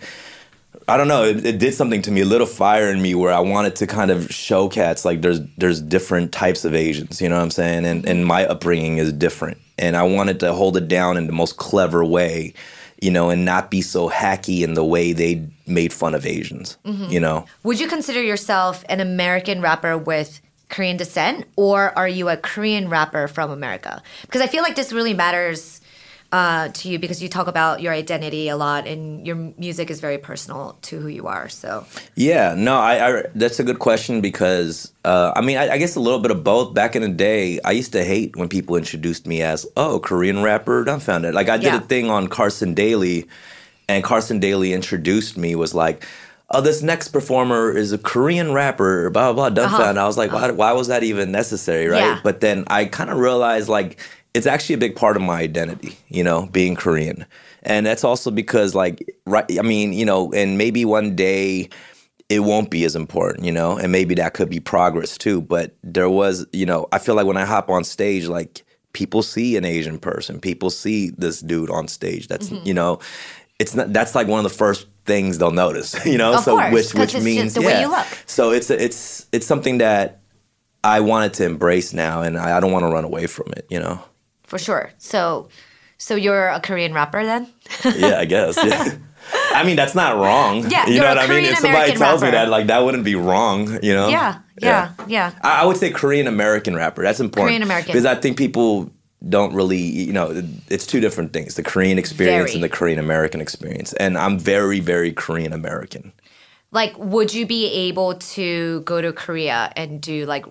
I 0.91 0.97
don't 0.97 1.09
know. 1.09 1.23
It, 1.25 1.47
it 1.47 1.59
did 1.59 1.73
something 1.73 2.03
to 2.03 2.11
me, 2.11 2.23
a 2.23 2.25
little 2.25 2.47
fire 2.49 2.91
in 2.91 3.01
me, 3.01 3.15
where 3.15 3.33
I 3.33 3.39
wanted 3.39 3.77
to 3.77 3.87
kind 3.87 4.11
of 4.11 4.29
show 4.33 4.69
cats 4.69 5.05
like 5.05 5.23
there's 5.23 5.41
there's 5.57 5.81
different 5.81 6.33
types 6.33 6.65
of 6.65 6.75
Asians. 6.75 7.21
You 7.23 7.29
know 7.29 7.37
what 7.37 7.43
I'm 7.43 7.51
saying? 7.51 7.85
And 7.85 8.05
and 8.07 8.27
my 8.27 8.45
upbringing 8.47 8.99
is 8.99 9.13
different, 9.13 9.59
and 9.79 9.97
I 9.97 10.03
wanted 10.03 10.41
to 10.41 10.53
hold 10.53 10.77
it 10.77 10.89
down 10.89 11.17
in 11.17 11.27
the 11.27 11.33
most 11.33 11.57
clever 11.59 12.05
way, 12.05 12.55
you 13.01 13.11
know, 13.13 13.31
and 13.31 13.45
not 13.45 13.71
be 13.71 13.83
so 13.83 14.11
hacky 14.11 14.63
in 14.63 14.75
the 14.75 14.85
way 14.85 15.13
they 15.13 15.47
made 15.67 15.93
fun 15.93 16.15
of 16.15 16.27
Asians. 16.27 16.77
Mhm. 16.85 17.11
You 17.11 17.21
know, 17.21 17.47
Would 17.63 17.79
you 17.79 17.87
consider 17.87 18.21
yourself 18.23 18.85
an 18.89 18.99
American 18.99 19.61
rapper 19.61 19.97
with 19.97 20.41
Korean 20.71 20.97
descent, 20.97 21.47
or 21.55 21.97
are 21.97 22.09
you 22.09 22.29
a 22.29 22.37
Korean 22.37 22.89
rapper 22.89 23.29
from 23.29 23.51
America? 23.53 24.03
Because 24.23 24.41
I 24.41 24.49
feel 24.49 24.65
like 24.65 24.75
this 24.75 24.93
really 24.93 25.15
matters 25.15 25.81
uh, 26.33 26.69
to 26.69 26.89
you 26.89 26.99
because 26.99 27.21
you 27.23 27.29
talk 27.29 27.49
about 27.49 27.81
your 27.83 27.93
identity 27.93 28.49
a 28.49 28.57
lot, 28.57 28.87
and 28.87 29.27
your 29.27 29.37
music 29.59 29.91
is 29.91 30.01
very 30.01 30.19
personal 30.19 30.79
to 30.83 31.01
who 31.01 31.09
you 31.09 31.27
are. 31.27 31.49
So 31.49 31.85
Yeah, 32.15 32.55
no, 32.57 32.77
I, 32.77 33.19
I 33.19 33.23
that's 33.35 33.59
a 33.59 33.65
good 33.65 33.79
question 33.81 34.21
because 34.21 34.93
uh, 35.05 35.33
I 35.35 35.41
mean 35.41 35.57
I, 35.59 35.71
I 35.71 35.79
guess 35.79 35.97
a 35.97 36.01
little 36.01 36.21
bit 36.21 36.31
of 36.31 36.45
both. 36.45 36.73
Back 36.75 36.95
in 36.95 37.03
the 37.03 37.09
day, 37.09 37.59
I 37.65 37.73
used 37.73 37.93
to 37.93 38.05
hate 38.05 38.37
when 38.37 38.49
people 38.49 38.77
introduced 38.77 39.27
me 39.27 39.43
as 39.43 39.67
oh 39.77 39.99
Korean 39.99 40.43
rapper. 40.43 40.85
Dumbfounded. 40.85 41.35
Like 41.35 41.49
I 41.49 41.57
did 41.57 41.67
Yeah. 41.67 41.79
a 41.79 41.81
thing 41.81 42.11
on 42.11 42.29
Carson 42.29 42.75
Daly, 42.75 43.27
and 43.89 44.05
Carson 44.05 44.39
Daly 44.39 44.73
introduced 44.73 45.37
me 45.37 45.55
was 45.55 45.75
like. 45.75 46.07
Oh, 46.53 46.61
this 46.61 46.83
next 46.83 47.11
performer 47.11 47.71
is 47.71 47.93
a 47.93 47.99
Korean 47.99 48.51
rapper, 48.53 49.09
blah 49.11 49.33
blah 49.33 49.51
blah. 49.51 49.63
Dumbfounded. 49.63 49.99
I 49.99 50.07
was 50.07 50.19
like, 50.19 50.33
why, 50.33 50.51
why 50.51 50.73
was 50.73 50.89
that 50.89 51.05
even 51.05 51.31
necessary, 51.31 51.87
right? 51.87 52.03
Uh-huh. 52.03 52.15
Yeah. 52.17 52.21
But 52.25 52.41
then 52.41 52.65
I 52.67 52.87
kind 52.87 53.09
of 53.09 53.19
realized 53.19 53.69
like 53.69 54.01
it's 54.35 54.47
actually 54.47 54.75
a 54.75 54.79
big 54.79 54.97
part 54.97 55.17
of 55.17 55.23
my 55.23 55.41
identity, 55.41 55.97
you 56.09 56.23
know, 56.25 56.47
being 56.53 56.77
Korean, 56.77 57.27
and 57.63 57.85
that's 57.87 58.05
also 58.05 58.31
because 58.31 58.75
like, 58.75 59.05
right? 59.27 59.45
I 59.59 59.63
mean, 59.63 59.93
you 59.93 60.05
know, 60.05 60.33
and 60.33 60.57
maybe 60.59 60.85
one 60.85 61.17
day 61.17 61.69
it 62.29 62.41
won't 62.41 62.71
be 62.71 62.85
as 62.85 62.95
important, 62.95 63.45
you 63.45 63.51
know, 63.53 63.77
and 63.77 63.91
maybe 63.91 64.15
that 64.15 64.35
could 64.35 64.49
be 64.49 64.61
progress 64.61 65.19
too. 65.19 65.41
But 65.41 65.75
there 65.83 66.09
was, 66.09 66.47
you 66.53 66.65
know, 66.65 66.87
I 66.93 66.99
feel 67.01 67.17
like 67.17 67.27
when 67.27 67.37
I 67.37 67.45
hop 67.45 67.69
on 67.69 67.83
stage, 67.83 68.27
like 68.29 68.63
people 68.93 69.23
see 69.23 69.57
an 69.57 69.65
Asian 69.65 69.99
person, 69.99 70.41
people 70.41 70.71
see 70.71 71.11
this 71.11 71.41
dude 71.41 71.71
on 71.71 71.89
stage. 71.89 72.29
That's, 72.29 72.49
Mhm. 72.51 72.65
you 72.67 72.73
know, 72.75 73.01
it's 73.59 73.75
not, 73.75 73.93
that's 73.93 74.15
like 74.15 74.29
one 74.29 74.39
of 74.45 74.51
the 74.51 74.57
first 74.57 74.87
things 75.07 75.39
they'll 75.39 75.51
notice, 75.51 75.95
you 76.07 76.19
know, 76.19 76.35
Of 76.35 76.45
so 76.45 76.57
course, 76.57 76.73
which, 76.73 76.95
which 76.95 77.15
it's 77.17 77.25
means, 77.25 77.43
just 77.43 77.55
the 77.57 77.63
way 77.63 77.73
yeah. 77.73 77.81
you 77.81 77.89
look. 77.91 78.07
So 78.27 78.51
it's, 78.53 78.71
it's, 78.71 79.27
it's 79.33 79.47
something 79.47 79.79
that 79.79 80.21
I 80.85 81.01
wanted 81.01 81.35
to 81.35 81.45
embrace 81.45 81.93
now 81.93 82.23
and 82.23 82.39
I, 82.39 82.57
I 82.57 82.61
don't 82.61 82.71
want 82.73 82.85
to 82.85 82.89
run 82.93 83.05
away 83.05 83.27
from 83.27 83.53
it, 83.57 83.67
you 83.69 83.81
know? 83.81 84.01
For 84.51 84.59
sure. 84.59 84.91
So, 84.99 85.49
so 85.97 86.17
you're 86.17 86.49
a 86.49 86.61
Korean 86.61 86.93
rapper 86.93 87.25
then? 87.25 87.47
yeah, 87.85 88.19
I 88.19 88.25
guess. 88.25 88.57
Yeah. 88.57 88.97
I 89.55 89.63
mean, 89.63 89.77
that's 89.77 89.95
not 89.95 90.17
wrong. 90.17 90.69
Yeah, 90.69 90.89
you 90.89 90.99
know 90.99 91.07
what 91.07 91.19
I 91.19 91.29
mean. 91.29 91.45
If 91.45 91.59
somebody 91.59 91.93
tells 91.93 92.21
me 92.21 92.33
that, 92.33 92.49
like 92.49 92.67
that 92.67 92.81
wouldn't 92.81 93.05
be 93.05 93.15
wrong. 93.15 93.79
You 93.81 93.95
know. 93.95 94.09
Yeah, 94.09 94.41
yeah, 94.61 94.93
yeah. 95.07 95.33
I, 95.45 95.63
I 95.63 95.65
would 95.67 95.77
say 95.77 95.91
Korean 95.93 96.27
American 96.27 96.75
rapper. 96.75 97.05
That's 97.05 97.21
important. 97.21 97.51
Korean 97.51 97.63
American. 97.63 97.93
because 97.93 98.07
I 98.07 98.17
think 98.17 98.37
people 98.37 98.91
don't 99.29 99.55
really, 99.55 99.79
you 99.79 100.13
know, 100.13 100.43
it's 100.69 100.85
two 100.85 100.99
different 100.99 101.33
things: 101.33 101.55
the 101.55 101.63
Korean 101.63 101.97
experience 101.97 102.51
Very. 102.51 102.55
and 102.55 102.65
the 102.65 102.69
Korean 102.69 102.99
American 102.99 103.41
experience. 103.41 103.93
And 103.93 104.19
I'm 104.19 104.37
very, 104.37 104.81
very 104.81 105.13
Korean 105.13 105.53
American. 105.53 106.13
Like, 106.73 106.99
would 106.99 107.33
you 107.33 107.47
be 107.47 107.71
able 107.89 108.15
to 108.15 108.81
go 108.81 109.01
to 109.01 109.13
Korea 109.13 109.73
and 109.77 110.01
do 110.01 110.27
like 110.27 110.45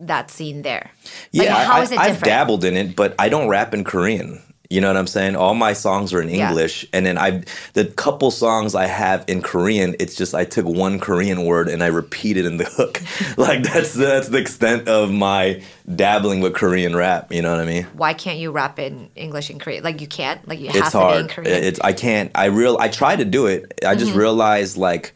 that 0.00 0.30
scene 0.30 0.62
there? 0.62 0.90
Like, 1.32 1.46
Yeah, 1.48 1.64
how 1.64 1.78
I, 1.78 1.82
is 1.82 1.92
it 1.92 1.98
I've 1.98 2.06
different? 2.14 2.24
dabbled 2.24 2.64
in 2.64 2.76
it, 2.76 2.96
but 2.96 3.14
I 3.18 3.28
don't 3.28 3.48
rap 3.48 3.74
in 3.74 3.84
Korean. 3.84 4.42
You 4.72 4.80
know 4.80 4.86
what 4.86 4.96
I'm 4.96 5.08
saying? 5.08 5.34
All 5.34 5.54
my 5.54 5.72
songs 5.72 6.12
are 6.14 6.22
in 6.22 6.28
Yeah. 6.28 6.48
English, 6.50 6.86
and 6.92 7.04
then 7.04 7.18
I, 7.18 7.42
the 7.72 7.86
couple 7.86 8.30
songs 8.30 8.76
I 8.76 8.86
have 8.86 9.24
in 9.26 9.42
Korean, 9.42 9.96
it's 9.98 10.14
just 10.14 10.32
I 10.32 10.44
took 10.44 10.64
one 10.64 11.00
Korean 11.00 11.44
word 11.44 11.68
and 11.68 11.82
I 11.82 11.88
repeated 11.88 12.44
in 12.46 12.56
the 12.58 12.66
hook. 12.66 13.02
like 13.36 13.64
that's 13.64 13.94
that's 13.94 14.28
the 14.28 14.38
extent 14.38 14.86
of 14.86 15.10
my 15.10 15.60
dabbling 15.92 16.38
with 16.40 16.54
Korean 16.54 16.94
rap. 16.94 17.32
You 17.32 17.42
know 17.42 17.50
what 17.50 17.58
I 17.60 17.64
mean? 17.64 17.82
Why 17.94 18.14
can't 18.14 18.38
you 18.38 18.52
rap 18.52 18.78
in 18.78 19.10
English 19.16 19.50
and 19.50 19.60
Korean? 19.60 19.82
Like, 19.82 20.00
you 20.00 20.06
can't. 20.06 20.46
Like, 20.46 20.60
you 20.60 20.68
have 20.68 20.76
it's 20.76 20.92
to 20.92 20.98
be 20.98 21.02
in 21.02 21.10
hard. 21.10 21.28
Korean. 21.30 21.64
It's 21.64 21.80
I 21.80 21.92
can't. 21.92 22.30
I 22.36 22.44
real. 22.44 22.76
I 22.78 22.86
try 22.88 23.16
to 23.16 23.24
do 23.24 23.46
it. 23.46 23.74
I 23.84 23.96
just 23.96 24.12
Mhm. 24.12 24.18
realized 24.18 24.76
like 24.76 25.14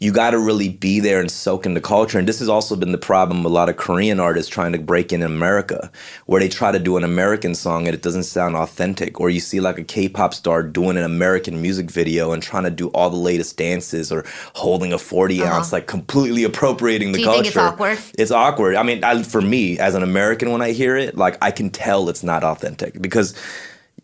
you 0.00 0.12
got 0.12 0.30
to 0.30 0.38
really 0.38 0.68
be 0.68 1.00
there 1.00 1.18
and 1.20 1.28
soak 1.30 1.66
in 1.66 1.74
the 1.74 1.80
culture. 1.80 2.18
And 2.20 2.28
this 2.28 2.38
has 2.38 2.48
also 2.48 2.76
been 2.76 2.92
the 2.92 2.98
problem. 2.98 3.42
with 3.42 3.50
A 3.50 3.54
lot 3.54 3.68
of 3.68 3.76
Korean 3.76 4.20
artists 4.20 4.48
trying 4.48 4.72
to 4.72 4.78
break 4.78 5.12
in 5.12 5.22
America, 5.22 5.90
where 6.26 6.40
they 6.40 6.48
try 6.48 6.70
to 6.70 6.78
do 6.78 6.96
an 6.96 7.02
American 7.04 7.54
song 7.54 7.86
and 7.88 7.94
it 7.94 8.02
doesn't 8.02 8.22
sound 8.22 8.54
authentic. 8.54 9.18
Or 9.20 9.28
you 9.28 9.40
see 9.40 9.58
like 9.60 9.76
a 9.78 9.82
K-pop 9.82 10.34
star 10.34 10.62
doing 10.62 10.96
an 10.96 11.02
American 11.04 11.60
music 11.60 11.90
video 11.90 12.30
and 12.32 12.40
trying 12.42 12.62
to 12.64 12.70
do 12.70 12.88
all 12.88 13.10
the 13.10 13.16
latest 13.16 13.56
dances 13.56 14.12
or 14.12 14.24
holding 14.54 14.92
a 14.92 14.98
40 14.98 15.42
Uh-huh. 15.42 15.52
ounce, 15.56 15.72
like 15.72 15.86
completely 15.88 16.44
appropriating 16.44 17.12
the 17.12 17.18
Do 17.18 17.22
you 17.22 17.26
culture. 17.26 17.42
think 17.42 17.46
it's 17.48 17.56
awkward? 17.56 17.98
It's 18.18 18.30
awkward. 18.30 18.76
I 18.76 18.84
mean, 18.84 19.02
I, 19.02 19.22
for 19.24 19.40
me 19.40 19.78
as 19.80 19.94
an 19.96 20.02
American, 20.04 20.52
when 20.52 20.62
I 20.62 20.70
hear 20.72 20.96
it, 20.96 21.16
like 21.16 21.36
I 21.42 21.50
can 21.50 21.70
tell 21.70 22.08
it's 22.08 22.22
not 22.22 22.44
authentic 22.44 23.02
because 23.02 23.34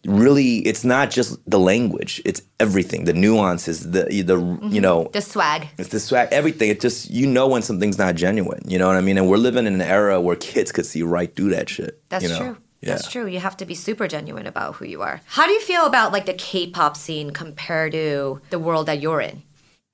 really, 0.06 0.58
it's 0.58 0.84
not 0.84 1.10
just 1.10 1.38
the 1.48 1.58
language; 1.58 2.20
it's 2.24 2.42
everything, 2.60 3.04
the 3.04 3.12
nuances, 3.12 3.90
the 3.90 4.04
the 4.04 4.10
you 4.10 4.22
mm-hmm. 4.22 4.78
know. 4.78 5.10
the 5.12 5.20
swag. 5.20 5.68
It's 5.78 5.90
the 5.90 6.00
swag, 6.00 6.28
everything. 6.30 6.70
It 6.70 6.80
just 6.80 7.10
you 7.10 7.26
know 7.26 7.48
when 7.48 7.62
something's 7.62 7.98
not 7.98 8.14
genuine. 8.14 8.62
You 8.66 8.78
know 8.78 8.86
what 8.86 8.96
I 8.96 9.00
mean? 9.00 9.18
And 9.18 9.28
we're 9.28 9.36
living 9.36 9.66
in 9.66 9.74
an 9.74 9.82
era 9.82 10.20
where 10.20 10.36
kids 10.36 10.72
could 10.72 10.86
see 10.86 11.02
right 11.02 11.34
through 11.34 11.50
that 11.50 11.68
shit. 11.68 12.02
That's 12.08 12.24
you 12.24 12.30
know? 12.30 12.38
true. 12.38 12.56
Yeah. 12.80 12.90
That's 12.90 13.10
true. 13.10 13.26
You 13.26 13.40
have 13.40 13.56
to 13.58 13.64
be 13.64 13.74
super 13.74 14.06
genuine 14.06 14.46
about 14.46 14.74
who 14.74 14.84
you 14.84 15.00
are. 15.00 15.22
How 15.24 15.46
do 15.46 15.52
you 15.52 15.60
feel 15.60 15.86
about 15.86 16.12
like 16.12 16.26
the 16.26 16.34
K-pop 16.34 16.98
scene 16.98 17.30
compared 17.30 17.92
to 17.92 18.42
the 18.50 18.58
world 18.58 18.86
that 18.86 19.00
you're 19.00 19.22
in? 19.22 19.42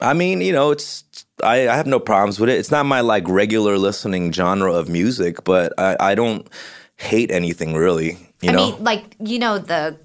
I 0.01 0.15
mean, 0.15 0.41
you 0.41 0.53
know, 0.53 0.73
it's 0.73 1.05
I, 1.45 1.69
I 1.69 1.77
have 1.77 1.87
no 1.87 2.01
problems 2.01 2.41
with 2.41 2.49
it. 2.49 2.59
It's 2.59 2.71
not 2.71 2.87
my 2.87 3.01
like 3.01 3.29
regular 3.29 3.79
listening 3.79 4.33
genre 4.33 4.73
of 4.73 4.89
music, 4.89 5.45
but 5.45 5.73
I, 5.79 5.97
I 6.01 6.15
don't 6.15 6.49
hate 6.97 7.31
anything 7.31 7.75
really. 7.75 8.19
You 8.41 8.51
I 8.51 8.53
know. 8.53 8.71
mean, 8.73 8.85
like 8.85 9.17
you 9.21 9.39
know 9.39 9.59
the 9.59 9.97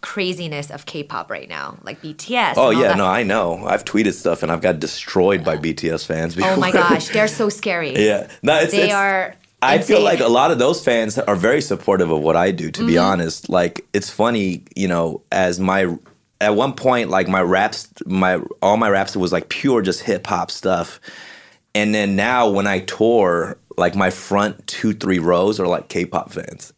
craziness 0.00 0.70
of 0.70 0.86
K-pop 0.86 1.30
right 1.30 1.48
now, 1.48 1.76
like 1.82 2.00
BTS. 2.00 2.54
Oh 2.56 2.70
yeah, 2.70 2.94
no, 2.94 3.06
I 3.06 3.22
know. 3.22 3.66
I've 3.66 3.84
tweeted 3.84 4.12
stuff 4.14 4.42
and 4.42 4.50
I've 4.50 4.62
got 4.62 4.80
destroyed 4.80 5.44
by 5.44 5.56
BTS 5.56 6.06
fans. 6.06 6.34
Before. 6.34 6.52
Oh 6.52 6.56
my 6.56 6.70
gosh, 6.72 7.08
they're 7.08 7.28
so 7.28 7.48
scary. 7.48 7.94
yeah, 8.06 8.28
no, 8.42 8.56
it's, 8.58 8.72
they 8.72 8.84
it's- 8.84 8.94
are. 8.94 9.34
I 9.62 9.76
feel 9.78 10.00
like 10.02 10.20
a 10.20 10.26
lot 10.28 10.50
of 10.50 10.58
those 10.58 10.82
fans 10.82 11.18
are 11.18 11.36
very 11.36 11.60
supportive 11.60 12.10
of 12.10 12.20
what 12.22 12.34
I 12.34 12.50
do. 12.50 12.70
To 12.70 12.86
be 12.86 12.94
Mhm. 12.94 13.02
honest, 13.04 13.50
like 13.50 13.86
it's 13.92 14.08
funny, 14.08 14.62
you 14.74 14.88
know, 14.88 15.20
as 15.30 15.60
my 15.60 15.98
at 16.40 16.54
one 16.56 16.72
point, 16.72 17.10
like 17.10 17.28
my 17.28 17.42
raps, 17.42 17.86
my 18.06 18.40
all 18.62 18.78
my 18.78 18.88
raps 18.88 19.14
was 19.14 19.32
like 19.32 19.50
pure 19.50 19.82
just 19.82 20.00
hip 20.00 20.26
hop 20.26 20.50
stuff, 20.50 20.98
and 21.74 21.94
then 21.94 22.16
now 22.16 22.48
when 22.48 22.66
I 22.66 22.78
tour, 22.80 23.58
like 23.76 23.94
my 23.94 24.08
front 24.08 24.66
two 24.66 24.94
three 24.94 25.18
rows 25.18 25.60
are 25.60 25.66
like 25.66 25.90
K-pop 25.90 26.32
fans. 26.32 26.72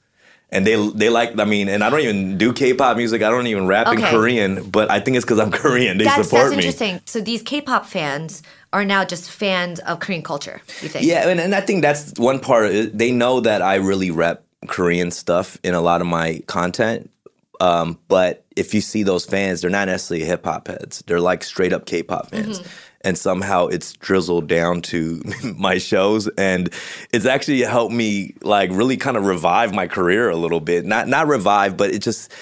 And 0.52 0.66
they 0.66 0.76
they 0.90 1.08
like 1.08 1.38
I 1.38 1.44
mean, 1.44 1.68
and 1.68 1.82
I 1.82 1.90
don't 1.90 2.00
even 2.00 2.38
do 2.38 2.52
K-pop 2.52 2.96
music. 2.96 3.22
I 3.22 3.30
don't 3.30 3.46
even 3.46 3.66
rap 3.66 3.88
in 3.88 4.00
Korean, 4.02 4.68
but 4.70 4.90
I 4.90 5.00
think 5.00 5.16
it's 5.16 5.24
because 5.24 5.38
I'm 5.40 5.50
Korean. 5.62 5.96
They 5.98 6.04
that's 6.04 6.28
support 6.28 6.42
that's 6.44 6.50
me. 6.50 6.56
interesting. 6.58 7.00
So 7.06 7.20
these 7.20 7.42
K-pop 7.42 7.86
fans 7.86 8.42
are 8.72 8.84
now 8.84 9.04
just 9.04 9.30
fans 9.30 9.80
of 9.80 10.00
Korean 10.00 10.22
culture. 10.22 10.60
You 10.82 10.88
think? 10.88 11.06
Yeah, 11.06 11.28
and, 11.28 11.40
and 11.40 11.54
I 11.54 11.60
think 11.62 11.82
that's 11.82 12.18
one 12.18 12.38
part. 12.38 12.70
They 12.96 13.10
know 13.12 13.40
that 13.40 13.62
I 13.62 13.76
really 13.76 14.10
rep 14.10 14.44
Korean 14.68 15.10
stuff 15.10 15.58
in 15.64 15.74
a 15.74 15.80
lot 15.80 16.00
of 16.02 16.06
my 16.06 16.42
content. 16.46 17.10
Um, 17.60 17.98
but 18.08 18.44
if 18.56 18.74
you 18.74 18.80
see 18.80 19.02
those 19.04 19.24
fans, 19.24 19.60
they're 19.60 19.70
not 19.70 19.86
necessarily 19.88 20.26
hip 20.26 20.44
hop 20.44 20.68
heads. 20.68 21.02
They're 21.06 21.20
like 21.20 21.44
straight 21.44 21.72
up 21.72 21.86
K-pop 21.86 22.30
fans. 22.30 22.60
Mhm. 22.60 22.66
And 23.04 23.18
somehow 23.18 23.66
it's 23.66 23.94
drizzled 23.94 24.46
down 24.48 24.80
to 24.82 25.22
my 25.56 25.78
shows, 25.78 26.28
and 26.38 26.68
it's 27.12 27.26
actually 27.26 27.60
helped 27.62 27.92
me 27.94 28.34
like 28.42 28.70
really 28.72 28.96
kind 28.96 29.16
of 29.16 29.26
revive 29.26 29.74
my 29.74 29.86
career 29.88 30.30
a 30.30 30.36
little 30.36 30.60
bit. 30.60 30.84
Not 30.84 31.08
not 31.08 31.26
revive, 31.26 31.76
but 31.76 31.90
it 31.92 31.98
just 32.00 32.32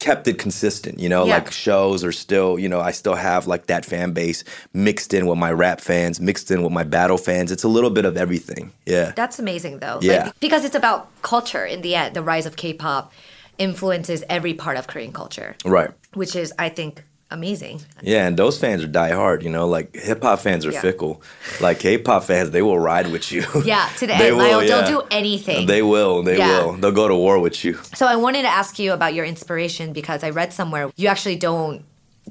kept 0.00 0.28
it 0.28 0.36
consistent, 0.38 0.98
you 0.98 1.08
know, 1.08 1.24
Yeah. 1.24 1.34
like 1.36 1.50
shows 1.50 2.04
are 2.04 2.12
still, 2.12 2.58
you 2.58 2.68
know, 2.68 2.80
I 2.80 2.90
still 2.90 3.14
have 3.14 3.46
like 3.46 3.66
that 3.68 3.86
fan 3.86 4.12
base 4.12 4.44
mixed 4.74 5.14
in 5.14 5.26
with 5.26 5.38
my 5.38 5.50
rap 5.50 5.80
fans, 5.80 6.20
mixed 6.20 6.50
in 6.50 6.62
with 6.62 6.72
my 6.72 6.82
battle 6.82 7.16
fans. 7.16 7.50
It's 7.50 7.64
a 7.64 7.68
little 7.68 7.88
bit 7.88 8.04
of 8.04 8.16
everything. 8.16 8.72
Yeah. 8.84 9.12
That's 9.16 9.38
amazing 9.38 9.78
though. 9.78 10.00
Yeah. 10.02 10.24
Like, 10.24 10.40
because 10.40 10.64
it's 10.66 10.74
about 10.74 11.08
culture 11.22 11.64
in 11.64 11.80
the 11.80 11.94
end. 11.94 12.14
The 12.16 12.22
rise 12.22 12.44
of 12.44 12.56
K-pop 12.56 13.12
influences 13.56 14.22
every 14.28 14.52
part 14.52 14.76
of 14.76 14.86
Korean 14.88 15.12
culture, 15.12 15.54
Right. 15.64 15.90
which 16.14 16.36
is 16.36 16.52
I 16.58 16.68
think 16.68 17.02
amazing. 17.34 17.82
Yeah, 18.02 18.26
and 18.26 18.36
those 18.36 18.58
fans 18.58 18.82
are 18.82 18.86
die 18.86 19.10
hard, 19.10 19.42
you 19.42 19.50
know, 19.50 19.66
like 19.68 19.94
hip 19.94 20.22
hop 20.22 20.38
fans 20.40 20.64
are 20.64 20.72
Yeah. 20.72 20.80
fickle. 20.80 21.20
Like 21.60 21.78
K-pop 21.80 22.24
fans, 22.24 22.50
they 22.52 22.62
will 22.62 22.78
ride 22.78 23.10
with 23.12 23.30
you. 23.30 23.42
Yeah, 23.64 23.88
to 23.98 24.06
the 24.06 24.14
They 24.14 24.28
end. 24.28 24.36
will, 24.38 24.56
Like, 24.58 24.68
they'll 24.68 24.86
do 24.86 25.02
anything. 25.10 25.66
They 25.66 25.82
will, 25.82 26.22
they 26.22 26.38
Yeah. 26.38 26.64
will. 26.64 26.72
They'll 26.74 26.92
go 26.92 27.08
to 27.08 27.14
war 27.16 27.38
with 27.38 27.64
you. 27.64 27.78
So 27.94 28.06
I 28.06 28.16
wanted 28.16 28.42
to 28.42 28.48
ask 28.48 28.78
you 28.78 28.92
about 28.92 29.12
your 29.14 29.26
inspiration 29.26 29.92
because 29.92 30.24
I 30.24 30.30
read 30.30 30.52
somewhere 30.54 30.90
you 30.96 31.08
actually 31.08 31.36
don't 31.36 31.84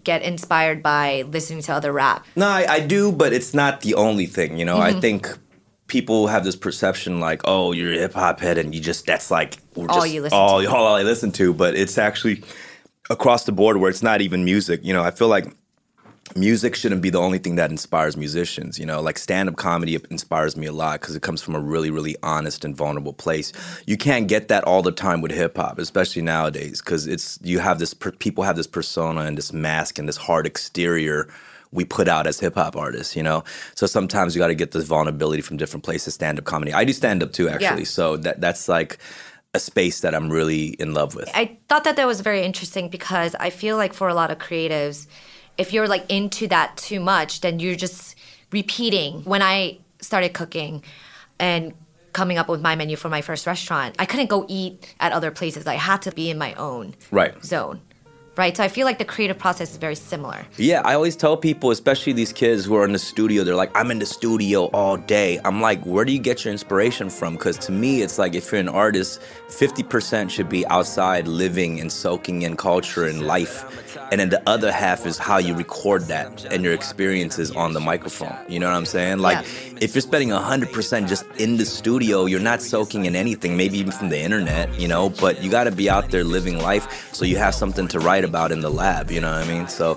get 0.03 0.23
inspired 0.23 0.81
by 0.81 1.23
listening 1.29 1.61
to 1.63 1.71
other 1.73 1.91
rap. 1.93 2.25
No, 2.35 2.47
I, 2.47 2.65
I 2.67 2.79
do, 2.79 3.11
but 3.11 3.31
it's 3.31 3.53
not 3.53 3.81
the 3.81 3.93
only 3.93 4.25
thing. 4.25 4.57
You 4.57 4.65
know, 4.65 4.79
I 4.79 4.93
Mhm. 4.93 5.01
think 5.01 5.27
people 5.87 6.27
have 6.27 6.43
this 6.43 6.55
perception 6.55 7.19
like, 7.19 7.41
oh, 7.45 7.71
you're 7.73 7.93
a 7.93 7.97
hip 7.99 8.13
hop 8.13 8.39
head, 8.39 8.57
and 8.57 8.73
you 8.73 8.81
just 8.81 9.05
that's 9.05 9.29
like 9.29 9.57
All 9.77 9.85
just 9.87 10.09
you 10.13 10.21
listen 10.23 10.37
all, 10.39 10.61
to. 10.61 10.67
all 10.71 10.95
I 10.95 11.03
listen 11.03 11.31
to. 11.33 11.53
But 11.53 11.75
it's 11.75 11.97
actually 11.99 12.41
across 13.09 13.45
the 13.45 13.51
board 13.51 13.77
where 13.77 13.89
it's 13.89 14.03
not 14.03 14.21
even 14.21 14.45
music. 14.45 14.81
You 14.83 14.93
know, 14.93 15.03
I 15.03 15.11
feel 15.11 15.27
like 15.27 15.45
music 16.35 16.75
shouldn't 16.75 17.01
be 17.01 17.09
the 17.09 17.19
only 17.19 17.37
thing 17.37 17.55
that 17.55 17.69
inspires 17.69 18.15
musicians. 18.17 18.79
You 18.79 18.85
know, 18.85 19.01
like 19.01 19.17
stand 19.17 19.49
up 19.49 19.55
comedy 19.55 19.99
inspires 20.09 20.55
me 20.55 20.67
a 20.67 20.71
lot 20.71 21.01
because 21.01 21.15
it 21.15 21.21
comes 21.21 21.41
from 21.41 21.55
a 21.55 21.59
really, 21.59 21.91
really 21.91 22.15
honest 22.23 22.65
and 22.65 22.75
vulnerable 22.75 23.13
place. 23.13 23.51
You 23.85 23.97
can't 23.97 24.27
get 24.27 24.47
that 24.47 24.63
all 24.63 24.81
the 24.81 24.91
time 24.91 25.21
with 25.21 25.31
hip 25.31 25.57
hop, 25.57 25.79
especially 25.79 26.21
nowadays, 26.21 26.81
because 26.81 27.07
it's 27.07 27.39
you 27.43 27.59
have 27.59 27.79
this 27.79 27.93
per, 27.93 28.11
people 28.11 28.43
have 28.43 28.55
this 28.55 28.67
persona 28.67 29.21
and 29.21 29.37
this 29.37 29.53
mask 29.53 29.99
and 29.99 30.07
this 30.07 30.17
hard 30.17 30.45
exterior 30.45 31.27
we 31.71 31.83
put 31.83 32.07
out 32.07 32.27
as 32.27 32.39
hip 32.39 32.53
hop 32.53 32.75
artists, 32.75 33.15
you 33.15 33.23
know. 33.23 33.43
So 33.73 33.87
sometimes 33.87 34.35
you 34.35 34.39
got 34.39 34.47
to 34.47 34.55
get 34.55 34.71
this 34.71 34.85
vulnerability 34.85 35.41
from 35.41 35.57
different 35.57 35.83
places. 35.83 36.13
Stand 36.13 36.37
up 36.37 36.45
comedy, 36.45 36.71
I 36.71 36.85
do 36.85 36.93
stand 36.93 37.23
up 37.23 37.33
too, 37.33 37.49
actually. 37.49 37.81
Yeah. 37.81 37.85
So 37.85 38.17
that 38.17 38.39
that's 38.39 38.69
like 38.69 38.99
a 39.53 39.59
space 39.59 39.99
that 40.01 40.15
I'm 40.15 40.29
really 40.31 40.67
in 40.67 40.93
love 40.93 41.15
with. 41.15 41.29
I 41.33 41.57
thought 41.69 41.83
that 41.83 41.95
that 41.95 42.07
was 42.07 42.21
very 42.21 42.43
interesting 42.43 42.89
because 42.89 43.35
I 43.35 43.49
feel 43.49 43.77
like 43.77 43.93
for 43.93 44.07
a 44.07 44.13
lot 44.13 44.31
of 44.31 44.39
creatives, 44.39 45.07
if 45.57 45.71
you're 45.71 45.87
like 45.87 46.09
into 46.11 46.47
that 46.47 46.75
too 46.77 46.99
much, 46.99 47.41
then 47.41 47.59
you're 47.59 47.75
just 47.75 48.15
repeating. 48.51 49.23
When 49.23 49.41
I 49.41 49.77
started 50.01 50.33
cooking 50.33 50.83
and 51.39 51.73
coming 52.13 52.37
up 52.37 52.47
with 52.49 52.61
my 52.61 52.75
menu 52.75 52.95
for 52.95 53.09
my 53.09 53.21
first 53.21 53.45
restaurant, 53.45 53.95
I 53.99 54.05
couldn't 54.05 54.27
go 54.29 54.45
eat 54.47 54.95
at 54.99 55.11
other 55.11 55.31
places. 55.31 55.67
I 55.67 55.75
had 55.75 56.01
to 56.03 56.11
be 56.11 56.29
in 56.29 56.37
my 56.37 56.53
own 56.55 56.95
Right. 57.11 57.33
zone. 57.43 57.81
Right? 58.35 58.55
So 58.57 58.63
I 58.63 58.67
feel 58.67 58.85
like 58.85 58.97
the 58.97 59.05
creative 59.05 59.37
process 59.37 59.71
is 59.71 59.77
very 59.77 59.95
similar. 59.95 60.45
Yeah, 60.57 60.81
I 60.85 60.95
always 60.95 61.15
tell 61.15 61.37
people, 61.37 61.71
especially 61.71 62.13
these 62.13 62.33
kids 62.33 62.65
who 62.65 62.75
are 62.75 62.85
in 62.85 62.91
the 62.93 62.99
studio, 62.99 63.43
they're 63.43 63.55
like, 63.55 63.71
I'm 63.75 63.91
in 63.91 63.99
the 63.99 64.05
studio 64.05 64.65
all 64.73 64.97
day. 64.97 65.39
I'm 65.45 65.61
like, 65.61 65.83
where 65.85 66.05
do 66.05 66.11
you 66.11 66.19
get 66.19 66.43
your 66.43 66.51
inspiration 66.51 67.09
from? 67.09 67.33
Because 67.33 67.57
to 67.59 67.71
me, 67.71 68.01
it's 68.01 68.17
like 68.17 68.33
if 68.33 68.51
you're 68.51 68.59
an 68.61 68.69
artist, 68.69 69.21
50% 69.49 70.29
should 70.29 70.49
be 70.49 70.65
outside 70.67 71.27
living 71.27 71.79
and 71.79 71.91
soaking 71.91 72.41
in 72.41 72.55
culture 72.57 73.05
and 73.05 73.25
life. 73.27 73.79
And 74.11 74.19
then 74.19 74.29
the 74.29 74.41
other 74.49 74.71
half 74.71 75.05
is 75.05 75.17
how 75.17 75.37
you 75.37 75.55
record 75.55 76.03
that 76.03 76.45
and 76.51 76.63
your 76.63 76.73
experiences 76.73 77.51
on 77.51 77.73
the 77.73 77.79
microphone. 77.79 78.35
You 78.47 78.59
know 78.59 78.67
what 78.69 78.75
I'm 78.75 78.85
saying? 78.85 79.19
Like, 79.19 79.43
Yeah. 79.45 79.77
if 79.81 79.95
you're 79.95 80.01
spending 80.01 80.29
100% 80.31 81.07
just 81.07 81.25
in 81.37 81.57
the 81.57 81.65
studio, 81.65 82.25
you're 82.25 82.39
not 82.39 82.61
soaking 82.61 83.05
in 83.05 83.15
anything, 83.15 83.55
maybe 83.57 83.77
even 83.77 83.91
from 83.91 84.09
the 84.09 84.19
internet, 84.19 84.69
you 84.79 84.87
know, 84.87 85.09
but 85.09 85.41
you 85.43 85.49
got 85.49 85.63
to 85.65 85.71
be 85.71 85.89
out 85.89 86.11
there 86.11 86.23
living 86.23 86.59
life 86.59 87.13
so 87.13 87.25
you 87.25 87.37
have 87.37 87.55
something 87.55 87.87
to 87.87 87.99
write 87.99 88.22
about 88.23 88.51
in 88.51 88.61
the 88.61 88.69
lab, 88.69 89.11
you 89.11 89.21
know 89.21 89.31
what 89.31 89.43
I 89.43 89.47
mean? 89.47 89.67
So 89.67 89.95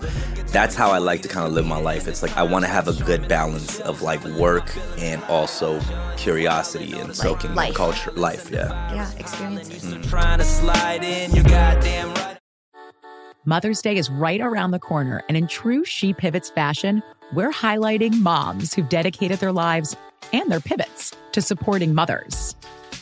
that's 0.48 0.74
how 0.74 0.90
I 0.90 0.98
like 0.98 1.22
to 1.22 1.28
kind 1.28 1.46
of 1.46 1.52
live 1.52 1.66
my 1.66 1.78
life. 1.78 2.08
It's 2.08 2.22
like 2.22 2.36
I 2.36 2.42
want 2.42 2.64
to 2.64 2.70
have 2.70 2.88
a 2.88 2.92
good 3.04 3.28
balance 3.28 3.80
of 3.80 4.02
like 4.02 4.24
work 4.24 4.70
and 4.98 5.22
also 5.24 5.80
curiosity 6.16 6.92
and 6.94 7.14
soaking 7.14 7.50
in 7.50 7.56
life. 7.56 7.74
culture, 7.74 8.12
life, 8.12 8.50
yeah. 8.50 8.68
Yeah, 8.94 9.10
experiences. 9.18 9.84
Mm-hmm. 9.84 10.02
Trying 10.08 10.38
to 10.38 10.44
slide 10.44 11.04
in, 11.04 11.34
you 11.34 11.42
goddamn 11.42 12.14
right. 12.14 12.38
Mother's 13.44 13.80
Day 13.80 13.96
is 13.96 14.10
right 14.10 14.40
around 14.40 14.72
the 14.72 14.80
corner, 14.80 15.22
and 15.28 15.36
in 15.36 15.46
true 15.46 15.84
She 15.84 16.12
Pivots 16.12 16.50
fashion, 16.50 17.02
we're 17.32 17.52
highlighting 17.52 18.20
moms 18.20 18.74
who've 18.74 18.88
dedicated 18.88 19.38
their 19.38 19.52
lives 19.52 19.96
and 20.32 20.50
their 20.50 20.60
pivots 20.60 21.14
to 21.32 21.40
supporting 21.40 21.94
mothers. 21.94 22.56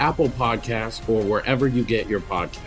Apple 0.00 0.28
Podcasts, 0.30 1.06
or 1.08 1.22
wherever 1.22 1.66
you 1.68 1.84
get 1.84 2.08
your 2.08 2.20
podcasts. 2.20 2.60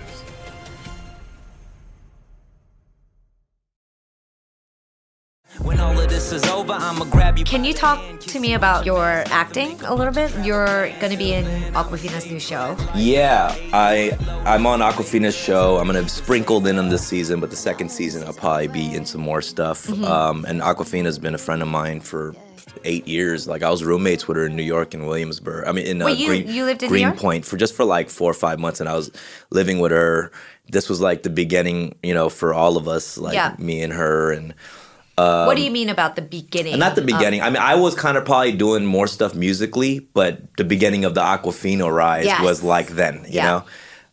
When 5.62 5.80
all 5.80 5.98
of 5.98 6.10
this 6.10 6.32
is 6.34 6.44
over, 6.50 6.74
I'ma 6.74 7.06
grab 7.06 7.38
you. 7.38 7.44
Can 7.46 7.64
you 7.64 7.74
talk 7.74 8.20
to 8.20 8.40
me 8.40 8.54
about 8.54 8.86
your 8.86 9.24
acting 9.28 9.80
a 9.86 9.96
little 9.96 10.14
bit? 10.14 10.32
You're 10.46 10.90
going 11.00 11.12
to 11.12 11.18
be 11.18 11.34
in 11.34 11.46
Awkwafina's 11.74 12.30
new 12.30 12.40
show. 12.40 12.76
Yeah, 12.94 13.56
I 13.74 14.16
I'm 14.46 14.68
on 14.68 14.82
Awkwafina's 14.82 15.36
show. 15.36 15.78
I'm 15.78 15.88
gonna 15.88 16.00
have 16.00 16.12
sprinkled 16.12 16.68
in 16.68 16.78
on 16.78 16.90
this 16.90 17.08
season, 17.08 17.40
but 17.40 17.50
the 17.50 17.56
second 17.56 17.90
season 17.90 18.24
I'll 18.24 18.34
probably 18.34 18.68
be 18.68 18.94
in 18.94 19.06
some 19.06 19.22
more 19.22 19.42
stuff. 19.42 19.88
Mhm. 19.88 20.06
Um, 20.06 20.46
and 20.46 20.62
Awkwafina's 20.62 21.18
been 21.18 21.34
a 21.34 21.40
friend 21.40 21.62
of 21.62 21.68
mine 21.70 22.02
for 22.02 22.36
eight 22.84 23.08
years. 23.08 23.48
Like 23.48 23.64
I 23.64 23.70
was 23.70 23.84
roommates 23.84 24.28
with 24.28 24.38
her 24.38 24.46
in 24.46 24.56
New 24.56 24.64
York 24.64 24.94
and 24.94 25.08
Williamsburg. 25.08 25.68
I 25.68 25.72
mean, 25.72 25.86
in 25.88 26.02
uh, 26.02 26.06
Wait, 26.06 26.18
you- 26.18 26.28
Green, 26.28 26.48
you 26.48 26.66
lived 26.66 26.84
in 26.84 26.90
Greenpoint 26.90 27.46
for 27.46 27.58
just 27.58 27.74
for 27.76 27.86
like 27.86 28.10
four 28.10 28.30
or 28.32 28.34
five 28.36 28.60
months, 28.60 28.80
and 28.80 28.88
I 28.90 28.96
was 28.96 29.12
living 29.50 29.80
with 29.80 29.92
her. 29.92 30.32
This 30.70 30.90
was 30.90 31.00
like 31.02 31.24
the 31.24 31.30
beginning, 31.30 31.96
you 32.04 32.14
know, 32.14 32.30
for 32.30 32.54
all 32.54 32.76
of 32.78 32.88
us, 32.88 33.18
like 33.18 33.34
Yeah. 33.36 33.56
me 33.58 33.82
and 33.82 33.94
her 33.94 34.32
and. 34.32 34.54
Um, 35.20 35.48
what 35.48 35.58
do 35.58 35.64
you 35.64 35.72
mean 35.72 35.90
about 35.90 36.16
the 36.16 36.22
beginning? 36.22 36.78
Not 36.78 36.94
the 36.94 37.02
of- 37.02 37.08
beginning. 37.08 37.42
I 37.42 37.50
mean, 37.50 37.62
I 37.62 37.74
was 37.76 37.96
kind 37.96 38.18
of 38.18 38.26
probably 38.26 38.52
doing 38.52 38.86
more 38.86 39.08
stuff 39.08 39.34
musically, 39.34 40.00
but 40.14 40.56
the 40.58 40.64
beginning 40.64 41.06
of 41.06 41.16
the 41.16 41.22
Awkwafina 41.22 41.92
rise 41.92 42.26
Yes. 42.26 42.42
was 42.44 42.62
like 42.62 42.90
then, 42.90 43.24
you 43.26 43.36
Yeah. 43.38 43.46
know, 43.46 43.64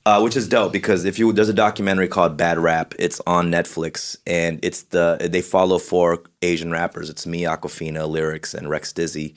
uh, 0.07 0.21
which 0.21 0.37
is 0.37 0.49
dope 0.49 0.73
because 0.73 1.05
if 1.05 1.19
you 1.19 1.33
there's 1.33 1.49
a 1.49 1.55
documentary 1.55 2.09
called 2.09 2.37
Bad 2.37 2.59
Rap, 2.59 2.95
it's 2.99 3.21
on 3.27 3.51
Netflix, 3.51 4.17
and 4.27 4.61
it's 4.63 4.83
the 4.85 5.19
they 5.31 5.41
follow 5.43 5.79
four 5.79 6.23
Asian 6.43 6.71
rappers. 6.71 7.09
It's 7.11 7.27
me, 7.27 7.43
Awkwafina, 7.43 8.09
Lyricks, 8.09 8.55
and 8.55 8.67
Rekstizzy. 8.69 9.35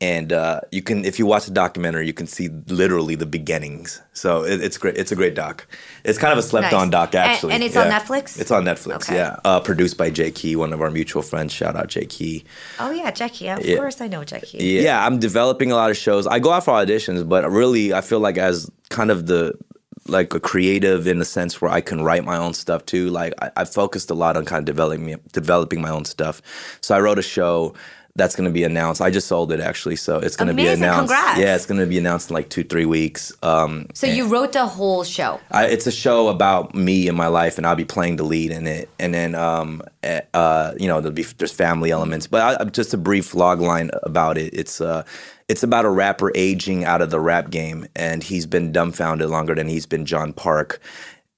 And 0.00 0.32
uh, 0.32 0.62
you 0.72 0.82
can, 0.82 1.04
if 1.04 1.20
you 1.20 1.26
watch 1.26 1.44
the 1.44 1.52
documentary, 1.52 2.08
you 2.08 2.12
can 2.12 2.26
see 2.26 2.48
literally 2.66 3.14
the 3.14 3.24
beginnings. 3.24 4.02
So 4.12 4.42
it, 4.44 4.60
it's 4.60 4.76
great. 4.76 4.96
It's 4.96 5.12
a 5.12 5.14
great 5.14 5.36
doc. 5.36 5.68
It's 6.02 6.18
kind 6.18 6.32
of 6.32 6.38
a 6.40 6.42
slept-on 6.42 6.90
doc, 6.90 7.14
actually. 7.14 7.52
and 7.52 7.62
it's 7.62 7.76
on 7.76 7.86
Netflix? 7.86 8.36
It's 8.40 8.50
on 8.50 8.64
Netflix. 8.64 8.96
Okay. 9.08 9.14
Yeah, 9.14 9.36
uh, 9.44 9.60
produced 9.60 9.96
by 9.96 10.10
Jaeki, 10.10 10.56
one 10.56 10.72
of 10.72 10.80
our 10.80 10.90
mutual 10.90 11.22
friends. 11.22 11.52
Shout 11.52 11.76
out 11.76 11.86
Jaeki. 11.86 12.42
Oh 12.80 12.90
yeah, 12.90 13.12
Jaeki. 13.12 13.56
Of 13.56 13.64
Yeah. 13.64 13.76
course, 13.76 14.00
I 14.00 14.08
know 14.08 14.22
Jaeki. 14.22 14.82
Yeah, 14.82 15.06
I'm 15.06 15.20
developing 15.20 15.70
a 15.70 15.76
lot 15.76 15.92
of 15.92 15.96
shows. 15.96 16.26
I 16.26 16.40
go 16.40 16.50
out 16.50 16.64
for 16.64 16.72
auditions, 16.72 17.28
but 17.28 17.48
really, 17.48 17.92
I 17.94 18.00
feel 18.00 18.18
like 18.18 18.38
as 18.38 18.68
kind 18.90 19.12
of 19.12 19.26
the 19.26 19.54
like 20.06 20.34
a 20.34 20.40
creative 20.40 21.06
in 21.06 21.18
the 21.18 21.24
sense 21.24 21.60
where 21.60 21.70
I 21.70 21.80
can 21.80 22.02
write 22.02 22.24
my 22.24 22.36
own 22.36 22.54
stuff 22.54 22.84
too. 22.86 23.08
Like 23.10 23.34
I, 23.40 23.50
I 23.58 23.64
focused 23.64 24.10
a 24.10 24.14
lot 24.14 24.36
on 24.36 24.44
kind 24.44 24.58
of 24.60 24.64
developing 24.64 25.18
developing 25.32 25.80
my 25.80 25.90
own 25.90 26.04
stuff. 26.04 26.42
So 26.80 26.94
I 26.94 27.00
wrote 27.00 27.18
a 27.18 27.22
show 27.22 27.74
that's 28.14 28.36
going 28.36 28.44
to 28.44 28.52
be 28.52 28.62
announced. 28.62 29.00
I 29.00 29.10
just 29.10 29.26
sold 29.26 29.52
it 29.52 29.60
actually, 29.60 29.96
so 29.96 30.18
it's 30.18 30.36
going 30.36 30.48
to 30.48 30.54
be 30.54 30.66
announced. 30.66 31.12
Congrats. 31.12 31.40
Yeah, 31.40 31.54
it's 31.54 31.64
going 31.64 31.80
to 31.80 31.86
be 31.86 31.96
announced 31.96 32.28
in 32.30 32.34
like 32.34 32.50
two 32.50 32.62
three 32.62 32.84
weeks. 32.84 33.32
Um, 33.42 33.86
So 33.94 34.06
you 34.06 34.26
wrote 34.28 34.52
the 34.52 34.66
whole 34.66 35.02
show. 35.04 35.40
I, 35.50 35.66
it's 35.66 35.86
a 35.86 35.92
show 35.92 36.28
about 36.28 36.74
me 36.74 37.08
and 37.08 37.16
my 37.16 37.28
life, 37.28 37.56
and 37.56 37.66
I'll 37.66 37.76
be 37.76 37.86
playing 37.86 38.16
the 38.16 38.24
lead 38.24 38.50
in 38.50 38.66
it. 38.66 38.90
And 38.98 39.14
then, 39.14 39.34
um, 39.34 39.82
eh, 40.02 40.20
uh, 40.34 40.74
you 40.78 40.88
know, 40.88 41.00
there'll 41.00 41.14
be 41.14 41.22
there's 41.22 41.52
family 41.52 41.90
elements. 41.90 42.26
But 42.26 42.60
I, 42.60 42.64
just 42.64 42.92
a 42.92 42.98
brief 42.98 43.34
log 43.34 43.60
line 43.60 43.90
about 44.02 44.36
it. 44.36 44.52
It's 44.52 44.80
uh, 44.82 45.04
it's 45.52 45.62
about 45.62 45.84
a 45.84 45.90
rapper 45.90 46.32
aging 46.34 46.86
out 46.86 47.02
of 47.02 47.10
the 47.10 47.20
rap 47.20 47.50
game, 47.50 47.86
and 47.94 48.22
he's 48.22 48.46
been 48.46 48.72
Dumbfoundead 48.72 49.28
longer 49.28 49.54
than 49.54 49.68
he's 49.68 49.84
been 49.84 50.06
John 50.06 50.32
Park. 50.32 50.80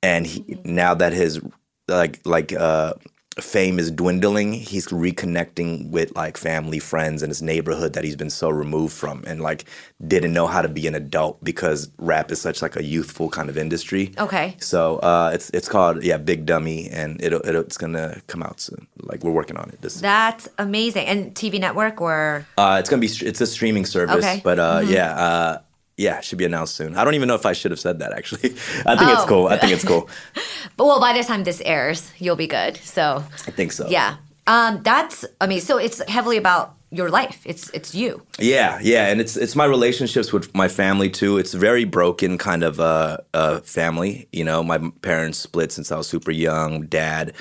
And 0.04 0.24
he, 0.24 0.56
now 0.64 0.94
that 0.94 1.12
his 1.12 1.40
like 1.88 2.24
like 2.24 2.52
uh, 2.52 2.92
fame 3.40 3.78
is 3.78 3.90
dwindling, 3.90 4.52
he's 4.52 4.86
reconnecting 4.88 5.90
with 5.90 6.14
like 6.16 6.36
family, 6.36 6.78
friends, 6.78 7.22
and 7.22 7.30
his 7.30 7.42
neighborhood 7.42 7.92
that 7.94 8.04
he's 8.04 8.16
been 8.16 8.30
so 8.30 8.48
removed 8.50 8.94
from, 8.94 9.24
and 9.26 9.40
like 9.40 9.64
didn't 10.06 10.32
know 10.32 10.46
how 10.46 10.62
to 10.62 10.68
be 10.68 10.86
an 10.86 10.94
adult 10.94 11.42
because 11.42 11.90
rap 11.98 12.30
is 12.30 12.40
such 12.40 12.62
like 12.62 12.76
a 12.76 12.84
youthful 12.84 13.28
kind 13.30 13.48
of 13.48 13.56
industry. 13.58 14.12
Okay. 14.18 14.56
So 14.60 14.98
uh, 14.98 15.30
it's 15.34 15.50
it's 15.50 15.68
called 15.68 16.02
yeah 16.02 16.16
Big 16.16 16.46
Dummy, 16.46 16.88
and 16.90 17.20
it'll, 17.22 17.44
it'll 17.46 17.62
it's 17.62 17.76
gonna 17.78 18.20
come 18.26 18.42
out 18.42 18.60
soon. 18.60 18.86
Like 19.02 19.24
we're 19.24 19.32
working 19.32 19.56
on 19.56 19.68
it. 19.70 19.80
This 19.82 20.00
That's 20.00 20.48
amazing. 20.58 21.06
And 21.06 21.34
TV 21.34 21.58
network 21.60 22.00
or 22.00 22.46
uh, 22.58 22.76
it's 22.80 22.88
gonna 22.90 23.00
be 23.00 23.08
it's 23.08 23.40
a 23.40 23.46
streaming 23.46 23.84
service, 23.86 24.16
Okay. 24.24 24.40
but 24.44 24.58
uh, 24.58 24.80
Mhm. 24.82 24.90
yeah. 24.90 25.14
Uh, 25.14 25.58
yeah, 25.96 26.18
it 26.18 26.24
should 26.24 26.38
be 26.38 26.44
announced 26.44 26.74
soon. 26.76 26.96
I 26.96 27.04
don't 27.04 27.14
even 27.14 27.28
know 27.28 27.34
if 27.36 27.46
I 27.46 27.52
should 27.52 27.70
have 27.70 27.80
said 27.80 27.98
that 28.00 28.12
actually. 28.12 28.50
I 28.86 28.96
think 28.96 29.10
it's 29.12 29.22
Oh. 29.22 29.26
cool. 29.28 29.46
I 29.48 29.56
think 29.58 29.72
it's 29.72 29.84
cool. 29.84 30.08
but 30.76 30.84
well, 30.86 31.00
by 31.00 31.12
the 31.16 31.22
time 31.24 31.44
this 31.44 31.60
airs, 31.64 32.10
you'll 32.18 32.36
be 32.36 32.46
good. 32.48 32.76
So 32.78 33.24
I 33.46 33.50
think 33.50 33.72
so. 33.72 33.86
yeah, 33.88 34.16
um, 34.46 34.82
that's 34.82 35.24
I 35.40 35.46
mean, 35.46 35.60
so 35.60 35.78
it's 35.78 36.02
heavily 36.08 36.36
about 36.36 36.74
your 36.90 37.10
life. 37.10 37.40
It's 37.44 37.70
it's 37.70 37.94
you. 37.94 38.22
Yeah, 38.38 38.78
yeah, 38.82 39.06
and 39.10 39.20
it's 39.20 39.36
it's 39.36 39.56
my 39.56 39.64
relationships 39.64 40.32
with 40.32 40.54
my 40.54 40.68
family 40.68 41.10
too. 41.10 41.38
It's 41.38 41.54
a 41.54 41.58
very 41.58 41.84
broken 41.84 42.38
kind 42.38 42.62
of 42.62 42.78
uh, 42.80 43.18
uh, 43.32 43.60
family. 43.60 44.28
You 44.32 44.44
know, 44.44 44.62
my 44.62 44.78
parents 45.02 45.38
split 45.38 45.72
since 45.72 45.90
I 45.90 45.96
was 45.96 46.06
super 46.08 46.30
young. 46.30 46.86
Dad, 46.86 47.32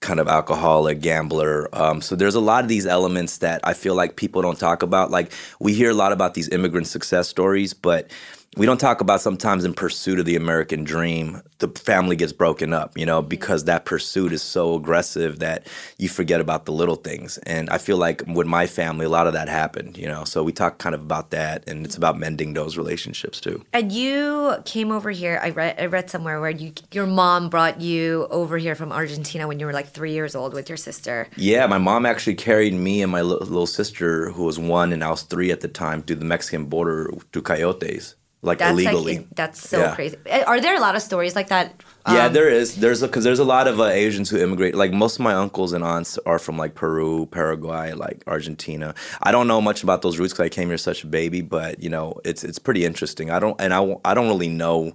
kind 0.00 0.18
of 0.18 0.28
alcoholic, 0.28 1.00
gambler. 1.00 1.68
Um, 1.72 2.00
so 2.00 2.16
there's 2.16 2.34
a 2.34 2.40
lot 2.40 2.64
of 2.64 2.68
these 2.68 2.86
elements 2.86 3.38
that 3.38 3.60
I 3.64 3.74
feel 3.74 3.94
like 3.94 4.16
people 4.16 4.40
don't 4.42 4.58
talk 4.58 4.82
about. 4.82 5.10
Like 5.10 5.30
we 5.58 5.74
hear 5.74 5.90
a 5.90 5.94
lot 5.94 6.12
about 6.12 6.34
these 6.34 6.48
immigrant 6.48 6.86
success 6.86 7.28
stories, 7.28 7.74
but 7.74 8.10
we 8.56 8.66
don't 8.66 8.80
talk 8.80 9.00
about 9.00 9.20
sometimes 9.20 9.64
in 9.64 9.72
pursuit 9.72 10.18
of 10.18 10.24
the 10.24 10.34
American 10.34 10.82
dream, 10.82 11.40
the 11.58 11.68
family 11.68 12.16
gets 12.16 12.32
broken 12.32 12.72
up, 12.72 12.98
you 12.98 13.06
know, 13.06 13.20
mm-hmm. 13.20 13.28
because 13.28 13.64
that 13.64 13.84
pursuit 13.84 14.32
is 14.32 14.42
so 14.42 14.74
aggressive 14.74 15.38
that 15.38 15.68
you 15.98 16.08
forget 16.08 16.40
about 16.40 16.64
the 16.64 16.72
little 16.72 16.96
things. 16.96 17.38
And 17.38 17.70
I 17.70 17.78
feel 17.78 17.96
like 17.96 18.24
with 18.26 18.48
my 18.48 18.66
family, 18.66 19.06
a 19.06 19.08
lot 19.08 19.28
of 19.28 19.34
that 19.34 19.48
happened, 19.48 19.96
you 19.96 20.08
know. 20.08 20.24
So 20.24 20.42
we 20.42 20.52
talk 20.52 20.78
kind 20.78 20.96
of 20.96 21.00
about 21.00 21.30
that, 21.30 21.68
and 21.68 21.86
it's 21.86 21.96
about 21.96 22.18
mending 22.18 22.54
those 22.54 22.76
relationships 22.76 23.40
too. 23.40 23.64
And 23.72 23.92
you 23.92 24.56
came 24.64 24.90
over 24.90 25.12
here. 25.12 25.38
I 25.40 25.50
read 25.50 25.76
I 25.78 25.86
read 25.86 26.10
somewhere 26.10 26.40
where 26.40 26.50
you 26.50 26.72
your 26.90 27.06
mom 27.06 27.50
brought 27.50 27.80
you 27.80 28.26
over 28.30 28.58
here 28.58 28.74
from 28.74 28.90
Argentina 28.90 29.46
when 29.46 29.60
you 29.60 29.66
were 29.66 29.72
like 29.72 29.88
three 29.88 30.12
years 30.12 30.34
old 30.34 30.54
with 30.54 30.68
your 30.68 30.78
sister. 30.78 31.28
Yeah, 31.36 31.68
my 31.68 31.78
mom 31.78 32.04
actually 32.04 32.34
carried 32.34 32.74
me 32.74 33.00
and 33.00 33.12
my 33.12 33.22
li- 33.22 33.38
little 33.38 33.66
sister, 33.66 34.30
who 34.30 34.42
was 34.42 34.58
one 34.58 34.92
and 34.92 35.04
I 35.04 35.10
was 35.10 35.22
three 35.22 35.52
at 35.52 35.60
the 35.60 35.68
time, 35.68 36.02
through 36.02 36.16
the 36.16 36.24
Mexican 36.24 36.64
border 36.64 37.12
to 37.32 37.42
coyotes, 37.42 38.16
like 38.42 38.58
That's 38.58 38.72
illegally. 38.72 39.18
like 39.18 39.26
that's 39.34 39.68
so 39.68 39.78
Yeah. 39.80 39.94
crazy. 39.94 40.16
Uh, 40.30 40.44
Are 40.46 40.60
there 40.60 40.74
a 40.76 40.80
lot 40.80 40.96
of 40.96 41.02
stories 41.02 41.34
like 41.36 41.48
that? 41.48 41.82
Yeah, 42.08 42.26
Um, 42.26 42.32
there 42.32 42.48
is. 42.48 42.76
There's 42.76 43.02
because 43.02 43.22
there's 43.24 43.38
a 43.38 43.44
lot 43.44 43.68
of 43.68 43.78
uh, 43.78 43.84
Asians 43.84 44.30
who 44.30 44.38
immigrate. 44.38 44.74
Like 44.74 44.92
most 44.92 45.16
of 45.16 45.20
my 45.20 45.34
uncles 45.34 45.72
and 45.74 45.84
aunts 45.84 46.18
are 46.24 46.38
from 46.38 46.56
like 46.56 46.74
Peru, 46.74 47.26
Paraguay, 47.26 47.92
like 47.92 48.22
Argentina. 48.26 48.94
I 49.22 49.30
don't 49.32 49.46
know 49.46 49.60
much 49.60 49.82
about 49.82 50.00
those 50.00 50.18
roots 50.18 50.32
because 50.32 50.46
I 50.46 50.48
came 50.48 50.68
here 50.68 50.78
such 50.78 51.04
a 51.04 51.06
baby, 51.06 51.42
but 51.42 51.82
you 51.82 51.90
know, 51.90 52.18
it's 52.24 52.42
it's 52.42 52.58
pretty 52.58 52.84
interesting. 52.86 53.30
I 53.30 53.38
don't 53.40 53.60
and 53.60 53.74
I 53.74 53.96
I 54.04 54.14
don't 54.14 54.28
really 54.28 54.48
know 54.48 54.92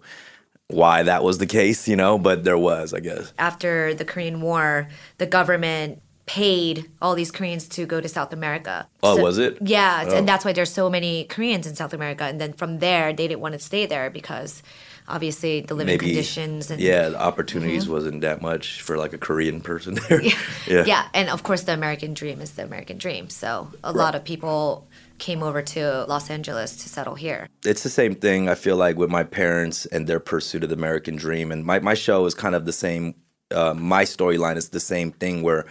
why 0.68 1.04
that 1.04 1.24
was 1.24 1.38
the 1.38 1.46
case, 1.46 1.88
you 1.88 1.96
know, 1.96 2.18
but 2.18 2.44
there 2.44 2.58
was, 2.58 2.92
I 2.92 3.00
guess. 3.00 3.32
after 3.38 3.94
the 3.94 4.04
Korean 4.04 4.42
War, 4.42 4.88
the 5.20 5.28
government 5.28 6.02
paid 6.26 6.90
all 7.02 7.14
these 7.16 7.32
Koreans 7.32 7.68
to 7.70 7.86
go 7.86 8.02
to 8.02 8.10
South 8.10 8.34
America. 8.34 8.88
Oh, 9.04 9.22
was 9.22 9.38
it? 9.38 9.58
Yeah, 9.62 10.06
Oh. 10.08 10.16
and 10.18 10.28
that's 10.28 10.44
why 10.44 10.54
there's 10.54 10.72
so 10.72 10.90
many 10.90 11.26
Koreans 11.26 11.68
in 11.68 11.76
South 11.76 11.94
America. 11.94 12.24
And 12.24 12.42
then 12.42 12.54
from 12.54 12.80
there, 12.80 13.14
they 13.14 13.28
didn't 13.28 13.42
want 13.42 13.54
to 13.54 13.60
stay 13.60 13.86
there 13.86 14.10
because 14.10 14.64
obviously 15.08 15.62
the 15.62 15.76
living 15.76 16.00
conditions 16.00 16.72
and 16.72 16.82
yeah, 16.82 17.10
the 17.10 17.22
opportunities 17.22 17.86
Mhm. 17.86 17.90
wasn't 17.90 18.22
that 18.22 18.42
much 18.42 18.82
for 18.82 18.98
like 18.98 19.14
a 19.14 19.20
Korean 19.20 19.62
person 19.62 19.94
there. 20.10 20.22
yeah. 20.68 20.84
yeah. 20.88 21.08
and 21.14 21.30
of 21.30 21.44
course 21.44 21.62
the 21.64 21.74
American 21.74 22.16
dream 22.16 22.42
is 22.42 22.52
the 22.52 22.64
American 22.64 22.98
dream. 22.98 23.30
So 23.30 23.70
a 23.84 23.92
lot 23.94 24.16
of 24.16 24.24
people 24.24 24.88
came 25.20 25.44
over 25.44 25.62
to 25.62 26.06
Los 26.08 26.32
Angeles 26.32 26.76
to 26.78 26.90
settle 26.90 27.14
here. 27.16 27.48
it's 27.64 27.84
the 27.84 27.90
same 27.90 28.16
thing 28.16 28.50
I 28.50 28.56
feel 28.56 28.76
like 28.78 28.98
with 28.98 29.12
my 29.12 29.24
parents 29.24 29.86
and 29.86 30.08
their 30.08 30.20
pursuit 30.20 30.64
of 30.64 30.70
the 30.70 30.76
American 30.76 31.16
dream. 31.16 31.52
And 31.52 31.64
my, 31.64 31.80
my 31.80 31.94
show 31.94 32.26
is 32.26 32.34
kind 32.34 32.56
of 32.56 32.66
the 32.66 32.74
same. 32.74 33.14
Uh, 33.52 33.76
my 33.76 34.04
storyline 34.06 34.58
is 34.58 34.70
the 34.70 34.80
same 34.80 35.12
thing 35.12 35.44
where 35.44 35.66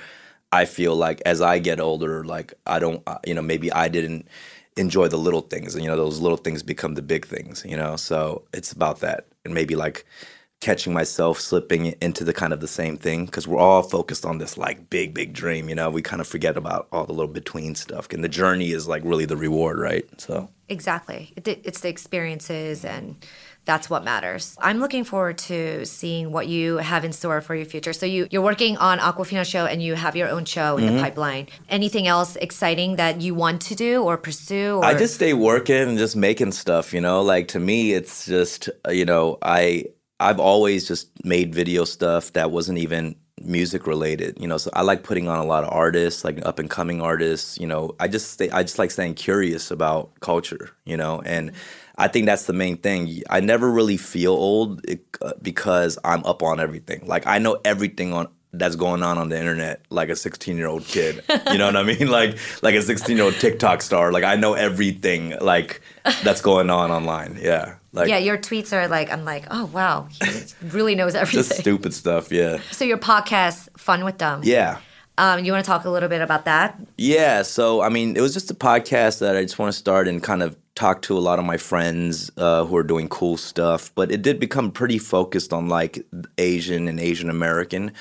I 0.61 0.65
feel 0.67 0.95
like 1.07 1.19
as 1.33 1.41
I 1.41 1.59
get 1.69 1.81
older, 1.81 2.25
like 2.37 2.55
I 2.67 2.79
don't, 2.85 3.03
uh, 3.07 3.19
you 3.29 3.35
know, 3.35 3.43
maybe 3.43 3.69
I 3.73 3.89
didn't 3.89 4.27
enjoy 4.77 5.09
the 5.09 5.17
little 5.27 5.41
things, 5.53 5.75
and 5.75 5.83
you 5.85 5.91
know, 5.91 5.97
those 5.97 6.21
little 6.21 6.37
things 6.45 6.63
become 6.63 6.95
the 6.95 7.03
big 7.03 7.27
things, 7.35 7.65
you 7.73 7.77
know. 7.77 7.97
So 7.97 8.43
it's 8.53 8.73
about 8.73 9.01
that, 9.01 9.27
and 9.45 9.55
maybe 9.55 9.75
like 9.77 10.05
catching 10.61 10.93
myself 10.95 11.39
slipping 11.41 11.83
into 12.01 12.25
the 12.25 12.33
kind 12.33 12.53
of 12.55 12.61
the 12.61 12.69
same 12.69 12.97
thing 12.97 13.27
because 13.27 13.47
we're 13.49 13.59
all 13.69 13.83
focused 13.83 14.25
on 14.25 14.39
this 14.39 14.57
like 14.57 14.79
big, 14.91 15.13
big 15.15 15.33
dream, 15.33 15.69
you 15.69 15.75
know. 15.75 15.91
We 15.91 16.03
kind 16.03 16.21
of 16.23 16.27
forget 16.29 16.57
about 16.57 16.89
all 16.93 17.05
the 17.07 17.13
little 17.19 17.33
between 17.33 17.75
stuff, 17.75 18.09
and 18.13 18.23
the 18.25 18.29
journey 18.43 18.71
is 18.73 18.89
like 18.89 19.03
really 19.05 19.27
the 19.27 19.37
reward, 19.37 19.79
right? 19.79 20.05
So. 20.21 20.49
Exactly. 20.69 21.33
It- 21.37 21.61
It's 21.69 21.81
the 21.81 21.89
experiences 21.91 22.85
and 22.85 23.05
that's 23.65 23.89
what 23.89 24.05
matters. 24.05 24.57
I'm 24.61 24.79
looking 24.79 25.05
forward 25.05 25.39
to 25.39 25.87
seeing 25.87 26.33
what 26.33 26.49
you 26.49 26.77
have 26.79 27.05
in 27.05 27.13
store 27.13 27.41
for 27.41 27.55
your 27.55 27.65
future. 27.65 27.93
So 27.93 28.07
you 28.07 28.27
you're 28.31 28.43
working 28.43 28.77
on 28.77 28.99
Awkwafina 28.99 29.45
show 29.45 29.65
and 29.67 29.83
you 29.83 29.95
have 29.95 30.15
your 30.17 30.29
own 30.29 30.45
show 30.45 30.77
in 30.77 30.85
Mhm. 30.85 30.97
the 30.97 31.01
pipeline. 31.03 31.49
Anything 31.69 32.07
else 32.07 32.37
exciting 32.37 32.97
that 32.97 33.21
you 33.21 33.35
want 33.35 33.61
to 33.63 33.75
do 33.75 34.03
or 34.03 34.17
pursue? 34.17 34.77
Or? 34.77 34.85
I 34.85 34.95
just 34.95 35.15
stay 35.15 35.33
working 35.33 35.77
and 35.89 35.99
just 35.99 36.17
making 36.17 36.53
stuff, 36.53 36.93
you 36.93 37.01
know. 37.01 37.23
Like 37.23 37.49
to 37.49 37.59
me, 37.61 37.93
it's 37.93 38.27
just 38.27 38.69
uh, 38.87 38.91
you 38.93 39.05
know, 39.05 39.39
I 39.43 39.87
I've 40.21 40.41
always 40.41 40.87
just 40.87 41.09
made 41.25 41.55
video 41.55 41.85
stuff 41.85 42.33
that 42.35 42.51
wasn't 42.51 42.79
even 42.79 43.17
music 43.43 43.87
related, 43.87 44.37
you 44.41 44.47
know. 44.47 44.59
So 44.59 44.71
I 44.75 44.83
like 44.83 45.03
putting 45.03 45.29
on 45.29 45.39
a 45.39 45.45
lot 45.45 45.65
of 45.65 45.73
artists, 45.73 46.25
like 46.25 46.45
up 46.47 46.59
and 46.59 46.71
coming 46.71 47.01
artists. 47.01 47.59
You 47.59 47.67
know, 47.67 47.95
I 47.99 48.09
just 48.09 48.33
stay, 48.33 48.51
I 48.51 48.63
just 48.63 48.79
like 48.79 48.91
staying 48.91 49.15
curious 49.15 49.71
about 49.71 50.19
culture, 50.21 50.71
you 50.85 50.97
know, 50.97 51.23
and. 51.25 51.53
I 51.97 52.09
think 52.09 52.27
that's 52.27 52.47
the 52.47 52.53
main 52.53 52.79
thing. 52.79 53.23
I 53.31 53.39
never 53.39 53.71
really 53.71 53.97
feel 53.97 54.33
old 54.33 54.85
uh, 55.23 55.33
because 55.41 55.97
I'm 56.03 56.25
up 56.25 56.43
on 56.43 56.59
everything. 56.59 57.07
Like 57.07 57.25
I 57.25 57.39
know 57.39 57.61
everything 57.65 58.13
on 58.13 58.27
that's 58.59 58.77
going 58.77 59.03
on 59.03 59.19
on 59.19 59.29
the 59.29 59.39
internet 59.39 59.81
like 59.91 60.09
a 60.09 60.17
16 60.17 60.57
year 60.57 60.67
old 60.67 60.85
kid 60.85 61.23
you 61.51 61.59
know 61.59 61.67
what 61.67 61.77
i 61.77 61.83
mean 61.95 62.09
like 62.09 62.39
like 62.63 62.75
a 62.75 62.83
16 62.83 63.17
year 63.17 63.25
old 63.25 63.35
tiktok 63.35 63.83
star 63.83 64.13
like 64.13 64.25
i 64.25 64.37
know 64.37 64.55
everything 64.55 65.37
like 65.41 65.81
that's 66.23 66.41
going 66.41 66.71
on 66.71 66.91
online 66.91 67.37
yeah 67.41 67.75
like 67.95 68.09
yeah, 68.09 68.19
your 68.19 68.37
tweets 68.37 68.73
are 68.73 68.87
like 68.89 69.11
I'm 69.13 69.25
like, 69.25 69.45
oh 69.51 69.67
wow, 69.67 70.09
he 70.11 70.45
really 70.69 70.95
knows 70.95 71.15
everything. 71.15 71.45
just 71.49 71.59
stupid 71.61 71.95
stuff 71.95 72.31
yeah 72.31 72.59
so 72.71 72.85
your 72.85 72.99
podcast, 72.99 73.69
Fun 73.79 74.05
with 74.05 74.19
Dumb. 74.19 74.41
yeah 74.45 74.79
Um, 75.17 75.45
you 75.45 75.53
want 75.53 75.65
to 75.65 75.69
talk 75.71 75.85
a 75.85 75.91
little 75.91 76.09
bit 76.09 76.21
about 76.23 76.45
that? 76.47 76.75
Yeah, 76.99 77.43
so 77.43 77.81
I 77.83 77.89
mean, 77.89 78.17
it 78.17 78.21
was 78.21 78.35
just 78.35 78.51
a 78.51 78.55
podcast 78.55 79.21
that 79.21 79.37
I 79.37 79.43
just 79.43 79.59
want 79.61 79.73
to 79.73 79.79
start 79.79 80.09
and 80.09 80.21
kind 80.21 80.43
of 80.43 80.57
talk 80.75 81.03
to 81.03 81.17
a 81.17 81.23
lot 81.29 81.39
of 81.39 81.45
my 81.45 81.57
friends 81.57 82.33
uh, 82.37 82.65
who 82.67 82.75
are 82.77 82.83
doing 82.83 83.09
cool 83.09 83.37
stuff. 83.37 83.93
But 83.95 84.11
it 84.11 84.23
did 84.23 84.41
become 84.41 84.73
pretty 84.73 84.99
focused 84.99 85.53
on 85.53 85.69
like 85.69 86.05
Asian 86.37 86.89
and 86.89 86.99
Asian 86.99 87.31
American. 87.31 87.93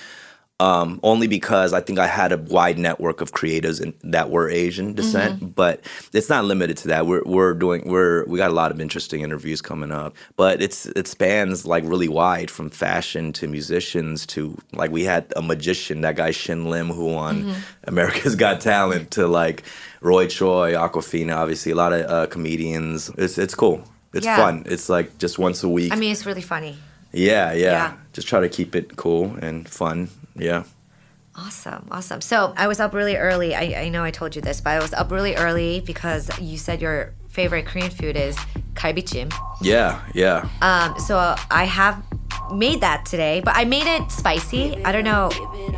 Um, 0.64 1.00
only 1.04 1.28
because 1.28 1.74
I 1.74 1.82
think 1.86 1.98
I 2.00 2.08
had 2.08 2.32
a 2.32 2.38
wide 2.38 2.78
network 2.88 3.20
of 3.22 3.30
creatives 3.40 3.82
in, 3.82 3.94
that 4.12 4.28
were 4.34 4.48
Asian 4.50 4.94
descent, 4.94 5.34
Mm-hmm. 5.36 5.48
but 5.62 5.76
it's 6.14 6.30
not 6.30 6.46
limited 6.46 6.78
to 6.84 6.88
that. 6.94 7.02
We're 7.10 7.24
we're 7.36 7.54
doing 7.54 7.82
we're 7.94 8.24
we 8.32 8.38
got 8.44 8.52
a 8.52 8.54
lot 8.62 8.72
of 8.72 8.80
interesting 8.80 9.22
interviews 9.28 9.62
coming 9.62 9.92
up, 9.92 10.16
but 10.38 10.62
it's 10.66 10.86
it 11.00 11.08
spans 11.08 11.66
like 11.74 11.84
really 11.94 12.08
wide 12.08 12.50
from 12.58 12.70
fashion 12.70 13.34
to 13.34 13.48
musicians 13.48 14.26
to 14.28 14.58
like 14.82 14.92
we 14.92 15.04
had 15.14 15.24
a 15.36 15.42
magician, 15.42 16.02
that 16.02 16.16
guy 16.16 16.32
Shin 16.32 16.62
Lim 16.72 16.88
who 16.98 17.08
won 17.14 17.36
Mm-hmm. 17.44 17.60
America's 17.94 18.36
Got 18.36 18.62
Talent, 18.62 19.12
to 19.18 19.28
like 19.28 19.64
Roy 20.02 20.28
Choi, 20.28 20.74
Awkwafina, 20.84 21.36
obviously 21.36 21.72
a 21.72 21.76
lot 21.84 21.92
of 21.94 22.02
uh, 22.10 22.28
comedians. 22.28 23.10
It's 23.18 23.38
it's 23.38 23.56
cool. 23.56 23.84
It's 24.14 24.26
Yeah. 24.26 24.38
fun. 24.38 24.64
It's 24.74 24.88
like 24.88 25.08
just 25.24 25.36
once 25.40 25.64
a 25.64 25.70
week. 25.70 25.92
I 25.92 25.96
mean, 25.96 26.12
it's 26.12 26.26
really 26.26 26.42
funny. 26.56 26.78
yeah, 27.12 27.52
yeah, 27.54 27.72
Yeah. 27.78 27.94
Just 28.14 28.28
try 28.28 28.40
to 28.42 28.50
keep 28.58 28.76
it 28.76 28.96
cool 28.96 29.26
and 29.42 29.68
fun. 29.68 30.10
Yeah. 30.36 30.64
Awesome, 31.36 31.88
awesome. 31.90 32.22
So 32.22 32.54
I 32.56 32.68
was 32.68 32.80
up 32.80 32.94
really 32.94 33.16
early. 33.16 33.56
I, 33.56 33.84
I 33.84 33.90
know 33.90 34.04
I 34.04 34.12
told 34.12 34.36
you 34.36 34.42
this, 34.42 34.62
but 34.62 34.72
I 34.72 34.80
was 34.80 34.94
up 34.94 35.12
really 35.12 35.36
early 35.36 35.80
because 35.80 36.30
you 36.40 36.58
said 36.58 36.80
your 36.80 37.14
favorite 37.28 37.66
Korean 37.66 37.90
food 37.90 38.16
is 38.16 38.38
galbichim. 38.76 39.34
Yeah, 39.60 40.02
yeah. 40.14 40.48
Um, 40.62 41.00
so 41.00 41.36
I 41.50 41.64
have 41.64 42.04
made 42.52 42.82
that 42.82 43.06
today, 43.06 43.42
but 43.44 43.56
I 43.56 43.66
made 43.66 43.88
it 43.88 44.12
spicy. 44.12 44.84
I 44.86 44.92
don't 44.92 45.04
know 45.04 45.30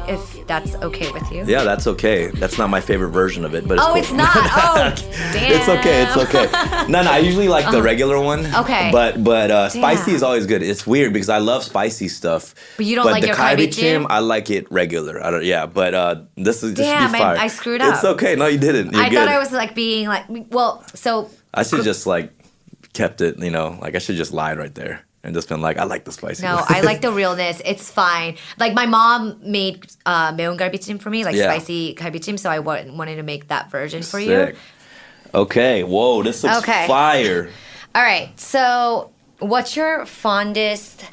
if 0.08 0.46
that's 0.48 0.76
okay 0.76 1.12
with 1.12 1.32
you. 1.32 1.44
Yeah, 1.46 1.64
that's 1.64 1.88
okay. 1.88 2.28
That's 2.28 2.58
not 2.58 2.70
my 2.70 2.82
favorite 2.82 3.10
version 3.10 3.46
of 3.46 3.54
it, 3.56 3.68
but 3.68 3.76
it's 3.76 3.84
oh, 3.84 3.88
cool. 3.94 3.96
it's 3.98 4.12
not. 4.12 4.36
Oh, 4.58 4.94
damn. 5.34 5.52
It's 5.52 5.70
okay. 5.70 6.04
It's 6.04 6.18
okay. 6.18 6.46
No, 6.92 7.02
no. 7.04 7.12
I 7.12 7.20
usually 7.20 7.48
like 7.48 7.66
the 7.66 7.70
Uh-huh. 7.78 7.82
regular 7.82 8.20
one. 8.20 8.46
Okay. 8.56 8.90
But 8.92 9.24
but 9.24 9.52
uh, 9.52 9.70
spicy 9.70 10.12
is 10.14 10.24
always 10.24 10.46
good. 10.46 10.62
It's 10.64 10.86
weird 10.88 11.14
because 11.14 11.30
I 11.30 11.38
love 11.40 11.64
spicy 11.64 12.08
stuff. 12.08 12.54
But 12.78 12.86
you 12.86 12.96
don't 12.96 13.06
but 13.06 13.14
like 13.14 13.22
the 13.22 13.28
your 13.28 13.36
galbichim, 13.38 14.04
galbichim? 14.04 14.08
I 14.10 14.20
like 14.20 14.50
it 14.50 14.72
regular. 14.72 15.24
I 15.24 15.32
don't. 15.32 15.44
Yeah. 15.46 15.66
But 15.66 15.94
uh, 15.94 16.16
this 16.36 16.64
is 16.64 16.74
this 16.74 16.86
Damn, 16.86 17.10
should 17.10 17.14
be 17.14 17.18
I- 17.18 17.20
fire. 17.22 17.38
I 17.38 17.48
screwed 17.48 17.82
up. 17.82 17.96
It's 17.96 18.04
okay. 18.04 18.36
No, 18.36 18.48
you 18.48 18.58
didn't. 18.58 18.94
You're 18.94 19.04
I 19.04 19.10
good. 19.10 19.18
thought 19.20 19.28
I 19.28 19.40
was 19.40 19.52
like 19.52 19.76
being 19.76 20.08
like, 20.08 20.26
well, 20.30 20.84
so 20.94 21.30
I 21.54 21.64
should 21.64 21.84
just 21.84 22.06
like 22.08 22.32
kept 22.94 23.22
it. 23.22 23.40
You 23.40 23.52
know, 23.52 23.78
like 23.82 23.96
I 23.96 24.00
should 24.00 24.16
just 24.18 24.34
lied 24.34 24.58
right 24.58 24.74
there 24.74 25.06
and 25.25 25.35
just 25.35 25.49
been 25.49 25.61
like, 25.61 25.77
I 25.79 25.85
like 25.85 26.05
the 26.05 26.13
spicy. 26.13 26.43
No, 26.45 26.57
one. 26.57 26.65
I 26.69 26.81
like 26.81 27.01
the 27.03 27.13
realness. 27.13 27.61
It's 27.65 27.91
fine. 27.91 28.37
Like 28.59 28.73
my 28.75 28.87
mom 28.87 29.39
made 29.43 29.87
uh, 30.07 30.33
매운 30.33 30.57
갈비찜 30.59 31.01
for 31.01 31.11
me, 31.11 31.25
like 31.25 31.37
Yeah. 31.37 31.45
spicy 31.51 31.95
갈비찜, 31.95 32.39
so 32.39 32.49
I 32.51 32.59
wa- 32.61 32.83
wanted 32.89 33.17
to 33.17 33.23
make 33.23 33.49
that 33.49 33.71
version 33.71 34.03
for 34.03 34.19
you. 34.19 34.29
Sick. 34.47 34.57
Okay. 35.35 35.85
Whoa, 35.85 36.23
this 36.23 36.43
looks 36.43 36.59
Okay. 36.59 36.87
fire. 36.87 37.51
All 37.95 38.03
right. 38.03 38.31
So, 38.41 39.11
what's 39.41 39.77
your 39.77 40.07
fondest 40.07 41.05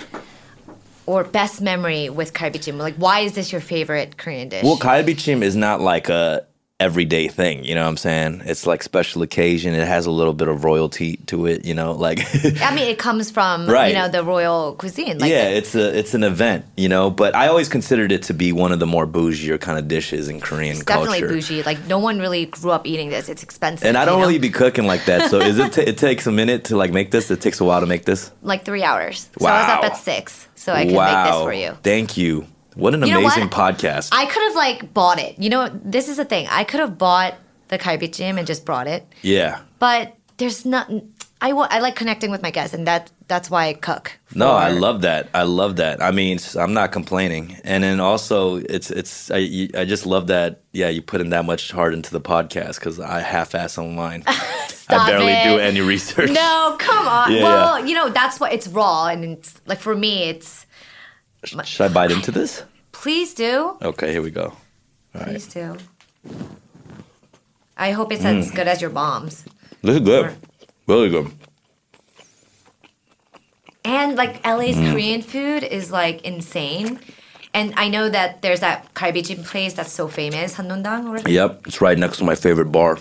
or 1.05 1.23
best 1.23 1.61
memory 1.61 2.09
with 2.09 2.33
갈비찜? 2.33 2.77
Like, 2.77 2.95
why 2.95 3.21
is 3.21 3.33
this 3.33 3.51
your 3.51 3.61
favorite 3.61 4.17
Korean 4.17 4.49
dish? 4.49 4.63
Well, 4.63 4.77
kalbichim 4.77 5.41
is 5.41 5.55
not 5.55 5.81
like 5.81 6.09
a 6.09 6.45
everyday 6.82 7.28
thing. 7.28 7.64
You 7.64 7.74
know 7.76 7.82
what 7.82 7.88
I'm 7.88 7.96
saying? 7.96 8.42
It's 8.44 8.66
like 8.66 8.82
special 8.82 9.22
occasion. 9.22 9.74
It 9.74 9.86
has 9.86 10.06
a 10.06 10.10
little 10.10 10.32
bit 10.34 10.48
of 10.48 10.64
royalty 10.64 11.16
to 11.26 11.46
it. 11.46 11.64
You 11.64 11.74
know, 11.74 11.92
like 11.92 12.18
I 12.60 12.74
mean, 12.74 12.88
it 12.88 12.98
comes 12.98 13.30
from 13.30 13.66
Right. 13.66 13.88
you 13.88 13.94
know 13.94 14.08
the 14.08 14.24
royal 14.24 14.74
cuisine. 14.74 15.18
Like 15.18 15.30
yeah, 15.30 15.48
it's 15.48 15.74
a 15.74 15.96
it's 15.96 16.14
an 16.14 16.24
event. 16.24 16.64
You 16.76 16.88
know, 16.88 17.10
but 17.10 17.34
I 17.34 17.48
always 17.48 17.68
considered 17.68 18.10
it 18.10 18.24
to 18.24 18.34
be 18.34 18.52
one 18.52 18.72
of 18.72 18.80
the 18.80 18.86
more 18.86 19.06
bougier 19.06 19.60
kind 19.60 19.78
of 19.78 19.86
dishes 19.88 20.28
in 20.28 20.40
Korean 20.40 20.76
it's 20.76 20.84
definitely 20.84 21.22
bougie. 21.22 21.62
Like 21.62 21.86
no 21.86 21.98
one 21.98 22.18
really 22.18 22.46
grew 22.46 22.72
up 22.72 22.86
eating 22.86 23.10
this. 23.10 23.28
It's 23.28 23.42
expensive. 23.42 23.86
And 23.86 23.96
I 23.96 24.04
don't 24.04 24.18
know? 24.18 24.26
really 24.26 24.38
be 24.38 24.50
cooking 24.50 24.86
like 24.86 25.04
that. 25.06 25.30
So 25.30 25.38
is 25.40 25.58
it? 25.58 25.72
T- 25.74 25.82
it 25.92 25.98
takes 25.98 26.26
a 26.26 26.32
minute 26.32 26.64
to 26.64 26.76
like 26.76 26.92
make 26.92 27.10
this. 27.10 27.30
It 27.30 27.40
takes 27.40 27.60
a 27.60 27.64
while 27.64 27.80
to 27.80 27.86
make 27.86 28.04
this. 28.04 28.30
like 28.42 28.64
three 28.64 28.82
hours. 28.82 29.30
Wow. 29.38 29.48
So 29.48 29.54
I 29.54 29.60
was 29.60 29.70
up 29.78 29.84
at 29.92 29.96
six, 29.98 30.48
so 30.56 30.72
I 30.72 30.84
can 30.84 30.94
wow. 30.94 31.06
make 31.06 31.32
this 31.32 31.42
for 31.42 31.52
you. 31.52 31.78
Thank 31.82 32.16
you. 32.16 32.46
What 32.74 32.94
an 32.94 33.06
You 33.06 33.18
amazing 33.18 33.48
podcast. 33.48 34.10
I 34.12 34.26
could 34.26 34.42
have 34.42 34.54
like 34.54 34.94
bought 34.94 35.18
it. 35.18 35.38
You 35.38 35.50
know, 35.50 35.68
this 35.84 36.08
is 36.08 36.16
the 36.16 36.24
thing. 36.24 36.46
I 36.50 36.64
could 36.64 36.80
have 36.80 36.98
bought 36.98 37.34
the 37.68 37.78
galbichim 37.78 38.38
and 38.38 38.46
just 38.46 38.64
brought 38.64 38.86
it, 38.86 39.06
yeah. 39.22 39.60
but 39.78 40.16
there's 40.36 40.64
not. 40.64 40.90
I 41.40 41.50
I 41.50 41.80
like 41.80 41.96
connecting 41.96 42.30
with 42.30 42.40
my 42.40 42.50
guests, 42.50 42.72
and 42.72 42.86
that 42.86 43.10
that's 43.26 43.50
why 43.50 43.66
I 43.66 43.72
cook. 43.72 44.12
No, 44.34 44.52
I 44.52 44.70
love 44.70 45.02
that. 45.02 45.28
I 45.34 45.42
love 45.42 45.76
that. 45.76 46.00
I 46.00 46.12
mean, 46.12 46.38
I'm 46.56 46.72
not 46.72 46.92
complaining. 46.92 47.56
And 47.64 47.82
then 47.82 47.98
also, 47.98 48.56
it's 48.56 48.90
it's 48.90 49.30
I, 49.30 49.38
you- 49.38 49.70
I 49.76 49.84
just 49.84 50.06
love 50.06 50.28
that. 50.28 50.60
Yeah, 50.72 50.88
you 50.88 51.02
put 51.02 51.20
in 51.20 51.30
that 51.30 51.44
much 51.44 51.72
heart 51.72 51.94
into 51.94 52.12
the 52.12 52.20
podcast 52.20 52.76
because 52.76 53.00
I 53.00 53.20
half-ass 53.20 53.76
on 53.76 53.96
mine. 53.96 54.22
I 54.88 55.10
barely 55.10 55.32
it. 55.32 55.44
do 55.44 55.58
any 55.58 55.80
research. 55.80 56.30
No, 56.30 56.76
come 56.78 57.08
on. 57.08 57.32
Yeah, 57.32 57.42
well, 57.42 57.78
yeah. 57.78 57.86
you 57.86 57.94
know 57.94 58.08
that's 58.10 58.38
what 58.38 58.52
it's 58.52 58.68
raw, 58.68 59.06
and 59.06 59.24
it's 59.24 59.60
like 59.66 59.80
for 59.80 59.96
me, 59.96 60.24
it's 60.24 60.66
Should 61.44 61.80
I 61.80 61.88
bite 61.88 62.10
into 62.10 62.30
this? 62.30 62.62
please 62.92 63.34
do, 63.34 63.76
Okay, 63.82 64.12
here 64.12 64.22
we 64.22 64.30
go. 64.30 64.52
All 65.14 65.20
right. 65.20 65.26
please 65.28 65.46
do. 65.48 65.76
I 67.76 67.90
hope 67.92 68.12
it's 68.12 68.24
as 68.24 68.50
Mm. 68.50 68.54
good 68.54 68.68
as 68.68 68.80
your 68.80 68.90
mom's. 68.90 69.44
This 69.82 69.96
is 69.96 70.00
good. 70.02 70.34
Really 70.86 71.08
good. 71.10 71.30
And 73.84 74.14
like 74.16 74.44
LA's 74.46 74.76
Mm. 74.76 74.92
Korean 74.92 75.22
food 75.22 75.64
is 75.64 75.90
like 75.90 76.22
insane. 76.22 77.00
And 77.54 77.74
I 77.76 77.88
know 77.88 78.08
that 78.08 78.40
there's 78.42 78.60
that 78.60 78.94
galbichim 78.94 79.44
place 79.44 79.72
that's 79.74 79.92
so 79.92 80.08
famous, 80.08 80.54
Hanondang 80.54 81.08
or 81.10 81.28
Yep, 81.28 81.66
it's 81.66 81.80
right 81.80 81.98
next 81.98 82.18
to 82.18 82.24
my 82.24 82.34
favorite 82.34 82.70
bar. 82.72 82.98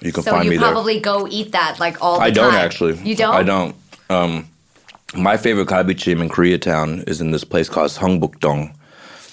You 0.00 0.12
can 0.12 0.22
So 0.22 0.30
find 0.32 0.44
you 0.44 0.50
me 0.52 0.56
there. 0.56 0.64
So 0.64 0.68
you 0.68 0.72
probably 0.72 1.00
go 1.00 1.28
eat 1.30 1.52
that 1.52 1.78
like 1.78 1.98
all 2.00 2.14
the 2.14 2.20
time. 2.20 2.26
I 2.28 2.30
don't 2.30 2.54
actually. 2.54 2.96
You 3.04 3.14
don't? 3.14 3.34
I 3.34 3.42
don't. 3.42 3.76
Um, 4.08 4.48
my 5.14 5.36
favorite 5.36 5.68
galbichim 5.68 6.20
in 6.20 6.28
Koreatown 6.28 7.06
is 7.08 7.20
in 7.20 7.30
this 7.30 7.44
place 7.44 7.68
called 7.68 7.90
Songbukdong. 7.90 8.74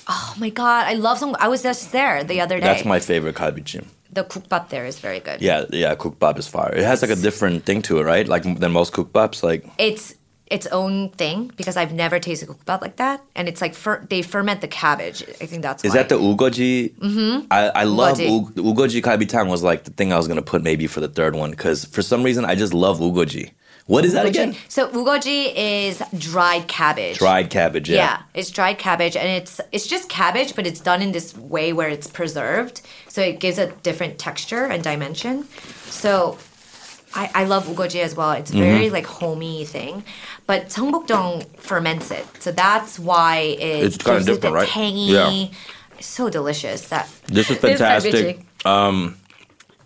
Oh 0.10 0.34
my 0.40 0.50
god, 0.50 0.86
I 0.88 0.94
love 0.94 1.18
some. 1.18 1.36
I 1.40 1.48
was 1.48 1.62
just 1.64 1.92
there 1.92 2.24
the 2.24 2.40
other 2.42 2.60
day. 2.60 2.66
That's 2.66 2.86
my 2.86 3.00
favorite 3.00 3.36
galbichim. 3.36 3.86
the 4.12 4.24
kukbap 4.24 4.70
there 4.70 4.86
is 4.86 5.00
very 5.00 5.20
good. 5.20 5.42
Yeah, 5.42 5.66
yeah, 5.70 5.94
kukbap 5.96 6.40
is 6.40 6.48
fire. 6.48 6.74
It 6.74 6.84
has 6.84 7.02
like 7.02 7.12
a 7.12 7.16
different 7.16 7.66
thing 7.66 7.82
to 7.84 8.00
it, 8.00 8.04
right? 8.04 8.28
Like 8.28 8.44
than 8.60 8.72
most 8.72 8.94
kukbaps. 8.94 9.44
Like 9.44 9.66
It's 9.78 10.16
its 10.50 10.66
own 10.68 11.10
thing 11.10 11.52
because 11.58 11.76
I've 11.76 11.94
never 11.94 12.20
tasted 12.20 12.48
kukbap 12.48 12.82
like 12.82 12.96
that, 12.96 13.22
and 13.36 13.50
it's 13.50 13.62
like 13.62 13.76
fer- 13.76 14.06
they 14.10 14.22
ferment 14.22 14.62
the 14.62 14.70
cabbage. 14.70 15.24
I 15.42 15.46
think 15.46 15.62
that's 15.62 15.84
is 15.84 15.92
why. 15.92 15.98
that 15.98 16.10
the 16.10 16.16
ugoji? 16.18 16.96
Mm-hmm. 16.96 17.48
I, 17.52 17.68
I 17.70 17.84
love 17.84 18.18
Ugoji. 18.18 18.56
u- 18.56 18.64
ugoji 18.64 19.02
kalbitang 19.04 19.50
was 19.50 19.62
like 19.62 19.84
the 19.84 19.92
thing 19.92 20.14
I 20.14 20.18
was 20.18 20.28
gonna 20.30 20.42
put 20.42 20.64
maybe 20.64 20.88
for 20.88 21.02
the 21.02 21.10
third 21.10 21.36
one 21.36 21.52
because 21.52 21.84
for 21.84 22.02
some 22.02 22.24
reason 22.24 22.46
I 22.46 22.56
just 22.56 22.74
love 22.74 23.00
ugoji. 23.00 23.52
What 23.88 24.04
is 24.06 24.14
that 24.14 24.26
again? 24.26 24.56
So 24.68 24.90
ugoji 24.90 25.54
is 25.56 26.04
dried 26.18 26.68
cabbage. 26.68 27.18
Dried 27.18 27.50
cabbage. 27.50 27.90
Yeah. 27.90 27.96
Yeah. 27.98 28.22
it's 28.34 28.52
dried 28.52 28.78
cabbage, 28.78 29.16
and 29.16 29.28
it's 29.30 29.60
it's 29.72 29.88
just 29.88 30.10
cabbage, 30.10 30.56
but 30.56 30.68
it's 30.68 30.82
done 30.82 31.02
in 31.02 31.12
this 31.14 31.36
way 31.38 31.72
where 31.74 31.88
it's 31.90 32.08
preserved, 32.08 32.82
so 33.08 33.22
it 33.22 33.40
gives 33.40 33.58
a 33.58 33.68
different 33.88 34.20
texture 34.20 34.66
and 34.66 34.84
dimension. 34.84 35.48
So, 35.90 36.38
I, 37.16 37.30
I 37.34 37.44
love 37.46 37.66
ugoji 37.68 38.02
as 38.04 38.14
well. 38.16 38.32
It's 38.34 38.52
very 38.52 38.90
Mhm. 38.90 38.92
like 38.92 39.06
homey 39.06 39.64
thing, 39.66 40.04
but 40.46 40.68
Seongbukdong 40.68 41.46
ferments 41.58 42.12
it, 42.12 42.26
so 42.44 42.52
that's 42.52 43.00
why 43.00 43.38
it 43.58 43.86
It's 43.86 43.98
kinda 43.98 44.20
gives 44.20 44.28
it 44.38 44.42
the 44.42 44.52
right? 44.52 44.68
tangy. 44.68 45.14
Yeah. 45.14 45.48
It's 45.98 46.08
so 46.08 46.30
delicious. 46.30 46.82
That 46.90 47.08
This 47.28 47.50
is 47.50 47.58
This 47.62 47.80
fantastic. 47.80 48.14
galbichim. 48.66 48.66
Um, 48.70 49.16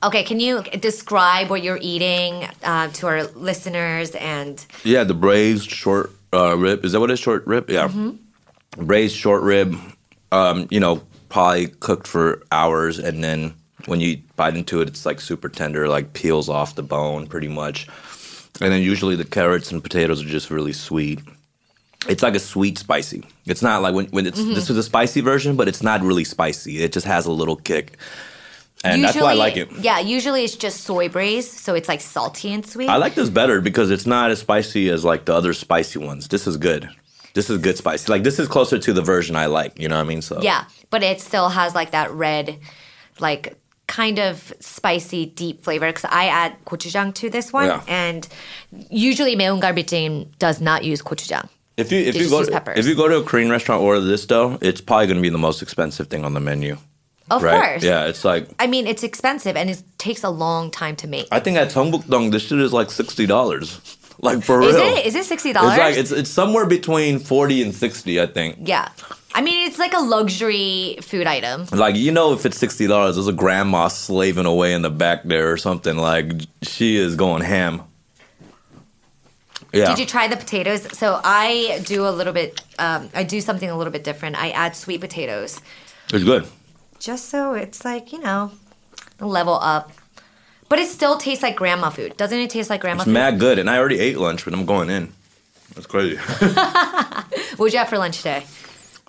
Okay, 0.04 0.24
can 0.24 0.40
you 0.40 0.64
describe 0.80 1.50
what 1.50 1.62
you're 1.62 1.78
eating 1.82 2.48
uh, 2.64 2.88
to 2.90 3.08
our 3.08 3.24
listeners 3.24 4.12
and 4.16 4.66
yeah, 4.84 5.04
the 5.04 5.14
braised 5.14 5.70
short 5.70 6.12
uh, 6.34 6.56
rib. 6.58 6.84
Is 6.86 6.94
that 6.94 7.00
what 7.00 7.10
it 7.12 7.14
is? 7.14 7.20
Short 7.20 7.46
rib? 7.46 7.70
Yeah. 7.70 7.88
Mhm. 7.90 8.18
braised 8.78 9.16
short 9.18 9.44
rib, 9.44 9.78
um, 10.32 10.66
you 10.72 10.80
know, 10.80 11.04
probably 11.30 11.68
cooked 11.68 12.08
for 12.08 12.42
hours, 12.54 12.98
and 13.00 13.22
then 13.22 13.54
when 13.86 14.00
you 14.00 14.18
bite 14.38 14.56
into 14.56 14.80
it, 14.82 14.88
it's 14.88 15.06
like 15.06 15.20
super 15.20 15.50
tender, 15.50 15.90
like 15.90 16.14
peels 16.14 16.48
off 16.48 16.76
the 16.76 16.84
bone 16.84 17.28
pretty 17.28 17.50
much. 17.50 17.88
And 18.62 18.72
then 18.72 18.82
usually 18.82 19.16
the 19.18 19.26
carrots 19.26 19.72
and 19.72 19.84
potatoes 19.84 20.24
are 20.24 20.28
just 20.28 20.50
really 20.50 20.72
sweet. 20.74 21.20
It's 22.08 22.24
like 22.24 22.34
a 22.36 22.40
sweet 22.40 22.78
spicy. 22.78 23.24
It's 23.46 23.62
not 23.62 23.82
like 23.82 23.94
when, 23.94 24.06
when 24.08 24.26
it's 24.26 24.40
Mhm. 24.40 24.56
this 24.56 24.70
is 24.70 24.78
a 24.78 24.84
spicy 24.84 25.20
version, 25.22 25.56
but 25.58 25.68
it's 25.68 25.84
not 25.84 26.02
really 26.02 26.24
spicy. 26.24 26.82
It 26.82 26.94
just 26.94 27.06
has 27.06 27.26
a 27.26 27.32
little 27.32 27.58
kick, 27.58 27.98
and 28.85 29.03
that's 29.03 29.17
why 29.17 29.33
I 29.33 29.35
like 29.35 29.57
it. 29.57 29.71
Yeah, 29.81 29.99
usually 30.01 30.45
it's 30.45 30.55
just 30.57 30.83
soy 30.85 31.09
braised, 31.09 31.51
so 31.53 31.75
it's 31.75 31.89
like 31.89 32.01
salty 32.01 32.53
and 32.53 32.65
sweet. 32.65 32.89
I 32.89 32.97
like 32.97 33.15
this 33.15 33.31
better 33.31 33.61
because 33.61 33.91
it's 33.91 34.07
not 34.07 34.31
as 34.31 34.41
spicy 34.41 34.89
as 34.91 35.05
like 35.05 35.25
the 35.25 35.35
other 35.35 35.53
spicy 35.55 35.99
ones. 35.99 36.29
This 36.29 36.47
is 36.47 36.57
good. 36.57 36.89
This 37.35 37.51
is 37.51 37.59
good 37.59 37.77
spicy. 37.77 38.11
Like 38.13 38.23
this 38.23 38.39
is 38.39 38.49
closer 38.49 38.79
to 38.79 38.93
the 38.93 39.03
version 39.03 39.37
I 39.37 39.47
like. 39.47 39.79
You 39.79 39.89
know 39.89 39.97
what 39.97 40.05
I 40.05 40.09
mean? 40.09 40.23
So 40.23 40.41
Yeah, 40.41 40.65
but 40.91 41.03
it 41.03 41.21
still 41.21 41.49
has 41.51 41.75
like 41.75 41.91
that 41.91 42.11
red, 42.13 42.59
like 43.21 43.57
kind 43.89 44.19
of 44.19 44.53
spicy, 44.61 45.27
deep 45.27 45.63
flavor. 45.63 45.87
Because 45.87 46.07
I 46.11 46.27
add 46.29 46.57
gochujang 46.65 47.15
to 47.17 47.31
this 47.31 47.53
one, 47.53 47.67
Yeah. 47.67 47.83
and 47.89 48.27
usually 48.91 49.37
매운 49.37 49.61
갈비찜 49.61 50.39
does 50.39 50.61
not 50.61 50.85
use 50.85 51.03
gochujang. 51.03 51.49
If 51.77 51.93
you 51.93 51.99
if 52.01 52.15
They 52.15 52.21
you 52.21 52.25
just 52.25 52.31
go 52.31 52.39
use 52.39 52.47
to, 52.49 52.53
peppers. 52.53 52.79
if 52.79 52.87
you 52.87 52.95
go 52.95 53.07
to 53.09 53.17
a 53.19 53.23
Korean 53.23 53.51
restaurant 53.51 53.83
order 53.83 54.01
this 54.01 54.25
though, 54.27 54.59
it's 54.63 54.81
probably 54.81 55.07
going 55.07 55.19
to 55.19 55.23
be 55.23 55.29
the 55.29 55.37
most 55.39 55.61
expensive 55.61 56.09
thing 56.09 56.25
on 56.25 56.33
the 56.33 56.41
menu. 56.41 56.79
Of 57.32 57.44
right? 57.44 57.54
course. 57.72 57.84
Yeah, 57.84 58.06
it's 58.06 58.24
like 58.26 58.48
I 58.60 58.68
mean, 58.68 58.86
it's 58.88 59.04
expensive 59.04 59.56
and 59.56 59.70
it 59.70 59.82
takes 59.98 60.24
a 60.24 60.30
long 60.30 60.70
time 60.72 60.96
to 60.98 61.08
make. 61.08 61.28
I 61.32 61.40
think 61.40 61.58
at 61.58 61.70
Songbukdong 61.70 62.32
this 62.32 62.44
shit 62.48 62.60
is 62.60 62.74
like 62.74 62.92
sixty 62.92 63.26
dollars. 63.26 63.80
Like 64.24 64.44
for 64.44 64.62
Is 64.62 64.76
real. 64.76 64.86
Is 64.86 65.00
it? 65.00 65.06
Is 65.08 65.16
it 65.16 65.26
sixty 65.26 65.52
dollars? 65.52 65.72
It's 65.72 65.80
like 65.80 65.98
it's 65.98 66.12
it's 66.12 66.30
somewhere 66.30 66.68
between 66.68 67.18
forty 67.18 67.64
and 67.64 67.74
sixty, 67.74 68.22
I 68.22 68.28
think. 68.28 68.58
yeah. 68.60 68.90
I 69.34 69.42
mean, 69.42 69.66
it's 69.68 69.80
like 69.80 69.94
a 69.94 70.00
luxury 70.00 70.98
food 71.02 71.26
item. 71.26 71.66
Like 71.72 71.96
you 71.96 72.12
know, 72.12 72.34
if 72.34 72.46
it's 72.46 72.58
sixty 72.58 72.86
dollars, 72.86 73.16
there's 73.16 73.28
a 73.30 73.34
grandma 73.34 73.88
slaving 73.88 74.46
away 74.46 74.74
in 74.74 74.84
the 74.84 74.92
back 74.92 75.24
there 75.24 75.52
or 75.52 75.58
something. 75.58 75.98
Like 75.98 76.34
she 76.62 76.98
is 76.98 77.16
going 77.16 77.42
ham. 77.42 77.82
Yeah. 79.74 79.86
Did 79.90 80.00
you 80.00 80.06
try 80.06 80.28
the 80.28 80.36
potatoes? 80.38 80.82
So 80.98 81.20
I 81.24 81.82
do 81.86 82.06
a 82.08 82.12
little 82.12 82.34
bit. 82.34 82.62
Um, 82.78 83.10
I 83.16 83.24
do 83.24 83.40
something 83.42 83.70
a 83.70 83.78
little 83.78 83.94
bit 83.94 84.04
different. 84.04 84.36
I 84.38 84.52
add 84.52 84.76
sweet 84.76 85.00
potatoes, 85.02 85.62
It's 86.14 86.24
good. 86.24 86.46
Just 87.02 87.30
so 87.30 87.54
it's 87.54 87.84
like 87.84 88.14
you 88.14 88.20
know, 88.20 88.52
level 89.20 89.56
up. 89.56 89.92
But 90.70 90.80
it 90.80 90.88
still 90.88 91.18
tastes 91.18 91.44
like 91.44 91.58
grandma 91.58 91.90
food, 91.90 92.16
doesn't 92.16 92.38
it? 92.38 92.50
Taste 92.50 92.70
like 92.70 92.80
grandma 92.80 93.04
food? 93.04 93.10
It's 93.10 93.18
food. 93.18 93.32
mad 93.32 93.40
good, 93.40 93.60
and 93.60 93.70
I 93.70 93.78
already 93.78 94.00
ate 94.00 94.18
lunch, 94.18 94.46
but 94.46 94.54
I'm 94.54 94.66
going 94.66 94.90
in. 94.90 95.12
That's 95.76 95.88
crazy. 95.88 96.16
What'd 97.58 97.74
you 97.74 97.80
have 97.80 97.90
for 97.90 97.98
lunch 97.98 98.18
today? 98.18 98.46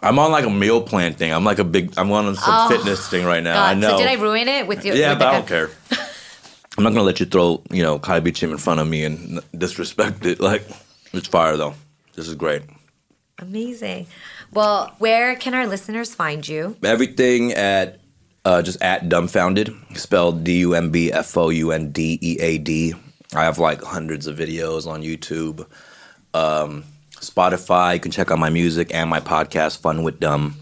I'm 0.02 0.18
on 0.18 0.32
like 0.32 0.44
a 0.44 0.50
meal 0.50 0.82
plan 0.82 1.14
thing. 1.14 1.32
I'm 1.32 1.44
like 1.44 1.60
a 1.60 1.64
big. 1.64 1.94
I'm 1.96 2.10
on 2.10 2.34
some 2.34 2.44
Oh, 2.46 2.68
fitness 2.68 3.08
thing 3.08 3.24
right 3.24 3.42
now. 3.42 3.54
God, 3.54 3.76
I 3.76 3.78
know. 3.78 3.90
So 3.90 3.98
did 3.98 4.08
I 4.08 4.14
ruin 4.14 4.48
it 4.48 4.66
with 4.66 4.84
your? 4.84 4.96
yeah, 4.96 5.10
with 5.10 5.20
but 5.20 5.28
I 5.28 5.32
don't 5.32 5.46
care. 5.46 5.70
I'm 6.78 6.84
not 6.84 6.90
gonna 6.90 7.02
let 7.02 7.20
you 7.20 7.26
throw, 7.26 7.62
you 7.70 7.82
know, 7.82 7.98
Kai 7.98 8.18
Chim 8.30 8.50
in 8.50 8.58
front 8.58 8.80
of 8.80 8.88
me 8.88 9.04
and 9.04 9.40
disrespect 9.56 10.24
it. 10.24 10.40
Like, 10.40 10.64
it's 11.12 11.28
fire 11.28 11.56
though. 11.56 11.74
This 12.14 12.26
is 12.26 12.34
great. 12.34 12.62
Amazing. 13.38 14.06
Well, 14.52 14.94
where 14.98 15.34
can 15.36 15.54
our 15.54 15.66
listeners 15.66 16.14
find 16.14 16.46
you? 16.46 16.76
Everything 16.84 17.52
at 17.52 18.00
uh, 18.44 18.60
just 18.60 18.82
at 18.82 19.08
Dumbfoundead, 19.08 19.96
spelled 19.96 20.44
D 20.44 20.58
U 20.60 20.74
M 20.74 20.90
B 20.90 21.12
F 21.12 21.36
O 21.36 21.48
U 21.48 21.72
N 21.72 21.90
D 21.90 22.18
E 22.20 22.36
A 22.40 22.58
D. 22.58 22.94
I 23.34 23.44
have 23.44 23.58
like 23.58 23.82
hundreds 23.82 24.26
of 24.26 24.36
videos 24.36 24.86
on 24.86 25.02
YouTube, 25.02 25.66
um, 26.34 26.84
Spotify. 27.14 27.94
You 27.94 28.00
can 28.00 28.10
check 28.10 28.30
out 28.30 28.38
my 28.38 28.50
music 28.50 28.94
and 28.94 29.08
my 29.08 29.20
podcast, 29.20 29.78
Fun 29.78 30.02
with 30.02 30.20
Dumb. 30.20 30.56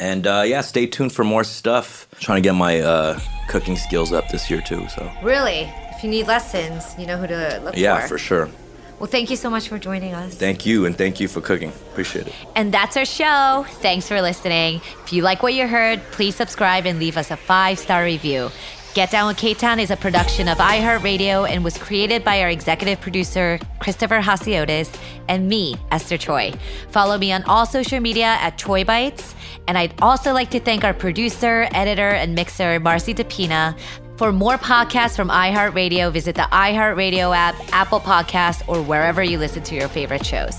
And 0.00 0.26
uh, 0.26 0.42
yeah, 0.44 0.62
stay 0.62 0.86
tuned 0.86 1.12
for 1.12 1.24
more 1.24 1.44
stuff. 1.44 2.08
trying 2.18 2.42
to 2.42 2.48
get 2.48 2.54
my 2.54 2.80
uh, 2.80 3.20
cooking 3.48 3.76
skills 3.76 4.12
up 4.12 4.28
this 4.28 4.50
year 4.50 4.60
too. 4.60 4.88
So 4.88 5.10
Really, 5.22 5.70
if 5.90 6.02
you 6.02 6.10
need 6.10 6.26
lessons, 6.26 6.94
you 6.98 7.06
know 7.06 7.16
who 7.16 7.26
to 7.28 7.60
look 7.64 7.76
yeah, 7.76 7.96
for. 7.96 8.02
Yeah, 8.02 8.06
for 8.06 8.18
sure. 8.18 8.50
Well, 8.98 9.08
thank 9.08 9.30
you 9.30 9.36
so 9.36 9.48
much 9.48 9.68
for 9.68 9.78
joining 9.78 10.12
us. 10.14 10.34
Thank 10.34 10.66
you, 10.66 10.84
and 10.84 10.96
thank 10.96 11.20
you 11.20 11.28
for 11.28 11.40
cooking. 11.40 11.70
Appreciate 11.92 12.26
it. 12.26 12.34
And 12.56 12.74
that's 12.74 12.96
our 12.96 13.04
show. 13.04 13.64
Thanks 13.80 14.08
for 14.08 14.20
listening. 14.20 14.80
If 15.04 15.12
you 15.12 15.22
like 15.22 15.42
what 15.42 15.54
you 15.54 15.68
heard, 15.68 16.02
please 16.10 16.34
subscribe 16.34 16.84
and 16.84 16.98
leave 16.98 17.16
us 17.16 17.30
a 17.30 17.36
five 17.36 17.78
star 17.78 18.02
review. 18.02 18.50
Get 18.94 19.12
Down 19.12 19.28
with 19.28 19.36
K 19.36 19.54
Town 19.54 19.78
is 19.78 19.92
a 19.92 19.96
production 19.96 20.48
of 20.48 20.58
iHeartRadio 20.58 21.48
and 21.48 21.62
was 21.62 21.78
created 21.78 22.24
by 22.24 22.40
our 22.42 22.48
executive 22.48 23.00
producer, 23.00 23.60
Christopher 23.78 24.20
Hasiotis, 24.20 24.92
and 25.28 25.48
me, 25.48 25.76
Esther 25.92 26.16
Choi. 26.18 26.52
Follow 26.88 27.16
me 27.18 27.30
on 27.30 27.44
all 27.44 27.66
social 27.66 28.00
media 28.00 28.36
at 28.40 28.58
Choi 28.58 28.82
Bites. 28.82 29.36
And 29.68 29.78
I'd 29.78 29.94
also 30.00 30.32
like 30.32 30.50
to 30.50 30.58
thank 30.58 30.82
our 30.82 30.94
producer, 30.94 31.68
editor, 31.72 32.08
and 32.08 32.34
mixer, 32.34 32.80
Marcy 32.80 33.14
DePina. 33.14 33.78
For 34.18 34.32
more 34.32 34.58
podcasts 34.58 35.14
from 35.14 35.28
iHeartRadio, 35.28 36.12
visit 36.12 36.34
the 36.34 36.42
iHeartRadio 36.42 37.36
app, 37.36 37.54
Apple 37.72 38.00
Podcasts, 38.00 38.68
or 38.68 38.82
wherever 38.82 39.22
you 39.22 39.38
listen 39.38 39.62
to 39.62 39.76
your 39.76 39.86
favorite 39.86 40.26
shows. 40.26 40.58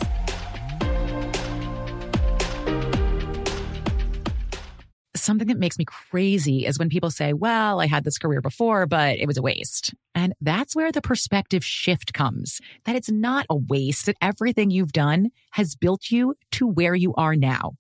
Something 5.13 5.49
that 5.49 5.59
makes 5.59 5.77
me 5.77 5.83
crazy 5.83 6.65
is 6.65 6.79
when 6.79 6.87
people 6.87 7.11
say, 7.11 7.33
well, 7.33 7.81
I 7.81 7.87
had 7.87 8.05
this 8.05 8.17
career 8.17 8.39
before, 8.39 8.85
but 8.85 9.19
it 9.19 9.27
was 9.27 9.37
a 9.37 9.41
waste. 9.41 9.93
And 10.15 10.33
that's 10.39 10.73
where 10.73 10.93
the 10.93 11.01
perspective 11.01 11.63
shift 11.63 12.13
comes 12.13 12.61
that 12.85 12.95
it's 12.95 13.11
not 13.11 13.45
a 13.49 13.57
waste, 13.57 14.05
that 14.05 14.15
everything 14.21 14.71
you've 14.71 14.93
done 14.93 15.31
has 15.51 15.75
built 15.75 16.09
you 16.09 16.33
to 16.53 16.65
where 16.65 16.95
you 16.95 17.13
are 17.15 17.35
now. 17.35 17.73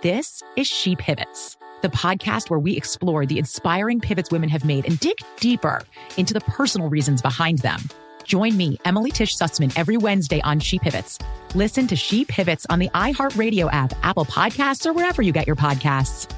This 0.00 0.44
is 0.56 0.68
She 0.68 0.94
Pivots, 0.94 1.56
the 1.82 1.88
podcast 1.88 2.50
where 2.50 2.58
we 2.58 2.76
explore 2.76 3.26
the 3.26 3.38
inspiring 3.38 4.00
pivots 4.00 4.30
women 4.30 4.48
have 4.48 4.64
made 4.64 4.86
and 4.86 4.98
dig 5.00 5.16
deeper 5.38 5.82
into 6.16 6.34
the 6.34 6.40
personal 6.40 6.88
reasons 6.88 7.22
behind 7.22 7.58
them. 7.58 7.80
Join 8.24 8.56
me, 8.56 8.78
Emily 8.84 9.10
Tish 9.10 9.36
Sussman, 9.36 9.72
every 9.76 9.96
Wednesday 9.96 10.40
on 10.42 10.60
She 10.60 10.78
Pivots. 10.78 11.18
Listen 11.54 11.86
to 11.86 11.96
She 11.96 12.24
Pivots 12.24 12.66
on 12.68 12.78
the 12.78 12.90
iHeartRadio 12.90 13.72
app, 13.72 13.94
Apple 14.02 14.26
Podcasts, 14.26 14.84
or 14.84 14.92
wherever 14.92 15.22
you 15.22 15.32
get 15.32 15.46
your 15.46 15.56
podcasts. 15.56 16.30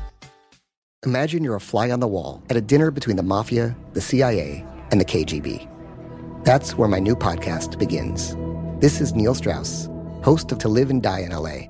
Imagine 1.04 1.42
you're 1.42 1.56
a 1.56 1.60
fly 1.60 1.90
on 1.90 2.00
the 2.00 2.06
wall 2.06 2.42
at 2.50 2.56
a 2.56 2.60
dinner 2.60 2.90
between 2.90 3.16
the 3.16 3.22
mafia, 3.22 3.74
the 3.94 4.00
CIA, 4.00 4.64
and 4.90 5.00
the 5.00 5.04
KGB. 5.04 5.66
That's 6.44 6.76
where 6.76 6.88
my 6.88 6.98
new 6.98 7.16
podcast 7.16 7.78
begins. 7.78 8.36
This 8.80 9.00
is 9.00 9.14
Neil 9.14 9.34
Strauss, 9.34 9.88
host 10.22 10.52
of 10.52 10.58
To 10.58 10.68
Live 10.68 10.90
and 10.90 11.02
Die 11.02 11.20
in 11.20 11.30
LA. 11.32 11.69